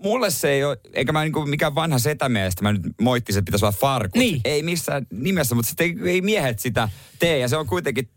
mulle 0.04 0.30
se 0.30 0.50
ei 0.50 0.64
ole, 0.64 0.80
eikä 0.92 1.12
mä 1.12 1.22
niinku 1.22 1.46
mikään 1.46 1.74
vanha 1.74 1.98
setämiestä, 1.98 2.62
mä 2.62 2.72
nyt 2.72 2.82
moittisin, 3.00 3.38
että 3.38 3.48
pitäisi 3.48 3.64
olla 3.64 3.76
farkut. 3.80 4.18
Niin. 4.18 4.40
Ei 4.44 4.62
missään 4.62 5.06
nimessä, 5.10 5.54
mutta 5.54 5.68
sitten 5.68 5.86
ei, 5.86 6.10
ei 6.10 6.20
miehet 6.20 6.58
sitä 6.58 6.88
tee 7.18 7.38
ja 7.38 7.48
se 7.48 7.56
on 7.56 7.66
kuitenkin 7.66 8.08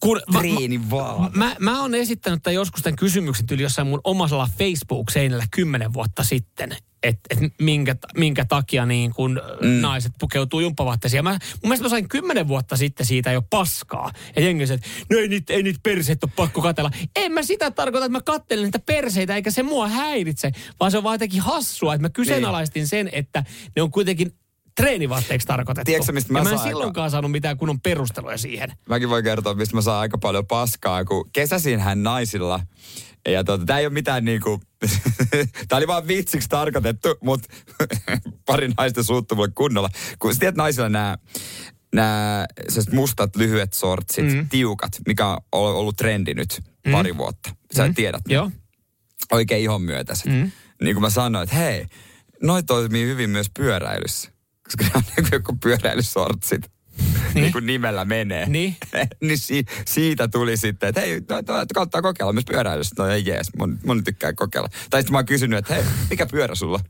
kun 0.00 0.20
mä, 0.32 0.38
Treeni 0.38 0.90
vaan. 0.90 1.30
mä, 1.34 1.56
mä 1.58 1.80
oon 1.80 1.94
esittänyt 1.94 2.42
tämän 2.42 2.54
joskus 2.54 2.82
tämän 2.82 2.96
kysymyksen 2.96 3.46
tyyli 3.46 3.62
jossain 3.62 3.88
mun 3.88 4.00
omalla 4.04 4.48
Facebook-seinällä 4.58 5.44
kymmenen 5.50 5.92
vuotta 5.92 6.24
sitten, 6.24 6.76
että 7.02 7.20
et 7.30 7.52
minkä, 7.60 7.96
minkä 8.16 8.44
takia 8.44 8.86
niin 8.86 9.14
kun 9.14 9.40
mm. 9.62 9.68
naiset 9.68 10.12
pukeutuu 10.20 10.60
jumppavaatteisiin. 10.60 11.24
Mä, 11.24 11.30
mun 11.30 11.38
mielestä 11.62 11.84
mä 11.84 11.88
sain 11.88 12.08
kymmenen 12.08 12.48
vuotta 12.48 12.76
sitten 12.76 13.06
siitä 13.06 13.32
jo 13.32 13.42
paskaa. 13.42 14.10
Ja 14.36 14.42
jengi 14.42 14.66
sanoi, 14.66 14.80
että 14.84 15.14
no 15.14 15.20
ei 15.20 15.28
niitä, 15.28 15.52
ei 15.52 15.62
niitä 15.62 15.80
perseitä 15.82 16.26
ole 16.26 16.32
pakko 16.36 16.62
katella. 16.62 16.90
En 17.16 17.32
mä 17.32 17.42
sitä 17.42 17.70
tarkoita, 17.70 18.06
että 18.06 18.18
mä 18.18 18.22
kattelen 18.22 18.64
niitä 18.64 18.78
perseitä, 18.78 19.34
eikä 19.34 19.50
se 19.50 19.62
mua 19.62 19.88
häiritse, 19.88 20.50
vaan 20.80 20.90
se 20.90 20.98
on 20.98 21.04
vaan 21.04 21.14
jotenkin 21.14 21.40
hassua, 21.40 21.94
että 21.94 22.04
mä 22.04 22.10
kyseenalaistin 22.10 22.88
sen, 22.88 23.10
että 23.12 23.44
ne 23.76 23.82
on 23.82 23.90
kuitenkin 23.90 24.32
treenivaatteeksi 24.76 25.46
tarkoitettu. 25.46 25.84
Tiedätkö, 25.84 26.12
mistä 26.12 26.32
mä 26.32 26.38
ja 26.38 26.44
mä 26.44 26.50
en 26.50 26.58
silloinkaan 26.58 27.10
saanut 27.10 27.30
mitään 27.30 27.56
kunnon 27.56 27.80
perusteluja 27.80 28.38
siihen. 28.38 28.72
Mäkin 28.88 29.08
voin 29.08 29.24
kertoa, 29.24 29.54
mistä 29.54 29.74
mä 29.74 29.82
saan 29.82 30.00
aika 30.00 30.18
paljon 30.18 30.46
paskaa, 30.46 31.04
kun 31.04 31.30
kesäisinhän 31.32 32.02
naisilla, 32.02 32.60
ja 33.28 33.44
tota, 33.44 33.64
tää 33.64 33.78
ei 33.78 33.86
ole 33.86 33.92
mitään 33.92 34.24
niinku, 34.24 34.60
tää 35.68 35.76
oli 35.76 35.86
vaan 35.86 36.08
vitsiksi 36.08 36.48
tarkoitettu, 36.48 37.08
mutta 37.22 37.48
pari 38.46 38.68
naista 38.76 39.02
suuttu 39.02 39.34
mulle 39.34 39.50
kunnolla. 39.54 39.88
Kun 40.18 40.34
sä 40.34 40.40
tiedät 40.40 40.56
naisilla 40.56 40.88
nämä 40.88 41.18
nämä 41.94 42.46
mustat 42.92 43.36
lyhyet 43.36 43.72
sortsit, 43.72 44.24
mm. 44.24 44.48
tiukat, 44.48 44.92
mikä 45.06 45.26
on 45.52 45.74
ollut 45.74 45.96
trendi 45.96 46.34
nyt 46.34 46.60
mm. 46.86 46.92
pari 46.92 47.16
vuotta. 47.16 47.50
Sä 47.76 47.86
mm. 47.86 47.94
tiedät. 47.94 48.22
Joo. 48.28 48.50
Oikein 49.32 49.62
ihon 49.62 49.82
myötäiset. 49.82 50.26
Mm. 50.26 50.50
Niin 50.82 50.94
kuin 50.94 51.02
mä 51.02 51.10
sanoin, 51.10 51.44
että 51.44 51.56
hei, 51.56 51.86
noi 52.42 52.62
toimii 52.62 53.06
hyvin 53.06 53.30
myös 53.30 53.50
pyöräilyssä. 53.58 54.30
Koska 54.64 54.84
ne 54.84 54.90
on 54.94 55.02
niin 55.16 55.24
kuin 55.30 55.32
joku 55.32 55.56
pyöräilysortsit. 55.62 56.70
Niin. 57.34 57.42
niin 57.42 57.52
kuin 57.52 57.66
nimellä 57.66 58.04
menee. 58.04 58.46
Niin. 58.48 58.76
niin 59.20 59.38
si- 59.38 59.64
siitä 59.86 60.28
tuli 60.28 60.56
sitten, 60.56 60.88
että 60.88 61.00
hei, 61.00 61.20
no, 61.28 61.36
no, 61.36 61.42
kannattaa 61.74 62.02
kokeilla 62.02 62.32
myös 62.32 62.44
pyöräilyssä. 62.44 62.94
No 62.98 63.08
ei 63.08 63.22
jees, 63.26 63.50
mun, 63.58 63.78
mun 63.84 64.04
tykkää 64.04 64.32
kokeilla. 64.32 64.68
Tai 64.90 65.00
sitten 65.00 65.12
mä 65.12 65.18
oon 65.18 65.26
kysynyt, 65.26 65.58
että 65.58 65.74
hei, 65.74 65.84
mikä 66.10 66.26
pyörä 66.26 66.54
sulla? 66.54 66.80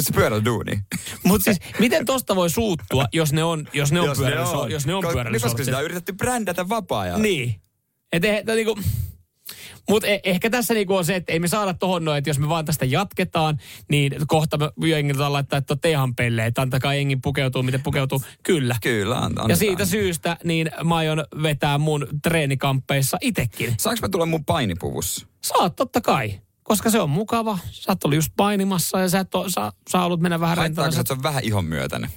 Se 0.00 0.12
pyörällä 0.14 0.44
duuni. 0.44 0.80
Mutta 1.24 1.44
siis, 1.44 1.58
miten 1.78 2.06
tosta 2.06 2.36
voi 2.36 2.50
suuttua, 2.50 3.06
jos 3.12 3.32
ne 3.32 3.44
on, 3.44 3.68
jos 3.72 3.92
ne 3.92 4.00
on, 4.00 4.06
Jos 4.06 4.18
ne 4.18 4.24
pyöräilys, 4.24 4.52
on. 4.54 4.70
jos 4.70 4.86
ne 4.86 4.94
on 4.94 5.04
Niin, 5.30 5.40
koska 5.42 5.64
sitä 5.64 5.78
on 5.78 5.84
yritetty 5.84 6.12
brändätä 6.12 6.68
vapaa-ajalla. 6.68 7.22
Niin. 7.22 7.60
Et 8.12 8.24
eh, 8.24 8.44
tää 8.44 8.54
niinku, 8.54 8.78
mutta 9.88 10.08
ehkä 10.24 10.50
tässä 10.50 10.74
niinku 10.74 10.96
on 10.96 11.04
se, 11.04 11.16
että 11.16 11.32
ei 11.32 11.38
me 11.40 11.48
saada 11.48 11.74
tohon 11.74 12.04
noin, 12.04 12.18
että 12.18 12.30
jos 12.30 12.38
me 12.38 12.48
vaan 12.48 12.64
tästä 12.64 12.84
jatketaan, 12.84 13.58
niin 13.88 14.14
kohta 14.26 14.58
me 14.58 14.88
jengiltä 14.88 15.32
laittaa, 15.32 15.56
että 15.56 15.72
olette 15.72 15.90
ihan 15.90 16.14
pelleitä. 16.14 16.62
Antakaa 16.62 16.94
jengin 16.94 17.20
pukeutuu, 17.22 17.62
miten 17.62 17.82
pukeutuu. 17.82 18.22
Kyllä. 18.42 18.76
Kyllä, 18.82 19.16
an- 19.16 19.24
annetaan. 19.24 19.50
Ja 19.50 19.56
siitä 19.56 19.84
syystä 19.84 20.36
niin 20.44 20.70
mä 20.84 20.96
aion 20.96 21.24
vetää 21.42 21.78
mun 21.78 22.06
treenikamppeissa 22.22 23.16
itekin. 23.20 23.74
Saanko 23.78 23.98
mä 24.02 24.08
tulla 24.08 24.26
mun 24.26 24.44
painipuvussa? 24.44 25.26
Saat 25.40 25.76
totta 25.76 26.00
kai. 26.00 26.40
Koska 26.62 26.90
se 26.90 27.00
on 27.00 27.10
mukava. 27.10 27.58
Sä 27.70 27.92
oot 27.92 28.04
ollut 28.04 28.16
just 28.16 28.32
painimassa 28.36 29.00
ja 29.00 29.08
sä, 29.08 29.20
et 29.20 29.34
oo, 29.34 29.48
sä, 29.48 29.72
sä 29.90 29.98
haluat 29.98 30.20
mennä 30.20 30.40
vähän 30.40 30.56
Haittaako 30.58 30.86
rentona. 30.86 30.94
se, 30.94 31.00
että 31.00 31.14
se 31.14 31.18
on 31.18 31.22
vähän 31.22 31.44
ihon 31.44 31.64
myötäinen? 31.64 32.10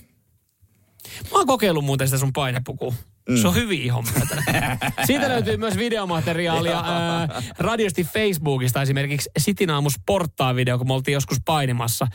Mä 1.32 1.38
oon 1.38 1.48
kokeillut 1.48 1.86
muuten 1.86 2.08
sitä 2.08 2.18
sun 2.18 2.34
painepukua. 2.34 2.94
Mm. 3.30 3.38
Se 3.38 3.48
on 3.48 3.72
ihon 3.72 4.06
myötäinen. 4.14 4.78
Siitä 5.08 5.30
löytyy 5.30 5.58
myös 5.58 5.78
videomateriaalia 5.78 6.80
ää, 6.80 7.42
radiosti 7.58 8.04
Facebookista 8.04 8.82
esimerkiksi 8.82 9.30
Sitin 9.38 9.70
aamu 9.70 9.90
sporttaa 9.90 10.56
video, 10.56 10.78
kun 10.78 10.88
me 10.88 10.94
oltiin 10.94 11.14
joskus 11.14 11.38
painimassa. 11.46 12.08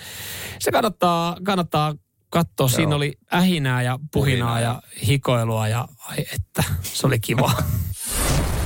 Se 0.58 0.72
kannattaa, 0.72 1.36
kannattaa 1.44 1.94
katsoa. 2.30 2.68
Siinä 2.68 2.96
oli 2.96 3.12
ähinää 3.34 3.82
ja 3.82 3.98
puhinaa 4.12 4.38
Puhinaa 4.38 4.60
ja 4.60 4.82
hikoilua 5.06 5.68
ja 5.68 5.88
ai 6.08 6.18
että, 6.34 6.64
se 6.82 7.06
oli 7.06 7.20
kiva. 7.20 7.52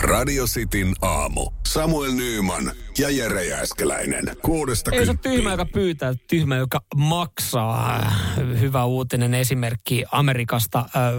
Radio 0.00 0.44
Cityn 0.46 0.94
aamu. 1.02 1.50
Samuel 1.66 2.12
Nyyman 2.12 2.72
ja 2.98 3.10
Jere 3.10 3.44
Jääskeläinen. 3.44 4.36
Kuudesta 4.42 4.90
Ei 4.90 5.04
se 5.04 5.10
ole 5.10 5.18
tyhmä, 5.22 5.50
joka 5.50 5.66
pyytää, 5.66 6.14
tyhmä, 6.28 6.56
joka 6.56 6.80
maksaa. 6.96 8.12
Hyvä 8.60 8.84
uutinen 8.84 9.34
esimerkki 9.34 10.04
Amerikasta. 10.12 10.84
Öö, 10.96 11.12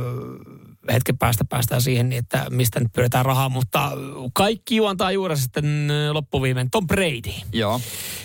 hetken 0.93 1.17
päästä 1.17 1.45
päästään 1.49 1.81
siihen, 1.81 2.09
niin 2.09 2.19
että 2.19 2.45
mistä 2.49 2.79
nyt 2.79 2.93
pyydetään 2.93 3.25
rahaa, 3.25 3.49
mutta 3.49 3.91
kaikki 4.33 4.75
juontaa 4.75 5.11
juuri 5.11 5.37
sitten 5.37 5.91
ö, 5.91 6.13
loppuviimein 6.13 6.71
Tom 6.71 6.87
Brady. 6.87 7.33
Joo. 7.53 7.81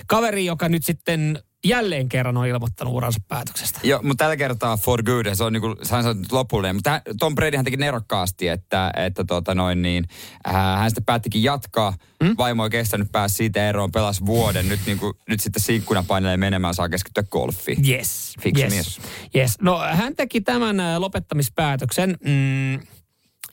Kaveri, 0.07 0.45
joka 0.45 0.69
nyt 0.69 0.85
sitten 0.85 1.39
jälleen 1.65 2.09
kerran 2.09 2.37
on 2.37 2.47
ilmoittanut 2.47 2.95
uransa 2.95 3.21
päätöksestä. 3.29 3.81
Joo, 3.83 4.03
mutta 4.03 4.25
tällä 4.25 4.37
kertaa 4.37 4.77
for 4.77 5.03
good, 5.03 5.27
se 5.35 5.45
on 5.45 5.53
niinku, 5.53 5.77
hän 5.91 6.03
sanoi 6.03 6.15
nyt 6.15 6.33
lopullinen. 6.33 6.77
Mutta 6.77 7.01
Tom 7.19 7.35
Bradyhän 7.35 7.65
teki 7.65 7.77
nerokkaasti, 7.77 8.49
että, 8.49 8.91
että 8.97 9.25
tota 9.25 9.55
noin 9.55 9.83
niin, 9.83 10.05
äh, 10.49 10.55
hän 10.55 10.91
sitten 10.91 11.05
päättikin 11.05 11.43
jatkaa. 11.43 11.95
Mm? 12.23 12.35
Vaimo 12.39 12.65
ei 12.65 12.71
kestänyt 12.71 13.13
päästä 13.13 13.37
siitä 13.37 13.69
eroon, 13.69 13.93
pelasi 13.93 14.27
vuoden. 14.27 14.69
Nyt, 14.69 14.81
niinku, 14.87 15.15
nyt 15.29 15.41
sitten 15.41 15.63
sinkkuna 15.63 16.05
painelee 16.09 16.37
menemään, 16.37 16.75
saa 16.75 16.89
keskittyä 16.89 17.23
golfiin. 17.23 17.89
Yes. 17.89 18.35
Fiksu 18.41 18.63
yes. 18.63 18.73
mies. 18.73 19.01
Yes. 19.37 19.57
No 19.61 19.79
hän 19.79 20.17
teki 20.17 20.41
tämän 20.41 20.81
ö, 20.81 20.99
lopettamispäätöksen 20.99 22.19
mm, 22.25 22.87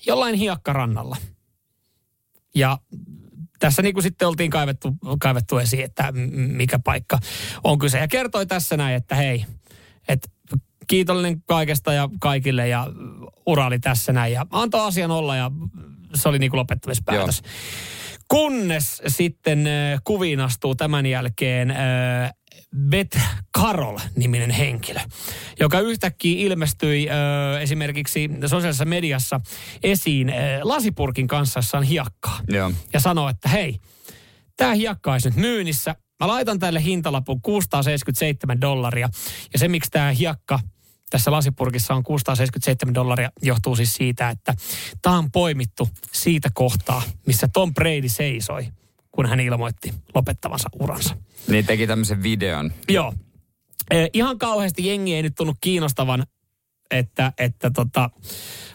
jollain 0.06 0.36
hiekkarannalla. 0.36 1.18
Ja 2.56 2.78
tässä 3.62 3.82
niin 3.82 3.94
kuin 3.94 4.04
sitten 4.04 4.28
oltiin 4.28 4.50
kaivettu, 4.50 4.94
kaivettu 5.20 5.58
esiin, 5.58 5.84
että 5.84 6.12
mikä 6.32 6.80
paikka 6.80 7.20
on 7.64 7.80
kyse. 7.80 8.00
Ja 8.00 8.08
kertoi 8.08 8.46
tässä 8.46 8.78
näin, 8.78 8.96
että 8.96 9.16
hei, 9.16 9.46
että 10.08 10.28
kiitollinen 10.88 11.44
kaikesta 11.46 11.94
ja 11.94 12.10
kaikille 12.20 12.68
ja 12.68 12.88
ura 13.46 13.66
oli 13.66 13.80
tässä 13.80 14.14
näin. 14.14 14.34
Ja 14.34 14.46
antoi 14.52 14.88
asian 14.88 15.12
olla 15.12 15.36
ja 15.36 15.52
se 16.16 16.30
oli 16.30 16.40
niin 16.40 16.50
kuin 16.50 16.60
lopettamispäätös. 16.60 17.42
Kunnes 18.28 19.02
sitten 19.08 19.68
äh, 19.68 20.02
kuviin 20.04 20.40
astuu 20.40 20.76
tämän 20.76 21.06
jälkeen 21.06 21.72
äh, 21.72 21.78
Beth 22.78 23.20
Carol-niminen 23.58 24.52
henkilö, 24.52 25.00
joka 25.60 25.80
yhtäkkiä 25.80 26.48
ilmestyi 26.48 27.10
äh, 27.10 27.62
esimerkiksi 27.62 28.30
sosiaalisessa 28.42 28.86
mediassa 28.86 29.40
esiin 29.84 30.30
äh, 30.30 30.36
lasipurkin 30.62 31.28
kanssa, 31.28 31.58
jossa 31.58 31.78
on 31.78 31.84
hiekkaa. 31.84 32.40
Joo. 32.48 32.72
Ja 32.94 33.00
sanoi, 33.00 33.32
että 33.32 33.50
hei, 33.50 33.80
tämä 34.58 34.74
hiekka 34.74 35.12
olisi 35.12 35.30
nyt 35.30 35.38
myynnissä. 35.38 35.96
Mä 36.20 36.28
laitan 36.28 36.60
tälle 36.60 36.84
hintalapun 36.84 37.42
677 37.42 38.62
dollaria. 38.62 39.10
Ja 39.54 39.60
se, 39.60 39.68
miksi 39.68 39.92
tämä 39.92 40.12
hiekka 40.12 40.60
tässä 41.10 41.32
lasipurkissa 41.32 41.94
on 41.96 42.04
677 42.04 42.94
dollaria, 42.94 43.32
johtuu 43.42 43.76
siis 43.76 43.94
siitä, 43.94 44.30
että 44.30 44.54
tämä 45.02 45.18
on 45.18 45.32
poimittu 45.32 45.90
siitä 46.12 46.50
kohtaa, 46.54 47.02
missä 47.28 47.48
Tom 47.54 47.74
Brady 47.74 48.10
seisoi, 48.10 48.68
kun 49.12 49.26
hän 49.26 49.40
ilmoitti 49.40 49.94
lopettavansa 50.16 50.70
uransa. 50.80 51.18
Niin 51.48 51.66
teki 51.66 51.88
tämmöisen 51.88 52.24
videon. 52.24 52.72
Joo. 52.90 53.14
Eh, 53.92 54.10
ihan 54.14 54.40
kauheasti 54.40 54.88
jengi 54.88 55.16
ei 55.16 55.24
nyt 55.24 55.36
tunnu 55.36 55.54
kiinnostavan, 55.62 56.26
että, 56.92 57.34
että 57.38 57.72
tota, 57.72 58.10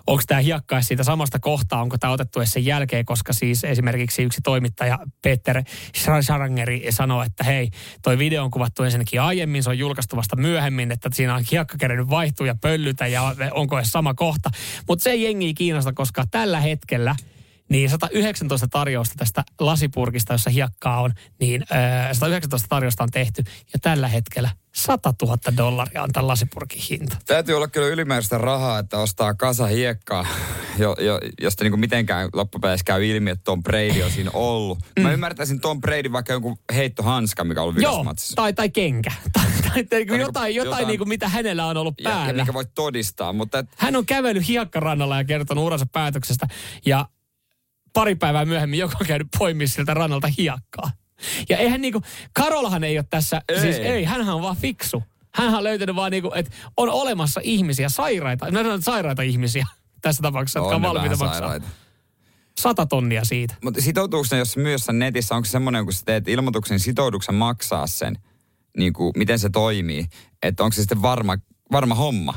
onko 0.06 0.22
tämä 0.26 0.40
hiekka 0.40 0.76
edes 0.76 0.88
siitä 0.88 1.04
samasta 1.04 1.38
kohtaa, 1.38 1.82
onko 1.82 1.98
tämä 1.98 2.12
otettu 2.12 2.40
edes 2.40 2.52
sen 2.52 2.64
jälkeen, 2.64 3.04
koska 3.04 3.32
siis 3.32 3.64
esimerkiksi 3.64 4.22
yksi 4.22 4.40
toimittaja 4.44 4.98
Peter 5.22 5.62
Scharangeri 5.96 6.86
sanoi, 6.90 7.26
että 7.26 7.44
hei, 7.44 7.70
toi 8.02 8.18
video 8.18 8.44
on 8.44 8.50
kuvattu 8.50 8.82
ensinnäkin 8.82 9.20
aiemmin, 9.20 9.62
se 9.62 9.70
on 9.70 9.78
julkaistu 9.78 10.16
vasta 10.16 10.36
myöhemmin, 10.36 10.92
että 10.92 11.08
siinä 11.12 11.34
on 11.34 11.44
hiekka 11.50 11.76
kerennyt 11.78 12.10
vaihtua 12.10 12.46
ja 12.46 12.54
pöllytä 12.60 13.06
ja 13.06 13.34
onko 13.50 13.78
edes 13.78 13.92
sama 13.92 14.14
kohta. 14.14 14.50
Mutta 14.88 15.02
se 15.02 15.10
ei 15.10 15.22
jengi 15.22 15.54
kiinnosta, 15.54 15.92
koska 15.92 16.24
tällä 16.30 16.60
hetkellä 16.60 17.16
niin 17.68 17.90
119 17.90 18.68
tarjousta 18.68 19.14
tästä 19.18 19.44
lasipurkista, 19.60 20.34
jossa 20.34 20.50
hiekkaa 20.50 21.00
on, 21.00 21.12
niin 21.40 21.62
ö, 22.10 22.14
119 22.14 22.66
tarjousta 22.68 23.02
on 23.02 23.10
tehty. 23.10 23.44
Ja 23.72 23.78
tällä 23.82 24.08
hetkellä 24.08 24.50
100 24.76 25.14
000 25.22 25.38
dollaria 25.56 26.02
on 26.02 26.12
tämän 26.12 26.28
lasipurkin 26.28 26.82
hinta. 26.90 27.16
Täytyy 27.26 27.54
olla 27.54 27.68
kyllä 27.68 27.86
ylimääräistä 27.88 28.38
rahaa, 28.38 28.78
että 28.78 28.98
ostaa 28.98 29.34
kasa 29.34 29.66
hiekkaa, 29.66 30.26
jo, 30.78 30.96
jo, 31.00 31.20
josta 31.40 31.64
niinku 31.64 31.76
mitenkään 31.76 32.28
loppupeleissä 32.32 32.84
käy 32.84 33.06
ilmi, 33.06 33.30
että 33.30 33.44
Tom 33.44 33.62
Brady 33.62 34.02
on 34.02 34.10
siinä 34.10 34.30
ollut. 34.34 34.78
Mm. 34.96 35.02
Mä 35.02 35.12
ymmärtäisin 35.12 35.60
Tom 35.60 35.80
Brady 35.80 36.12
vaikka 36.12 36.32
jonkun 36.32 36.58
heittohanska, 36.74 37.44
mikä 37.44 37.62
on 37.62 37.68
ollut 37.68 37.82
Joo, 37.82 38.04
tai, 38.34 38.52
tai 38.52 38.70
kenkä. 38.70 39.12
Tai, 39.32 39.44
tai, 39.44 39.70
tai 39.70 39.82
niin 39.82 39.88
niinku 39.90 40.14
jotain, 40.14 40.54
jotain, 40.54 40.70
jotain- 40.70 40.86
niin 40.88 40.98
kuin 40.98 41.08
mitä 41.08 41.28
hänellä 41.28 41.66
on 41.66 41.76
ollut 41.76 41.94
Ja, 42.00 42.10
ja 42.10 42.16
päällä. 42.16 42.42
mikä 42.42 42.54
voit 42.54 42.74
todistaa, 42.74 43.32
mutta 43.32 43.58
et, 43.58 43.66
Hän 43.76 43.96
on 43.96 44.06
kävellyt 44.06 44.48
hiekkarannalla 44.48 45.16
ja 45.16 45.24
kertonut 45.24 45.64
uransa 45.64 45.86
päätöksestä. 45.92 46.46
Ja 46.86 47.08
pari 47.96 48.14
päivää 48.14 48.44
myöhemmin 48.44 48.78
joku 48.78 48.94
on 49.00 49.06
käynyt 49.06 49.28
poimia 49.38 49.68
siltä 49.68 49.94
rannalta 49.94 50.28
hiekkaa. 50.38 50.90
Ja 51.48 51.58
eihän 51.58 51.80
niinku, 51.80 52.02
Karolhan 52.32 52.84
ei 52.84 52.98
ole 52.98 53.06
tässä, 53.10 53.42
ei. 53.48 53.60
Siis 53.60 53.76
ei, 53.76 54.04
hänhän 54.04 54.34
on 54.34 54.42
vaan 54.42 54.56
fiksu. 54.56 55.02
Hänhän 55.34 55.58
on 55.58 55.64
löytänyt 55.64 55.96
vaan 55.96 56.10
niinku, 56.10 56.32
että 56.34 56.52
on 56.76 56.90
olemassa 56.90 57.40
ihmisiä, 57.44 57.88
sairaita, 57.88 58.50
no 58.50 58.62
sanon, 58.62 58.82
sairaita 58.82 59.22
ihmisiä 59.22 59.66
tässä 60.02 60.22
tapauksessa, 60.22 60.58
jotka 60.58 60.74
on 60.74 60.82
valmiita 60.82 61.16
maksaa. 61.16 61.38
sairaita. 61.38 61.66
Sata 62.60 62.86
tonnia 62.86 63.24
siitä. 63.24 63.54
Mutta 63.64 63.82
sitoutuuko 63.82 64.26
ne, 64.30 64.38
jos 64.38 64.56
myös 64.56 64.88
netissä, 64.92 65.34
onko 65.34 65.44
se 65.46 65.50
semmoinen, 65.50 65.84
kun 65.84 65.92
sä 65.92 66.02
teet 66.04 66.28
ilmoituksen, 66.28 66.80
sitouduksen 66.80 67.34
maksaa 67.34 67.86
sen, 67.86 68.18
niin 68.76 68.92
kuin, 68.92 69.12
miten 69.16 69.38
se 69.38 69.50
toimii? 69.50 70.06
Että 70.42 70.64
onko 70.64 70.74
se 70.74 70.80
sitten 70.80 71.02
varma, 71.02 71.36
varma 71.72 71.94
homma? 71.94 72.34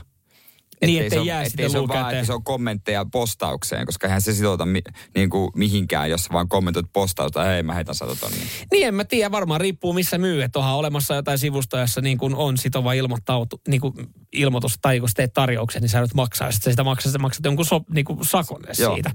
Niin, 0.86 1.04
Ettei 1.04 1.06
ettei 1.06 1.20
se, 1.20 1.26
jää 1.26 1.42
ettei 1.42 1.50
sitten 1.50 1.72
se, 1.72 1.80
on 1.80 1.88
vaan, 1.88 2.14
että 2.14 2.26
se 2.26 2.34
on 2.34 2.44
kommentteja 2.44 3.06
postaukseen, 3.12 3.86
koska 3.86 4.08
eihän 4.08 4.22
se 4.22 4.34
sitouta 4.34 4.66
mi, 4.66 4.82
niin 5.16 5.30
kuin 5.30 5.52
mihinkään, 5.56 6.10
jos 6.10 6.32
vaan 6.32 6.50
kommentoit 6.50 6.86
postausta, 6.94 7.44
hei 7.44 7.64
mä 7.64 7.74
heitän 7.74 7.96
sata 7.96 8.16
tonnia. 8.16 8.46
Niin 8.72 8.88
en 8.88 8.96
mä 8.96 9.04
tiedä, 9.04 9.32
varmaan 9.32 9.62
riippuu 9.62 9.94
missä 9.94 10.18
myy. 10.18 10.44
Että 10.44 10.60
onhan 10.60 10.76
olemassa 10.76 11.16
jotain 11.16 11.38
sivustoja, 11.38 11.84
jossa 11.84 12.02
niin 12.02 12.18
kuin 12.18 12.36
on 12.36 12.58
sitova 12.58 12.94
ilmoittautu, 12.94 13.62
niin 13.68 13.82
kuin 13.82 13.94
ilmoitus, 14.34 14.78
tai 14.82 15.00
kun 15.00 15.10
teet 15.16 15.34
tarjouksen, 15.34 15.82
niin 15.82 15.90
sä 15.90 16.02
nyt 16.02 16.14
maksaa. 16.14 16.48
Ja 16.48 16.52
sit 16.52 16.64
sä 16.64 16.70
sitä 16.72 16.84
maksat, 16.84 17.12
sä 17.12 17.20
maksat 17.20 17.46
jonkun 17.46 17.66
so, 17.66 17.82
niin 17.94 18.06
kuin 18.06 18.26
sakon 18.26 18.62
Joo. 18.78 18.94
siitä. 18.94 19.12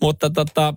Mutta 0.00 0.30
tota, 0.30 0.74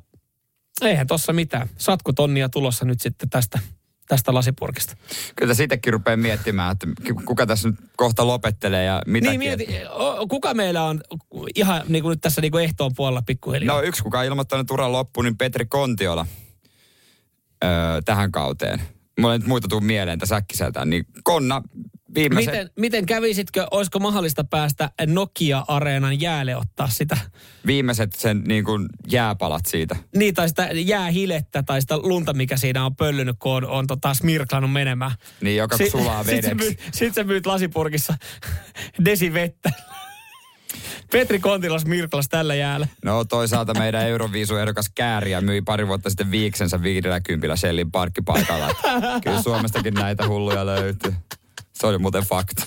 eihän 0.82 1.07
tossa 1.07 1.34
mitään. 1.34 1.69
Satku 1.78 2.13
tonnia 2.13 2.49
tulossa 2.49 2.86
nyt 2.86 3.01
sitten 3.01 3.30
tästä, 3.30 3.59
tästä 4.07 4.33
lasipurkista. 4.33 4.95
Kyllä 5.35 5.53
siitäkin 5.53 5.93
rupeaa 5.93 6.17
miettimään, 6.17 6.71
että 6.71 6.87
kuka 7.25 7.45
tässä 7.45 7.69
nyt 7.69 7.79
kohta 7.97 8.27
lopettelee 8.27 8.83
ja 8.83 9.01
mitä. 9.05 9.29
Niin 9.29 9.39
mieti, 9.39 9.67
kuka 10.29 10.53
meillä 10.53 10.83
on 10.83 11.01
ihan 11.55 11.81
niin 11.87 12.03
kuin 12.03 12.09
nyt 12.09 12.21
tässä 12.21 12.41
niin 12.41 12.51
kuin 12.51 12.63
ehtoon 12.63 12.91
puolella 12.95 13.21
pikkuhiljaa? 13.21 13.75
No 13.75 13.81
yksi, 13.81 14.03
kuka 14.03 14.19
on 14.19 14.25
ilmoittanut 14.25 14.71
uran 14.71 14.91
loppuun, 14.91 15.25
niin 15.25 15.37
Petri 15.37 15.65
Kontiola 15.65 16.25
öö, 17.63 17.69
tähän 18.05 18.31
kauteen. 18.31 18.81
Mulla 19.19 19.33
ei 19.33 19.39
nyt 19.39 19.47
muita 19.47 19.67
tuu 19.67 19.81
mieleen 19.81 20.19
tässä 20.19 20.35
äkkiseltään. 20.35 20.89
Niin 20.89 21.05
Konna 21.23 21.61
viimeisen... 22.16 22.53
Miten, 22.53 22.70
miten 22.80 23.05
kävisitkö, 23.05 23.68
olisiko 23.72 23.99
mahdollista 23.99 24.43
päästä 24.43 24.89
Nokia-areenan 25.07 26.22
jäälle 26.22 26.55
ottaa 26.55 26.88
sitä, 26.89 27.18
viimeiset 27.66 28.13
sen 28.13 28.43
niin 28.47 28.63
kuin 28.63 28.86
jääpalat 29.11 29.66
siitä. 29.66 29.95
niin 30.16 30.34
tai 30.34 30.49
sitä 30.49 30.70
jäähilettä 30.74 31.63
tai 31.63 31.82
sitä 31.82 31.97
lunta, 31.97 32.34
mikä 32.34 32.57
siinä 32.57 32.86
on 32.86 32.95
pöllynyt, 32.95 33.36
kun 33.39 33.51
on, 33.51 33.66
on 33.66 33.88
tota 33.88 34.13
smirklannut 34.13 34.72
menemään. 34.72 35.11
Niin, 35.41 35.57
joka 35.57 35.78
Si- 35.78 35.89
sulaa 35.89 36.24
Sit 36.24 36.32
sä, 36.32 36.49
vedeksi. 36.49 36.55
myyt, 36.55 36.80
sit 36.91 37.13
sä 37.13 37.24
myyt 37.24 37.45
lasipurkissa 37.45 38.13
desivettä. 39.05 39.72
Petri 41.11 41.39
Kontilas 41.39 41.86
Mirklas 41.86 42.30
tällä 42.30 42.55
jäällä. 42.55 42.88
No 43.03 43.26
toisaalta 43.26 43.74
meidän 43.74 44.07
Euroviisu-ehdokas 44.07 44.89
Kääriä 44.95 45.41
myi 45.41 45.61
pari 45.61 45.88
vuotta 45.88 46.09
sitten 46.09 46.32
viiksensä 46.32 46.82
50 46.82 47.55
Shellin 47.55 47.91
parkkipaikalla. 47.91 48.76
Kyllä 49.24 49.41
Suomestakin 49.41 49.93
näitä 49.93 50.28
hulluja 50.28 50.66
löytyy. 50.66 51.13
Se 51.80 51.88
oli 51.88 51.97
muuten 51.97 52.23
fakta. 52.23 52.63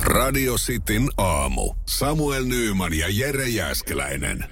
Radio 0.00 0.54
Cityn 0.54 1.10
aamu. 1.16 1.74
Samuel 1.86 2.44
Nyyman 2.44 2.94
ja 2.94 3.06
Jere 3.08 3.48
Jäskeläinen. 3.48 4.44